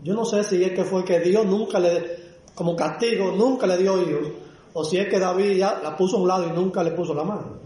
Yo 0.03 0.14
no 0.14 0.25
sé 0.25 0.45
si 0.45 0.62
es 0.62 0.72
que 0.72 0.85
fue 0.85 1.05
que 1.05 1.20
Dios 1.20 1.47
nunca 1.47 1.79
le, 1.79 2.14
como 2.55 2.77
castigo, 2.77 3.33
nunca 3.33 3.67
le 3.67 3.79
dio 3.79 4.01
hijos, 4.01 4.29
o 4.73 4.85
si 4.85 4.99
es 4.99 5.09
que 5.09 5.19
David 5.19 5.57
ya 5.57 5.81
la 5.83 5.97
puso 5.97 6.17
a 6.17 6.21
un 6.21 6.29
lado 6.29 6.47
y 6.47 6.53
nunca 6.53 6.83
le 6.83 6.93
puso 6.93 7.15
la 7.15 7.25
mano. 7.25 7.59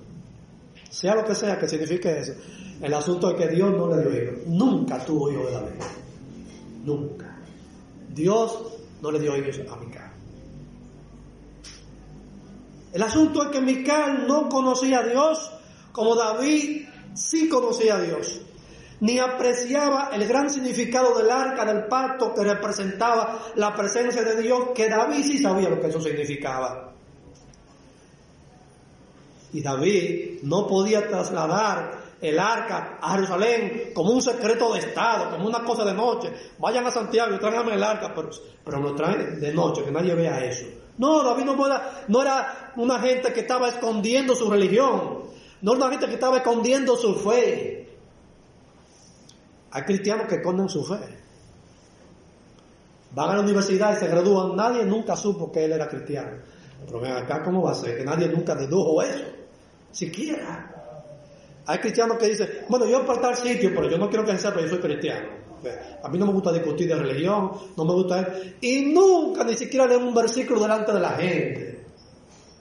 Sea 0.90 1.14
lo 1.14 1.24
que 1.24 1.34
sea 1.34 1.58
que 1.58 1.68
signifique 1.68 2.18
eso. 2.18 2.32
El 2.80 2.94
asunto 2.94 3.30
es 3.30 3.36
que 3.36 3.48
Dios 3.48 3.70
no 3.70 3.94
le 3.94 4.02
dio 4.02 4.22
hijos. 4.22 4.46
Nunca 4.46 5.04
tuvo 5.04 5.30
hijos 5.30 5.46
de 5.46 5.52
David. 5.52 5.82
Nunca. 6.84 7.38
Dios 8.14 8.58
no 9.02 9.10
le 9.10 9.18
dio 9.18 9.36
hijos 9.36 9.60
a 9.70 9.76
Mical. 9.76 10.12
El 12.92 13.02
asunto 13.02 13.42
es 13.42 13.48
que 13.50 13.60
Mical 13.60 14.26
no 14.26 14.48
conocía 14.48 15.00
a 15.00 15.02
Dios 15.02 15.50
como 15.92 16.14
David 16.14 16.86
sí 17.14 17.48
conocía 17.48 17.96
a 17.96 18.00
Dios, 18.00 18.40
ni 19.00 19.18
apreciaba 19.18 20.10
el 20.12 20.26
gran 20.26 20.50
significado 20.50 21.16
del 21.16 21.30
arca 21.30 21.64
del 21.64 21.86
pacto 21.86 22.34
que 22.34 22.42
representaba 22.42 23.40
la 23.54 23.74
presencia 23.74 24.22
de 24.22 24.40
Dios, 24.40 24.70
que 24.74 24.88
David 24.88 25.24
sí 25.24 25.38
sabía 25.38 25.68
lo 25.68 25.80
que 25.80 25.88
eso 25.88 26.00
significaba. 26.00 26.92
Y 29.52 29.62
David 29.62 30.40
no 30.42 30.66
podía 30.66 31.08
trasladar 31.08 32.08
el 32.20 32.38
arca 32.38 32.98
a 33.00 33.12
Jerusalén 33.12 33.92
como 33.94 34.10
un 34.10 34.20
secreto 34.20 34.72
de 34.74 34.80
Estado, 34.80 35.30
como 35.30 35.46
una 35.46 35.62
cosa 35.62 35.84
de 35.84 35.94
noche. 35.94 36.32
Vayan 36.58 36.86
a 36.86 36.90
Santiago 36.90 37.34
y 37.34 37.38
tráiganme 37.38 37.74
el 37.74 37.82
arca, 37.82 38.12
pero, 38.14 38.30
pero 38.64 38.80
lo 38.80 38.94
traen 38.94 39.40
de 39.40 39.52
noche, 39.54 39.84
que 39.84 39.92
nadie 39.92 40.14
vea 40.14 40.44
eso. 40.44 40.66
No, 40.98 41.22
David 41.22 41.44
no 41.44 41.66
era, 41.66 42.04
no 42.08 42.22
era 42.22 42.72
una 42.76 42.98
gente 42.98 43.32
que 43.32 43.40
estaba 43.40 43.68
escondiendo 43.68 44.34
su 44.34 44.50
religión, 44.50 45.20
no 45.62 45.72
era 45.72 45.86
una 45.86 45.90
gente 45.90 46.08
que 46.08 46.14
estaba 46.14 46.38
escondiendo 46.38 46.96
su 46.96 47.14
fe. 47.14 47.87
Hay 49.70 49.82
cristianos 49.82 50.26
que 50.26 50.36
esconden 50.36 50.68
su 50.68 50.84
fe. 50.84 50.98
Van 53.14 53.30
a 53.30 53.34
la 53.34 53.40
universidad 53.40 53.96
y 53.96 53.96
se 53.96 54.08
gradúan, 54.08 54.54
nadie 54.54 54.84
nunca 54.84 55.16
supo 55.16 55.50
que 55.50 55.64
él 55.64 55.72
era 55.72 55.88
cristiano. 55.88 56.38
Pero 56.86 57.00
ven 57.00 57.12
acá, 57.12 57.42
¿cómo 57.42 57.62
va 57.62 57.72
a 57.72 57.74
ser? 57.74 57.96
Que 57.96 58.04
nadie 58.04 58.28
nunca 58.28 58.54
dedujo 58.54 59.02
eso, 59.02 59.24
siquiera. 59.90 60.78
Hay 61.66 61.78
cristianos 61.78 62.16
que 62.18 62.28
dicen, 62.28 62.48
bueno, 62.68 62.86
yo 62.86 63.04
para 63.04 63.20
tal 63.20 63.36
sitio, 63.36 63.70
pero 63.74 63.90
yo 63.90 63.98
no 63.98 64.08
quiero 64.08 64.24
que 64.24 64.38
sepa, 64.38 64.60
yo 64.60 64.68
soy 64.68 64.78
cristiano. 64.78 65.28
A 66.02 66.08
mí 66.08 66.18
no 66.18 66.26
me 66.26 66.32
gusta 66.32 66.52
discutir 66.52 66.88
de 66.88 66.94
religión, 66.94 67.50
no 67.76 67.84
me 67.84 67.92
gusta... 67.92 68.32
Y 68.60 68.92
nunca 68.92 69.44
ni 69.44 69.54
siquiera 69.54 69.86
leer 69.86 70.00
un 70.00 70.14
versículo 70.14 70.60
delante 70.60 70.92
de 70.92 71.00
la 71.00 71.10
gente. 71.10 71.84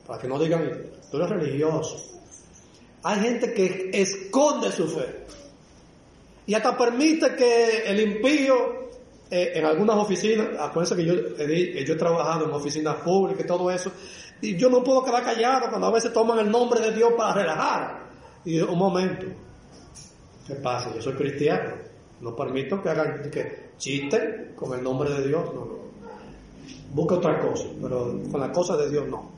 Para 0.05 0.19
que 0.19 0.27
no 0.27 0.39
digan, 0.39 0.69
tú 1.11 1.17
eres 1.17 1.29
religioso. 1.29 1.95
Hay 3.03 3.19
gente 3.19 3.53
que 3.53 3.91
esconde 3.93 4.71
su 4.71 4.87
fe. 4.87 5.25
Y 6.47 6.53
hasta 6.53 6.77
permite 6.77 7.35
que 7.35 7.83
el 7.85 7.99
impío, 7.99 8.55
eh, 9.29 9.51
en 9.55 9.65
algunas 9.65 9.97
oficinas, 9.97 10.47
acuérdense 10.57 10.95
que 10.95 11.05
yo 11.05 11.13
he, 11.37 11.85
yo 11.85 11.93
he 11.93 11.97
trabajado 11.97 12.45
en 12.45 12.51
oficinas 12.51 12.95
públicas 13.03 13.43
y 13.43 13.47
todo 13.47 13.69
eso, 13.69 13.91
y 14.41 14.55
yo 14.55 14.69
no 14.69 14.83
puedo 14.83 15.03
quedar 15.03 15.23
callado 15.23 15.69
cuando 15.69 15.87
a 15.87 15.91
veces 15.91 16.13
toman 16.13 16.39
el 16.39 16.49
nombre 16.49 16.79
de 16.79 16.93
Dios 16.93 17.11
para 17.17 17.33
relajar. 17.33 18.07
Y 18.45 18.59
un 18.61 18.77
momento, 18.77 19.25
¿qué 20.47 20.55
pasa? 20.55 20.93
Yo 20.95 21.01
soy 21.01 21.13
cristiano. 21.13 21.75
No 22.21 22.35
permito 22.35 22.81
que 22.81 22.89
hagan 22.89 23.29
que 23.29 23.71
chisten 23.77 24.53
con 24.55 24.73
el 24.73 24.83
nombre 24.83 25.09
de 25.09 25.27
Dios, 25.27 25.53
no, 25.53 25.65
no. 25.65 25.77
Busca 26.93 27.15
otra 27.15 27.39
cosa, 27.39 27.65
pero 27.81 28.19
con 28.31 28.39
la 28.39 28.51
cosa 28.51 28.77
de 28.77 28.89
Dios 28.89 29.07
no. 29.07 29.31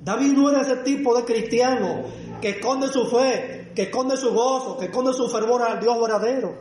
David 0.00 0.32
no 0.32 0.50
era 0.50 0.62
ese 0.62 0.76
tipo 0.78 1.16
de 1.16 1.24
cristiano 1.24 2.04
que 2.40 2.50
esconde 2.50 2.88
su 2.88 3.06
fe, 3.06 3.63
que 3.74 3.82
esconde 3.82 4.16
su 4.16 4.32
gozo, 4.32 4.78
que 4.78 4.86
esconde 4.86 5.12
su 5.12 5.28
fervor 5.28 5.62
al 5.62 5.80
Dios 5.80 6.00
verdadero. 6.00 6.54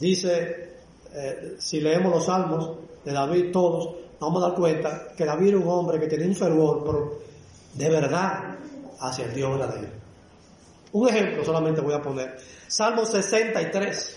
Dice, 0.00 0.74
eh, 1.12 1.56
si 1.58 1.80
leemos 1.80 2.12
los 2.12 2.24
salmos 2.24 2.76
de 3.04 3.12
David 3.12 3.52
todos, 3.52 3.94
vamos 4.18 4.42
a 4.42 4.48
dar 4.48 4.56
cuenta 4.56 5.08
que 5.16 5.24
David 5.24 5.48
era 5.48 5.58
un 5.58 5.68
hombre 5.68 6.00
que 6.00 6.06
tenía 6.06 6.26
un 6.26 6.34
fervor, 6.34 6.82
pero 6.84 7.18
de 7.74 7.88
verdad, 7.90 8.56
hacia 9.00 9.26
el 9.26 9.34
Dios 9.34 9.58
verdadero. 9.58 9.92
Un 10.92 11.08
ejemplo 11.08 11.44
solamente 11.44 11.80
voy 11.80 11.94
a 11.94 12.02
poner. 12.02 12.36
Salmo 12.68 13.04
63. 13.04 14.16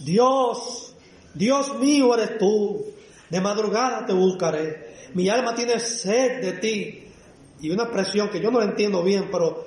Dios, 0.00 0.94
Dios 1.34 1.78
mío 1.78 2.14
eres 2.14 2.38
tú. 2.38 2.86
De 3.28 3.40
madrugada 3.40 4.06
te 4.06 4.12
buscaré. 4.12 4.89
Mi 5.14 5.28
alma 5.28 5.54
tiene 5.54 5.78
sed 5.78 6.42
de 6.42 6.52
ti. 6.54 7.04
Y 7.60 7.70
una 7.70 7.84
expresión 7.84 8.30
que 8.30 8.40
yo 8.40 8.50
no 8.50 8.62
entiendo 8.62 9.02
bien, 9.02 9.28
pero 9.30 9.66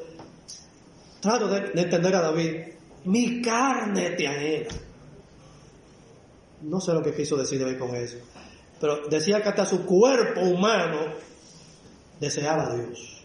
trato 1.20 1.48
de, 1.48 1.82
entender 1.82 2.16
a 2.16 2.22
David. 2.22 2.56
Mi 3.06 3.42
carne 3.42 4.12
te 4.12 4.28
anhela. 4.28 4.74
No 6.62 6.80
sé 6.80 6.94
lo 6.94 7.02
que 7.02 7.14
quiso 7.14 7.36
decir 7.36 7.60
David 7.60 7.78
con 7.78 7.96
eso. 7.96 8.18
Pero 8.80 9.08
decía 9.08 9.42
que 9.42 9.50
hasta 9.50 9.66
su 9.66 9.86
cuerpo 9.86 10.42
humano 10.42 11.14
deseaba 12.20 12.68
a 12.68 12.76
Dios. 12.76 13.24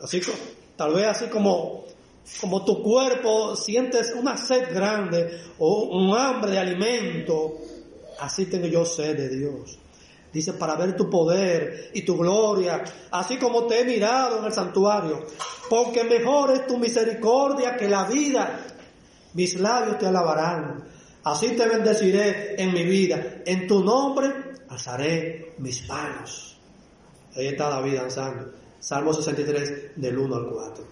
Así 0.00 0.20
tal 0.76 0.94
vez 0.94 1.06
así 1.06 1.26
como, 1.26 1.84
como 2.40 2.64
tu 2.64 2.82
cuerpo 2.82 3.54
sientes 3.56 4.14
una 4.14 4.36
sed 4.36 4.72
grande 4.72 5.38
o 5.58 5.84
un 5.98 6.16
hambre 6.16 6.52
de 6.52 6.58
alimento, 6.58 7.58
así 8.18 8.46
tengo 8.46 8.66
yo 8.66 8.84
sed 8.84 9.16
de 9.16 9.28
Dios. 9.28 9.79
Dice, 10.32 10.52
para 10.52 10.76
ver 10.76 10.96
tu 10.96 11.10
poder 11.10 11.90
y 11.92 12.02
tu 12.02 12.16
gloria, 12.16 12.84
así 13.10 13.36
como 13.36 13.66
te 13.66 13.80
he 13.80 13.84
mirado 13.84 14.38
en 14.38 14.44
el 14.44 14.52
santuario, 14.52 15.26
porque 15.68 16.04
mejor 16.04 16.52
es 16.52 16.66
tu 16.66 16.78
misericordia 16.78 17.76
que 17.76 17.88
la 17.88 18.04
vida. 18.04 18.66
Mis 19.34 19.58
labios 19.58 19.98
te 19.98 20.06
alabarán. 20.06 20.84
Así 21.24 21.50
te 21.50 21.68
bendeciré 21.68 22.60
en 22.62 22.72
mi 22.72 22.84
vida. 22.84 23.42
En 23.44 23.66
tu 23.66 23.84
nombre 23.84 24.32
alzaré 24.68 25.54
mis 25.58 25.86
manos. 25.88 26.56
Ahí 27.36 27.48
está 27.48 27.68
David 27.68 27.96
danzando. 27.96 28.52
Salmo 28.78 29.12
63 29.12 29.92
del 29.96 30.18
1 30.18 30.36
al 30.36 30.48
4. 30.48 30.84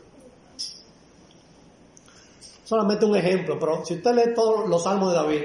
Solamente 2.65 3.07
un 3.07 3.17
ejemplo, 3.17 3.59
pero 3.59 3.85
si 3.85 3.95
usted 3.95 4.15
lee 4.15 4.35
todos 4.35 4.69
los 4.69 4.83
salmos 4.85 5.11
de 5.11 5.17
David, 5.17 5.43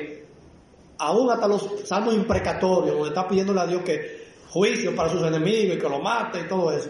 aún 1.04 1.30
hasta 1.30 1.47
los 1.47 1.68
salmos 1.86 2.14
imprecatorios, 2.14 2.95
donde 2.95 3.10
está 3.10 3.28
pidiéndole 3.28 3.62
a 3.62 3.68
Dios 3.68 3.82
que 3.84 4.24
juicio 4.49 4.95
para 4.95 5.10
sus 5.10 5.22
enemigos 5.22 5.76
y 5.76 5.80
que 5.80 5.89
lo 5.89 5.99
mate 5.99 6.41
y 6.41 6.47
todo 6.47 6.72
eso, 6.72 6.89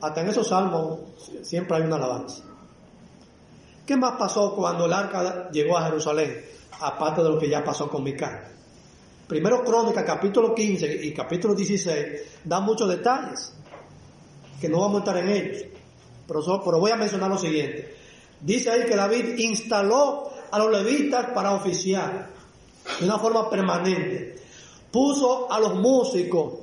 hasta 0.00 0.20
en 0.20 0.28
esos 0.28 0.48
salmos 0.48 1.00
siempre 1.42 1.76
hay 1.76 1.82
una 1.82 1.96
alabanza. 1.96 2.42
¿Qué 3.86 3.96
más 3.96 4.12
pasó 4.18 4.54
cuando 4.54 4.86
el 4.86 4.92
arca 4.92 5.50
llegó 5.50 5.78
a 5.78 5.86
Jerusalén? 5.86 6.44
Aparte 6.80 7.22
de 7.22 7.30
lo 7.30 7.38
que 7.38 7.48
ya 7.48 7.62
pasó 7.62 7.88
con 7.88 8.02
Mical. 8.02 8.48
Primero 9.26 9.64
Crónica, 9.64 10.04
capítulo 10.04 10.54
15 10.54 11.06
y 11.06 11.14
capítulo 11.14 11.54
16, 11.54 12.42
dan 12.44 12.64
muchos 12.64 12.88
detalles, 12.88 13.54
que 14.60 14.68
no 14.68 14.80
vamos 14.80 14.96
a 14.96 14.98
estar 15.04 15.16
en 15.16 15.28
ellos. 15.28 15.62
Pero, 16.26 16.62
pero 16.64 16.78
voy 16.78 16.90
a 16.90 16.96
mencionar 16.96 17.30
lo 17.30 17.38
siguiente. 17.38 17.94
Dice 18.40 18.70
ahí 18.70 18.84
que 18.84 18.96
David 18.96 19.38
instaló 19.38 20.30
a 20.50 20.58
los 20.58 20.70
levitas 20.70 21.26
para 21.34 21.52
oficiar 21.52 22.28
de 22.98 23.04
una 23.04 23.18
forma 23.18 23.48
permanente. 23.50 24.36
Puso 24.90 25.50
a 25.50 25.58
los 25.58 25.74
músicos, 25.74 26.54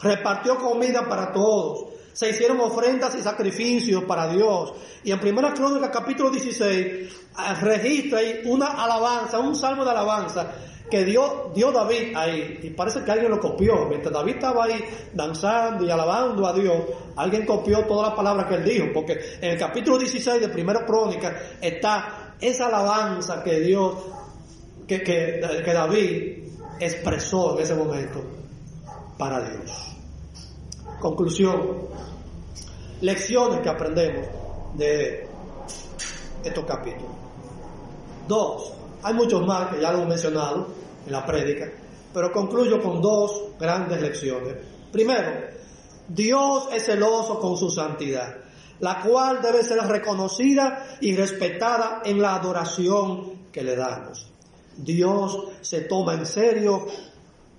repartió 0.00 0.56
comida 0.56 1.08
para 1.08 1.32
todos, 1.32 1.86
se 2.12 2.30
hicieron 2.30 2.60
ofrendas 2.60 3.14
y 3.14 3.22
sacrificios 3.22 4.04
para 4.04 4.28
Dios. 4.28 4.72
Y 5.04 5.12
en 5.12 5.20
Primera 5.20 5.52
Crónica 5.52 5.90
capítulo 5.90 6.30
16 6.30 7.12
ah, 7.36 7.54
registra 7.60 8.20
ahí 8.20 8.40
una 8.46 8.68
alabanza, 8.68 9.38
un 9.38 9.54
salmo 9.54 9.84
de 9.84 9.90
alabanza 9.90 10.50
que 10.90 11.04
dio, 11.04 11.52
dio 11.54 11.72
David 11.72 12.16
ahí. 12.16 12.60
Y 12.62 12.70
parece 12.70 13.02
que 13.04 13.10
alguien 13.10 13.30
lo 13.30 13.38
copió. 13.38 13.86
Mientras 13.86 14.12
David 14.12 14.36
estaba 14.36 14.64
ahí 14.64 14.82
danzando 15.12 15.84
y 15.84 15.90
alabando 15.90 16.46
a 16.46 16.52
Dios, 16.52 16.84
alguien 17.16 17.44
copió 17.44 17.84
todas 17.84 18.08
las 18.08 18.16
palabras 18.16 18.46
que 18.46 18.54
él 18.54 18.64
dijo. 18.64 18.86
Porque 18.94 19.12
en 19.40 19.50
el 19.50 19.58
capítulo 19.58 19.98
16 19.98 20.40
de 20.40 20.48
Primera 20.48 20.86
Crónica 20.86 21.36
está 21.60 22.34
esa 22.40 22.68
alabanza 22.68 23.42
que 23.42 23.60
Dios 23.60 23.94
que, 24.86 25.02
que, 25.02 25.72
David 25.72 26.44
expresó 26.78 27.56
en 27.56 27.64
ese 27.64 27.74
momento 27.74 28.22
para 29.18 29.40
Dios. 29.40 29.96
Conclusión, 31.00 31.88
lecciones 33.00 33.60
que 33.60 33.68
aprendemos 33.68 34.26
de 34.74 35.28
estos 36.44 36.64
capítulos. 36.64 37.10
Dos, 38.28 38.72
hay 39.02 39.14
muchos 39.14 39.44
más 39.46 39.74
que 39.74 39.80
ya 39.80 39.90
lo 39.90 39.98
hemos 39.98 40.08
mencionado 40.08 40.68
en 41.04 41.12
la 41.12 41.24
prédica, 41.24 41.70
pero 42.12 42.32
concluyo 42.32 42.80
con 42.80 43.00
dos 43.00 43.56
grandes 43.58 44.00
lecciones. 44.00 44.56
Primero, 44.92 45.48
Dios 46.08 46.68
es 46.72 46.84
celoso 46.84 47.40
con 47.40 47.56
su 47.56 47.70
santidad, 47.70 48.36
la 48.80 49.00
cual 49.02 49.42
debe 49.42 49.62
ser 49.62 49.78
reconocida 49.78 50.98
y 51.00 51.16
respetada 51.16 52.02
en 52.04 52.20
la 52.22 52.36
adoración 52.36 53.48
que 53.52 53.62
le 53.62 53.76
damos. 53.76 54.35
Dios 54.78 55.38
se 55.60 55.82
toma 55.82 56.14
en 56.14 56.26
serio 56.26 56.86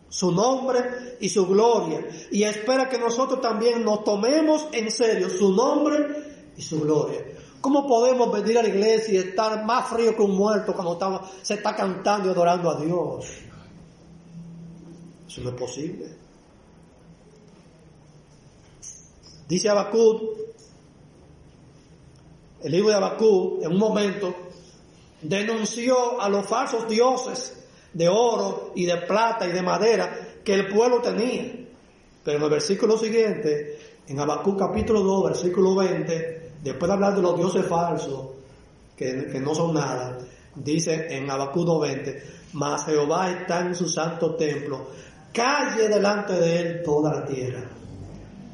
su 0.10 0.32
nombre 0.32 1.18
y 1.20 1.30
su 1.30 1.46
gloria 1.48 2.06
y 2.32 2.44
espera 2.44 2.88
que 2.88 2.98
nosotros 2.98 3.42
también 3.42 3.84
nos 3.84 4.04
tomemos 4.04 4.68
en 4.72 4.90
serio 4.92 5.30
su 5.30 5.54
nombre 5.54 6.52
y 6.56 6.62
su 6.62 6.82
gloria. 6.82 7.26
¿Cómo 7.60 7.88
podemos 7.88 8.32
venir 8.32 8.60
a 8.60 8.64
la 8.64 8.70
iglesia 8.70 9.14
y 9.14 9.18
estar 9.18 9.66
más 9.66 9.90
frío 9.90 10.16
que 10.16 10.22
un 10.22 10.36
muerto 10.36 10.74
cuando 10.74 11.22
se 11.42 11.56
está 11.56 11.76
cantando 11.76 12.30
y 12.30 12.32
adorando 12.32 12.70
a 12.70 12.80
Dios? 12.80 13.26
Eso 15.28 15.42
no 15.42 15.50
es 15.50 15.56
posible. 15.56 16.18
Dice 19.48 19.70
Abacud, 19.70 20.22
el 22.62 22.72
libro 22.72 22.90
de 22.90 22.96
Abacud, 22.96 23.64
en 23.64 23.72
un 23.72 23.80
momento, 23.80 24.34
denunció 25.22 26.22
a 26.22 26.30
los 26.30 26.46
falsos 26.46 26.88
dioses 26.88 27.66
de 27.94 28.08
oro 28.08 28.72
y 28.76 28.86
de 28.86 28.98
plata 28.98 29.48
y 29.48 29.52
de 29.52 29.62
madera 29.62 30.16
que 30.44 30.54
el 30.54 30.68
pueblo 30.68 31.02
tenía. 31.02 31.52
Pero 32.24 32.38
en 32.38 32.44
el 32.44 32.50
versículo 32.50 32.98
siguiente, 32.98 33.80
en 34.08 34.20
Habacuc 34.20 34.60
capítulo 34.60 35.02
2, 35.02 35.30
versículo 35.30 35.76
20, 35.76 36.52
después 36.64 36.88
de 36.88 36.94
hablar 36.94 37.16
de 37.16 37.22
los 37.22 37.38
dioses 37.38 37.66
falsos, 37.66 38.30
que, 38.96 39.14
no 39.42 39.54
son 39.54 39.74
nada, 39.74 40.18
dice 40.56 41.08
en 41.16 41.30
Habacuc 41.30 41.68
2.20, 41.68 42.22
mas 42.54 42.86
Jehová 42.86 43.32
está 43.32 43.62
en 43.62 43.76
su 43.76 43.88
santo 43.88 44.36
templo, 44.36 44.88
calle 45.34 45.88
delante 45.88 46.34
de 46.34 46.60
él 46.60 46.82
toda 46.84 47.14
la 47.16 47.26
tierra. 47.26 47.64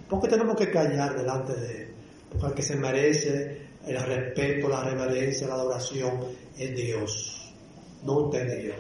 ¿Por 0.10 0.22
qué 0.22 0.28
tenemos 0.28 0.56
que 0.56 0.70
callar 0.70 1.16
delante 1.16 1.54
de 1.54 1.82
él? 1.82 1.94
Porque 2.40 2.56
que 2.56 2.62
se 2.64 2.76
merece 2.76 3.63
el 3.86 4.00
respeto, 4.02 4.70
la 4.70 4.84
reverencia, 4.84 5.48
la 5.48 5.56
adoración 5.56 6.20
es 6.58 6.76
Dios, 6.76 7.54
no 8.04 8.14
usted 8.20 8.62
yo. 8.62 8.74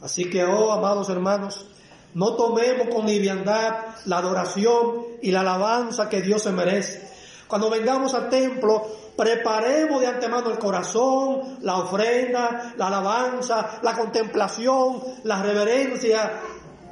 Así 0.00 0.28
que, 0.28 0.44
oh 0.44 0.72
amados 0.72 1.08
hermanos, 1.08 1.66
no 2.14 2.34
tomemos 2.34 2.88
con 2.88 3.06
liviandad 3.06 3.94
la 4.06 4.18
adoración 4.18 5.06
y 5.22 5.30
la 5.30 5.40
alabanza 5.40 6.08
que 6.08 6.20
Dios 6.20 6.42
se 6.42 6.50
merece. 6.50 7.08
Cuando 7.46 7.70
vengamos 7.70 8.12
al 8.14 8.28
templo, 8.28 8.82
preparemos 9.16 10.00
de 10.00 10.06
antemano 10.08 10.50
el 10.50 10.58
corazón, 10.58 11.58
la 11.62 11.78
ofrenda, 11.78 12.74
la 12.76 12.88
alabanza, 12.88 13.78
la 13.82 13.94
contemplación, 13.96 15.00
la 15.24 15.42
reverencia 15.42 16.40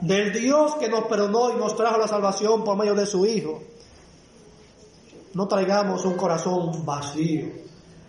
del 0.00 0.32
Dios 0.32 0.76
que 0.76 0.88
nos 0.88 1.04
perdonó 1.04 1.50
y 1.50 1.56
nos 1.56 1.76
trajo 1.76 1.98
la 1.98 2.08
salvación 2.08 2.62
por 2.62 2.76
medio 2.76 2.94
de 2.94 3.06
su 3.06 3.26
Hijo. 3.26 3.62
No 5.34 5.46
traigamos 5.46 6.04
un 6.04 6.14
corazón 6.14 6.84
vacío, 6.84 7.46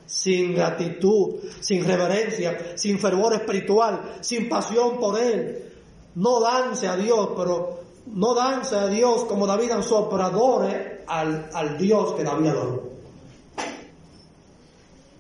sin 0.05 0.55
gratitud, 0.55 1.36
sin 1.59 1.86
reverencia, 1.86 2.78
sin 2.78 2.97
fervor 2.99 3.34
espiritual, 3.36 4.17
sin 4.22 4.49
pasión 4.49 4.99
por 4.99 5.19
Él. 5.19 5.72
No 6.15 6.41
dance 6.41 6.88
a 6.88 6.97
Dios, 6.97 7.30
pero 7.38 7.80
no 8.07 8.34
dance 8.34 8.76
a 8.76 8.88
Dios 8.88 9.26
como 9.26 9.45
David 9.45 9.69
danzó, 9.69 10.09
pero 10.09 10.24
adore 10.24 11.03
al, 11.07 11.49
al 11.53 11.78
Dios 11.78 12.13
que 12.13 12.24
David 12.24 12.47
adoró. 12.47 12.89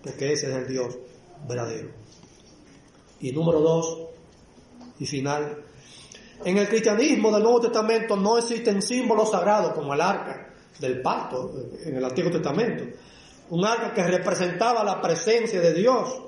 Porque 0.03 0.33
ese 0.33 0.49
es 0.49 0.55
el 0.55 0.67
Dios 0.67 0.97
verdadero. 1.47 1.89
Y 3.19 3.31
número 3.31 3.59
dos, 3.59 3.99
y 4.97 5.05
final, 5.05 5.63
en 6.43 6.57
el 6.57 6.67
cristianismo 6.67 7.31
del 7.31 7.43
Nuevo 7.43 7.61
Testamento 7.61 8.15
no 8.15 8.39
existen 8.39 8.81
símbolos 8.81 9.29
sagrados 9.29 9.73
como 9.73 9.93
el 9.93 10.01
arca 10.01 10.40
del 10.81 11.01
pacto 11.01 11.53
en 11.85 11.95
el 11.95 12.03
Antiguo 12.03 12.31
Testamento. 12.31 12.83
Un 13.51 13.65
arca 13.65 13.93
que 13.93 14.03
representaba 14.03 14.83
la 14.83 14.99
presencia 14.99 15.61
de 15.61 15.73
Dios. 15.73 16.21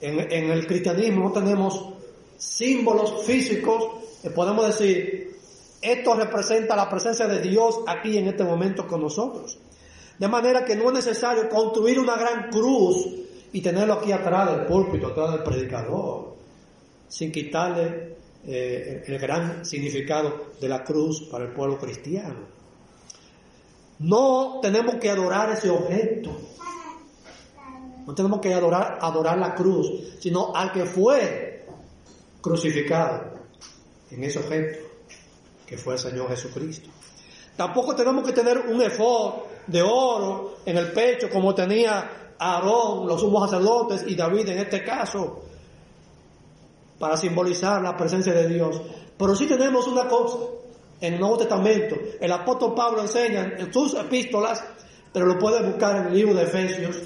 En, 0.00 0.50
el 0.50 0.66
cristianismo 0.66 1.24
no 1.24 1.32
tenemos 1.32 1.94
símbolos 2.36 3.24
físicos, 3.24 3.84
podemos 4.34 4.66
decir, 4.66 5.36
esto 5.80 6.14
representa 6.14 6.76
la 6.76 6.88
presencia 6.88 7.26
de 7.26 7.40
Dios 7.40 7.80
aquí 7.86 8.18
en 8.18 8.28
este 8.28 8.44
momento 8.44 8.86
con 8.86 9.00
nosotros. 9.00 9.58
De 10.18 10.28
manera 10.28 10.64
que 10.64 10.76
no 10.76 10.88
es 10.88 10.94
necesario 10.94 11.48
construir 11.48 11.98
una 11.98 12.16
gran 12.16 12.50
cruz 12.50 13.06
y 13.52 13.60
tenerlo 13.60 13.94
aquí 13.94 14.12
atrás 14.12 14.50
del 14.50 14.66
púlpito, 14.66 15.08
atrás 15.08 15.32
del 15.32 15.42
predicador, 15.42 16.36
sin 17.08 17.32
quitarle 17.32 18.16
eh, 18.46 19.04
el 19.06 19.18
gran 19.18 19.64
significado 19.64 20.46
de 20.60 20.68
la 20.68 20.84
cruz 20.84 21.22
para 21.30 21.44
el 21.44 21.52
pueblo 21.52 21.78
cristiano. 21.78 22.57
No 23.98 24.60
tenemos 24.62 24.96
que 24.96 25.10
adorar 25.10 25.50
ese 25.50 25.70
objeto. 25.70 26.30
No 28.06 28.14
tenemos 28.14 28.40
que 28.40 28.54
adorar, 28.54 29.38
la 29.38 29.54
cruz, 29.54 30.16
sino 30.20 30.54
al 30.54 30.72
que 30.72 30.86
fue 30.86 31.66
crucificado 32.40 33.32
en 34.10 34.24
ese 34.24 34.38
objeto, 34.38 34.78
que 35.66 35.76
fue 35.76 35.94
el 35.94 35.98
Señor 35.98 36.28
Jesucristo. 36.28 36.88
Tampoco 37.56 37.94
tenemos 37.94 38.24
que 38.24 38.32
tener 38.32 38.58
un 38.58 38.80
efod 38.80 39.34
de 39.66 39.82
oro 39.82 40.56
en 40.64 40.78
el 40.78 40.92
pecho 40.92 41.28
como 41.28 41.54
tenía 41.54 42.32
Aarón, 42.38 43.06
los 43.06 43.20
sumos 43.20 43.50
sacerdotes 43.50 44.04
y 44.06 44.14
David 44.14 44.48
en 44.48 44.58
este 44.58 44.82
caso. 44.84 45.42
para 46.98 47.16
simbolizar 47.16 47.80
la 47.80 47.96
presencia 47.96 48.32
de 48.32 48.48
Dios. 48.48 48.80
Pero 49.16 49.36
sí 49.36 49.46
tenemos 49.46 49.86
una 49.86 50.08
cosa 50.08 50.38
en 51.00 51.14
el 51.14 51.20
Nuevo 51.20 51.38
Testamento. 51.38 51.96
El 52.20 52.32
apóstol 52.32 52.74
Pablo 52.74 53.02
enseña 53.02 53.54
en 53.56 53.72
sus 53.72 53.94
epístolas, 53.94 54.62
pero 55.12 55.26
lo 55.26 55.38
puede 55.38 55.62
buscar 55.62 55.96
en 55.96 56.06
el 56.08 56.14
libro 56.14 56.34
de 56.34 56.44
Efesios, 56.44 56.96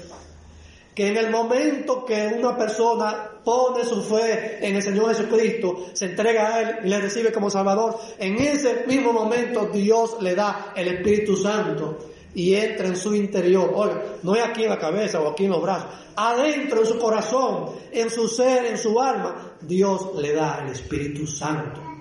que 0.93 1.07
en 1.07 1.17
el 1.17 1.31
momento 1.31 2.05
que 2.05 2.35
una 2.37 2.55
persona 2.55 3.31
pone 3.43 3.83
su 3.83 4.01
fe 4.01 4.59
en 4.61 4.75
el 4.75 4.83
Señor 4.83 5.09
Jesucristo, 5.09 5.87
se 5.93 6.05
entrega 6.05 6.55
a 6.55 6.61
Él 6.61 6.75
y 6.85 6.89
le 6.89 6.99
recibe 6.99 7.31
como 7.31 7.49
Salvador, 7.49 7.99
en 8.19 8.37
ese 8.39 8.85
mismo 8.87 9.11
momento 9.11 9.67
Dios 9.67 10.17
le 10.21 10.35
da 10.35 10.73
el 10.75 10.87
Espíritu 10.87 11.35
Santo 11.35 11.97
y 12.35 12.55
entra 12.55 12.87
en 12.87 12.95
su 12.95 13.13
interior. 13.13 13.71
Oiga, 13.73 14.01
no 14.23 14.35
es 14.35 14.43
aquí 14.43 14.63
en 14.63 14.69
la 14.69 14.79
cabeza 14.79 15.19
o 15.21 15.29
aquí 15.29 15.45
en 15.45 15.51
los 15.51 15.61
brazos, 15.61 15.87
adentro 16.15 16.81
en 16.81 16.85
su 16.85 16.99
corazón, 16.99 17.71
en 17.91 18.09
su 18.09 18.27
ser, 18.27 18.65
en 18.65 18.77
su 18.77 18.99
alma, 18.99 19.55
Dios 19.61 20.15
le 20.17 20.33
da 20.33 20.63
el 20.63 20.71
Espíritu 20.71 21.27
Santo. 21.27 21.92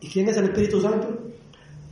¿Y 0.00 0.08
quién 0.08 0.28
es 0.28 0.36
el 0.36 0.44
Espíritu 0.44 0.80
Santo? 0.80 1.08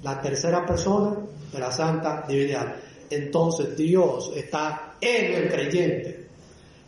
La 0.02 0.20
tercera 0.20 0.64
persona 0.64 1.16
de 1.52 1.58
la 1.58 1.70
Santa 1.70 2.24
Divinidad. 2.26 2.76
Entonces 3.10 3.76
Dios 3.76 4.32
está 4.34 4.94
en 5.00 5.34
el 5.34 5.48
creyente. 5.48 6.28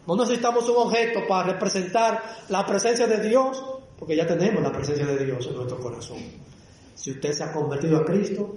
No 0.06 0.16
necesitamos 0.16 0.68
un 0.68 0.76
objeto 0.78 1.20
para 1.28 1.52
representar 1.52 2.22
la 2.48 2.66
presencia 2.66 3.06
de 3.06 3.28
Dios, 3.28 3.62
porque 3.98 4.16
ya 4.16 4.26
tenemos 4.26 4.62
la 4.62 4.72
presencia 4.72 5.06
de 5.06 5.24
Dios 5.24 5.46
en 5.46 5.54
nuestro 5.54 5.78
corazón. 5.78 6.18
Si 6.94 7.12
usted 7.12 7.32
se 7.32 7.44
ha 7.44 7.52
convertido 7.52 7.98
a 7.98 8.04
Cristo, 8.04 8.56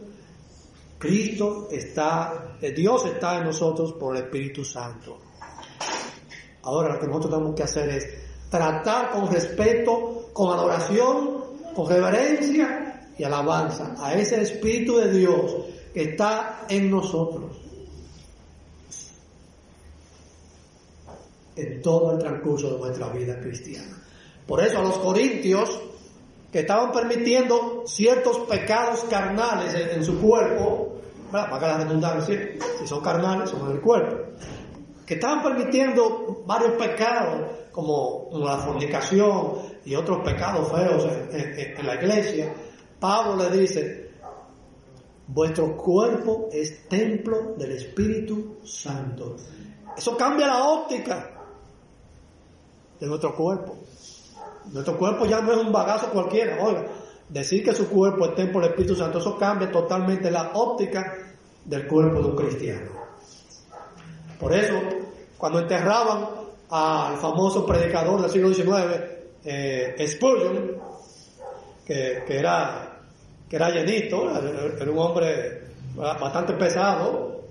Cristo 0.98 1.68
está, 1.70 2.56
eh, 2.62 2.72
Dios 2.72 3.06
está 3.06 3.38
en 3.38 3.46
nosotros 3.46 3.94
por 3.94 4.16
el 4.16 4.24
Espíritu 4.24 4.64
Santo. 4.64 5.20
Ahora 6.64 6.94
lo 6.94 7.00
que 7.00 7.08
nosotros 7.08 7.32
tenemos 7.34 7.56
que 7.56 7.64
hacer 7.64 7.90
es 7.90 8.08
tratar 8.50 9.12
con 9.12 9.32
respeto, 9.32 10.30
con 10.32 10.58
adoración, 10.58 11.43
con 11.76 11.90
reverencia 11.90 13.10
y 13.18 13.24
alabanza 13.24 13.96
a 14.00 14.14
ese 14.14 14.42
Espíritu 14.42 14.98
de 14.98 15.12
Dios 15.12 15.56
que 15.94 16.04
está 16.12 16.66
en 16.70 16.90
nosotros. 16.90 17.58
En 21.56 21.82
todo 21.82 22.14
el 22.14 22.18
transcurso 22.18 22.74
de 22.74 22.80
nuestra 22.80 23.10
vida 23.10 23.40
cristiana. 23.40 24.02
Por 24.48 24.64
eso 24.64 24.80
a 24.80 24.84
los 24.84 24.98
corintios 24.98 25.80
que 26.52 26.60
estaban 26.60 26.92
permitiendo 26.92 27.84
ciertos 27.86 28.40
pecados 28.40 29.06
carnales 29.10 29.74
en, 29.74 30.04
su 30.04 30.20
cuerpo, 30.20 30.98
para 31.32 31.60
que 31.60 31.66
la 31.66 31.78
redundancia, 31.78 32.50
si 32.80 32.88
son 32.88 33.02
carnales, 33.02 33.50
son 33.50 33.68
en 33.70 33.78
el 33.78 33.82
cuerpo, 33.82 34.18
que 35.06 35.16
estaban 35.16 35.42
permitiendo 35.42 36.44
varios 36.46 36.74
pecados, 36.74 37.52
como 37.72 38.30
la 38.34 38.58
fornicación 38.58 39.73
y 39.86 39.96
otros 39.96 40.24
pecados 40.24 40.72
feos 40.72 41.08
en, 41.32 41.86
la 41.86 41.96
iglesia, 41.96 42.54
Pablo 43.00 43.50
le 43.50 43.58
dice, 43.58 44.12
vuestro 45.28 45.76
cuerpo 45.76 46.50
es 46.52 46.88
templo 46.88 47.56
del 47.58 47.72
Espíritu 47.72 48.58
Santo. 48.64 49.36
Eso 49.98 50.16
cambia 50.18 50.48
la 50.48 50.64
óptica 50.64 51.32
de 53.00 53.08
nuestro 53.08 53.36
cuerpo. 53.36 53.76
Nuestro 54.72 54.98
cuerpo 54.98 55.26
ya 55.26 55.42
no 55.42 55.52
es 55.52 55.58
un 55.58 55.72
bagazo 55.72 56.10
cualquiera. 56.10 56.64
Oiga, 56.64 56.86
decir 57.28 57.64
que 57.64 57.74
su 57.74 57.90
cuerpo 57.90 58.26
es 58.26 58.36
templo 58.36 58.62
del 58.62 58.70
Espíritu 58.70 58.96
Santo, 58.96 59.18
eso 59.20 59.38
cambia 59.38 59.72
totalmente 59.72 60.32
la 60.32 60.52
óptica 60.54 61.18
del 61.66 61.88
cuerpo 61.88 62.22
de 62.22 62.28
un 62.28 62.36
cristiano. 62.36 62.92
Por 64.40 64.54
eso, 64.54 64.76
cuando 65.38 65.60
enterraban 65.60 66.30
al 66.70 67.18
famoso 67.18 67.66
predicador 67.66 68.22
del 68.22 68.32
siglo 68.32 68.54
XIX, 68.54 69.13
eh, 69.46 69.96
Spurgeon, 70.08 70.72
que, 71.86 72.24
era, 72.28 73.00
que 73.50 73.56
era 73.56 73.70
llenito, 73.70 74.30
era 74.80 74.92
un 74.92 75.00
hombre 75.00 75.62
bastante 75.96 76.54
pesado, 76.54 77.44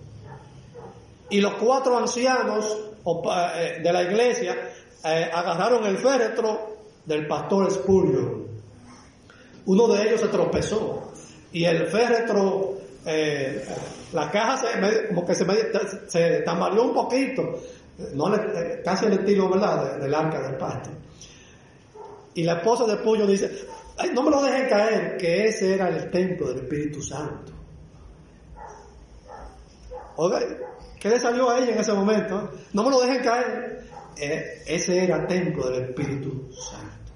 y 1.30 1.40
los 1.40 1.55
cuatro 1.55 1.97
ancianos 1.97 2.78
eh, 3.57 3.80
de 3.82 3.93
la 3.93 4.03
iglesia 4.03 4.57
eh, 5.05 5.30
agarraron 5.32 5.84
el 5.86 5.97
féretro 5.97 6.76
del 7.05 7.26
pastor 7.26 7.70
Spurgeon. 7.70 8.47
Uno 9.66 9.88
de 9.88 10.03
ellos 10.03 10.20
se 10.20 10.28
tropezó 10.28 11.12
y 11.53 11.64
el 11.64 11.86
féretro, 11.86 12.78
eh, 13.07 13.64
la 14.12 14.30
caja 14.30 14.57
se, 14.59 15.09
como 15.09 15.26
que 15.26 15.34
se, 15.34 15.47
se 16.09 16.40
tambaleó 16.43 16.84
un 16.84 16.95
poquito, 16.95 17.61
eh, 17.99 18.82
casi 18.84 19.07
el 19.07 19.12
estilo 19.14 19.51
¿verdad? 19.51 19.99
del 19.99 20.14
arca 20.14 20.40
del 20.40 20.57
pacto. 20.57 20.90
Y 22.35 22.45
la 22.45 22.55
esposa 22.55 22.87
de 22.87 22.95
Spurgeon 22.95 23.28
dice, 23.28 23.66
Ay, 23.97 24.11
no 24.14 24.22
me 24.22 24.30
lo 24.30 24.43
dejen 24.43 24.68
caer, 24.68 25.16
que 25.16 25.45
ese 25.47 25.74
era 25.74 25.89
el 25.89 26.11
templo 26.11 26.49
del 26.49 26.64
Espíritu 26.64 27.03
Santo. 27.03 27.53
Oiga, 30.16 30.41
¿qué 30.99 31.09
le 31.09 31.20
salió 31.20 31.51
a 31.51 31.59
ella 31.59 31.72
en 31.72 31.78
ese 31.78 31.93
momento? 31.93 32.51
No 32.72 32.85
me 32.85 32.91
lo 32.91 33.01
dejen 33.01 33.22
caer. 33.22 33.87
Ese 34.16 35.05
era 35.05 35.16
el 35.22 35.26
templo 35.26 35.68
del 35.68 35.85
Espíritu 35.85 36.51
Santo. 36.53 37.12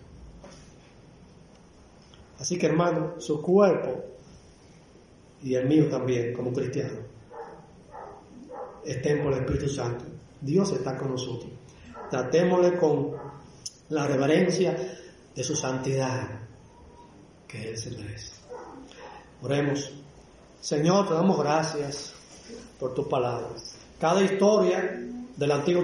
Así 2.38 2.58
que 2.58 2.66
hermano, 2.66 3.14
su 3.18 3.40
cuerpo 3.40 4.04
y 5.42 5.54
el 5.54 5.66
mío 5.66 5.88
también 5.88 6.32
como 6.34 6.52
cristiano 6.52 6.98
es 8.84 9.02
templo 9.02 9.30
del 9.30 9.40
Espíritu 9.40 9.68
Santo. 9.68 10.04
Dios 10.40 10.72
está 10.72 10.96
con 10.96 11.10
nosotros. 11.10 11.50
Tratémosle 12.10 12.76
con 12.78 13.12
la 13.88 14.06
reverencia 14.06 14.76
de 15.36 15.44
su 15.44 15.54
santidad 15.54 16.26
que 17.46 17.70
Él 17.70 17.78
se 17.78 17.90
merece. 17.90 18.32
Oremos. 19.42 19.92
Señor, 20.60 21.06
te 21.06 21.14
damos 21.14 21.38
gracias 21.38 22.14
por 22.80 22.94
tu 22.94 23.08
palabra. 23.08 23.48
Cada 24.00 24.22
historia 24.22 24.98
del 25.36 25.52
Antiguo 25.52 25.74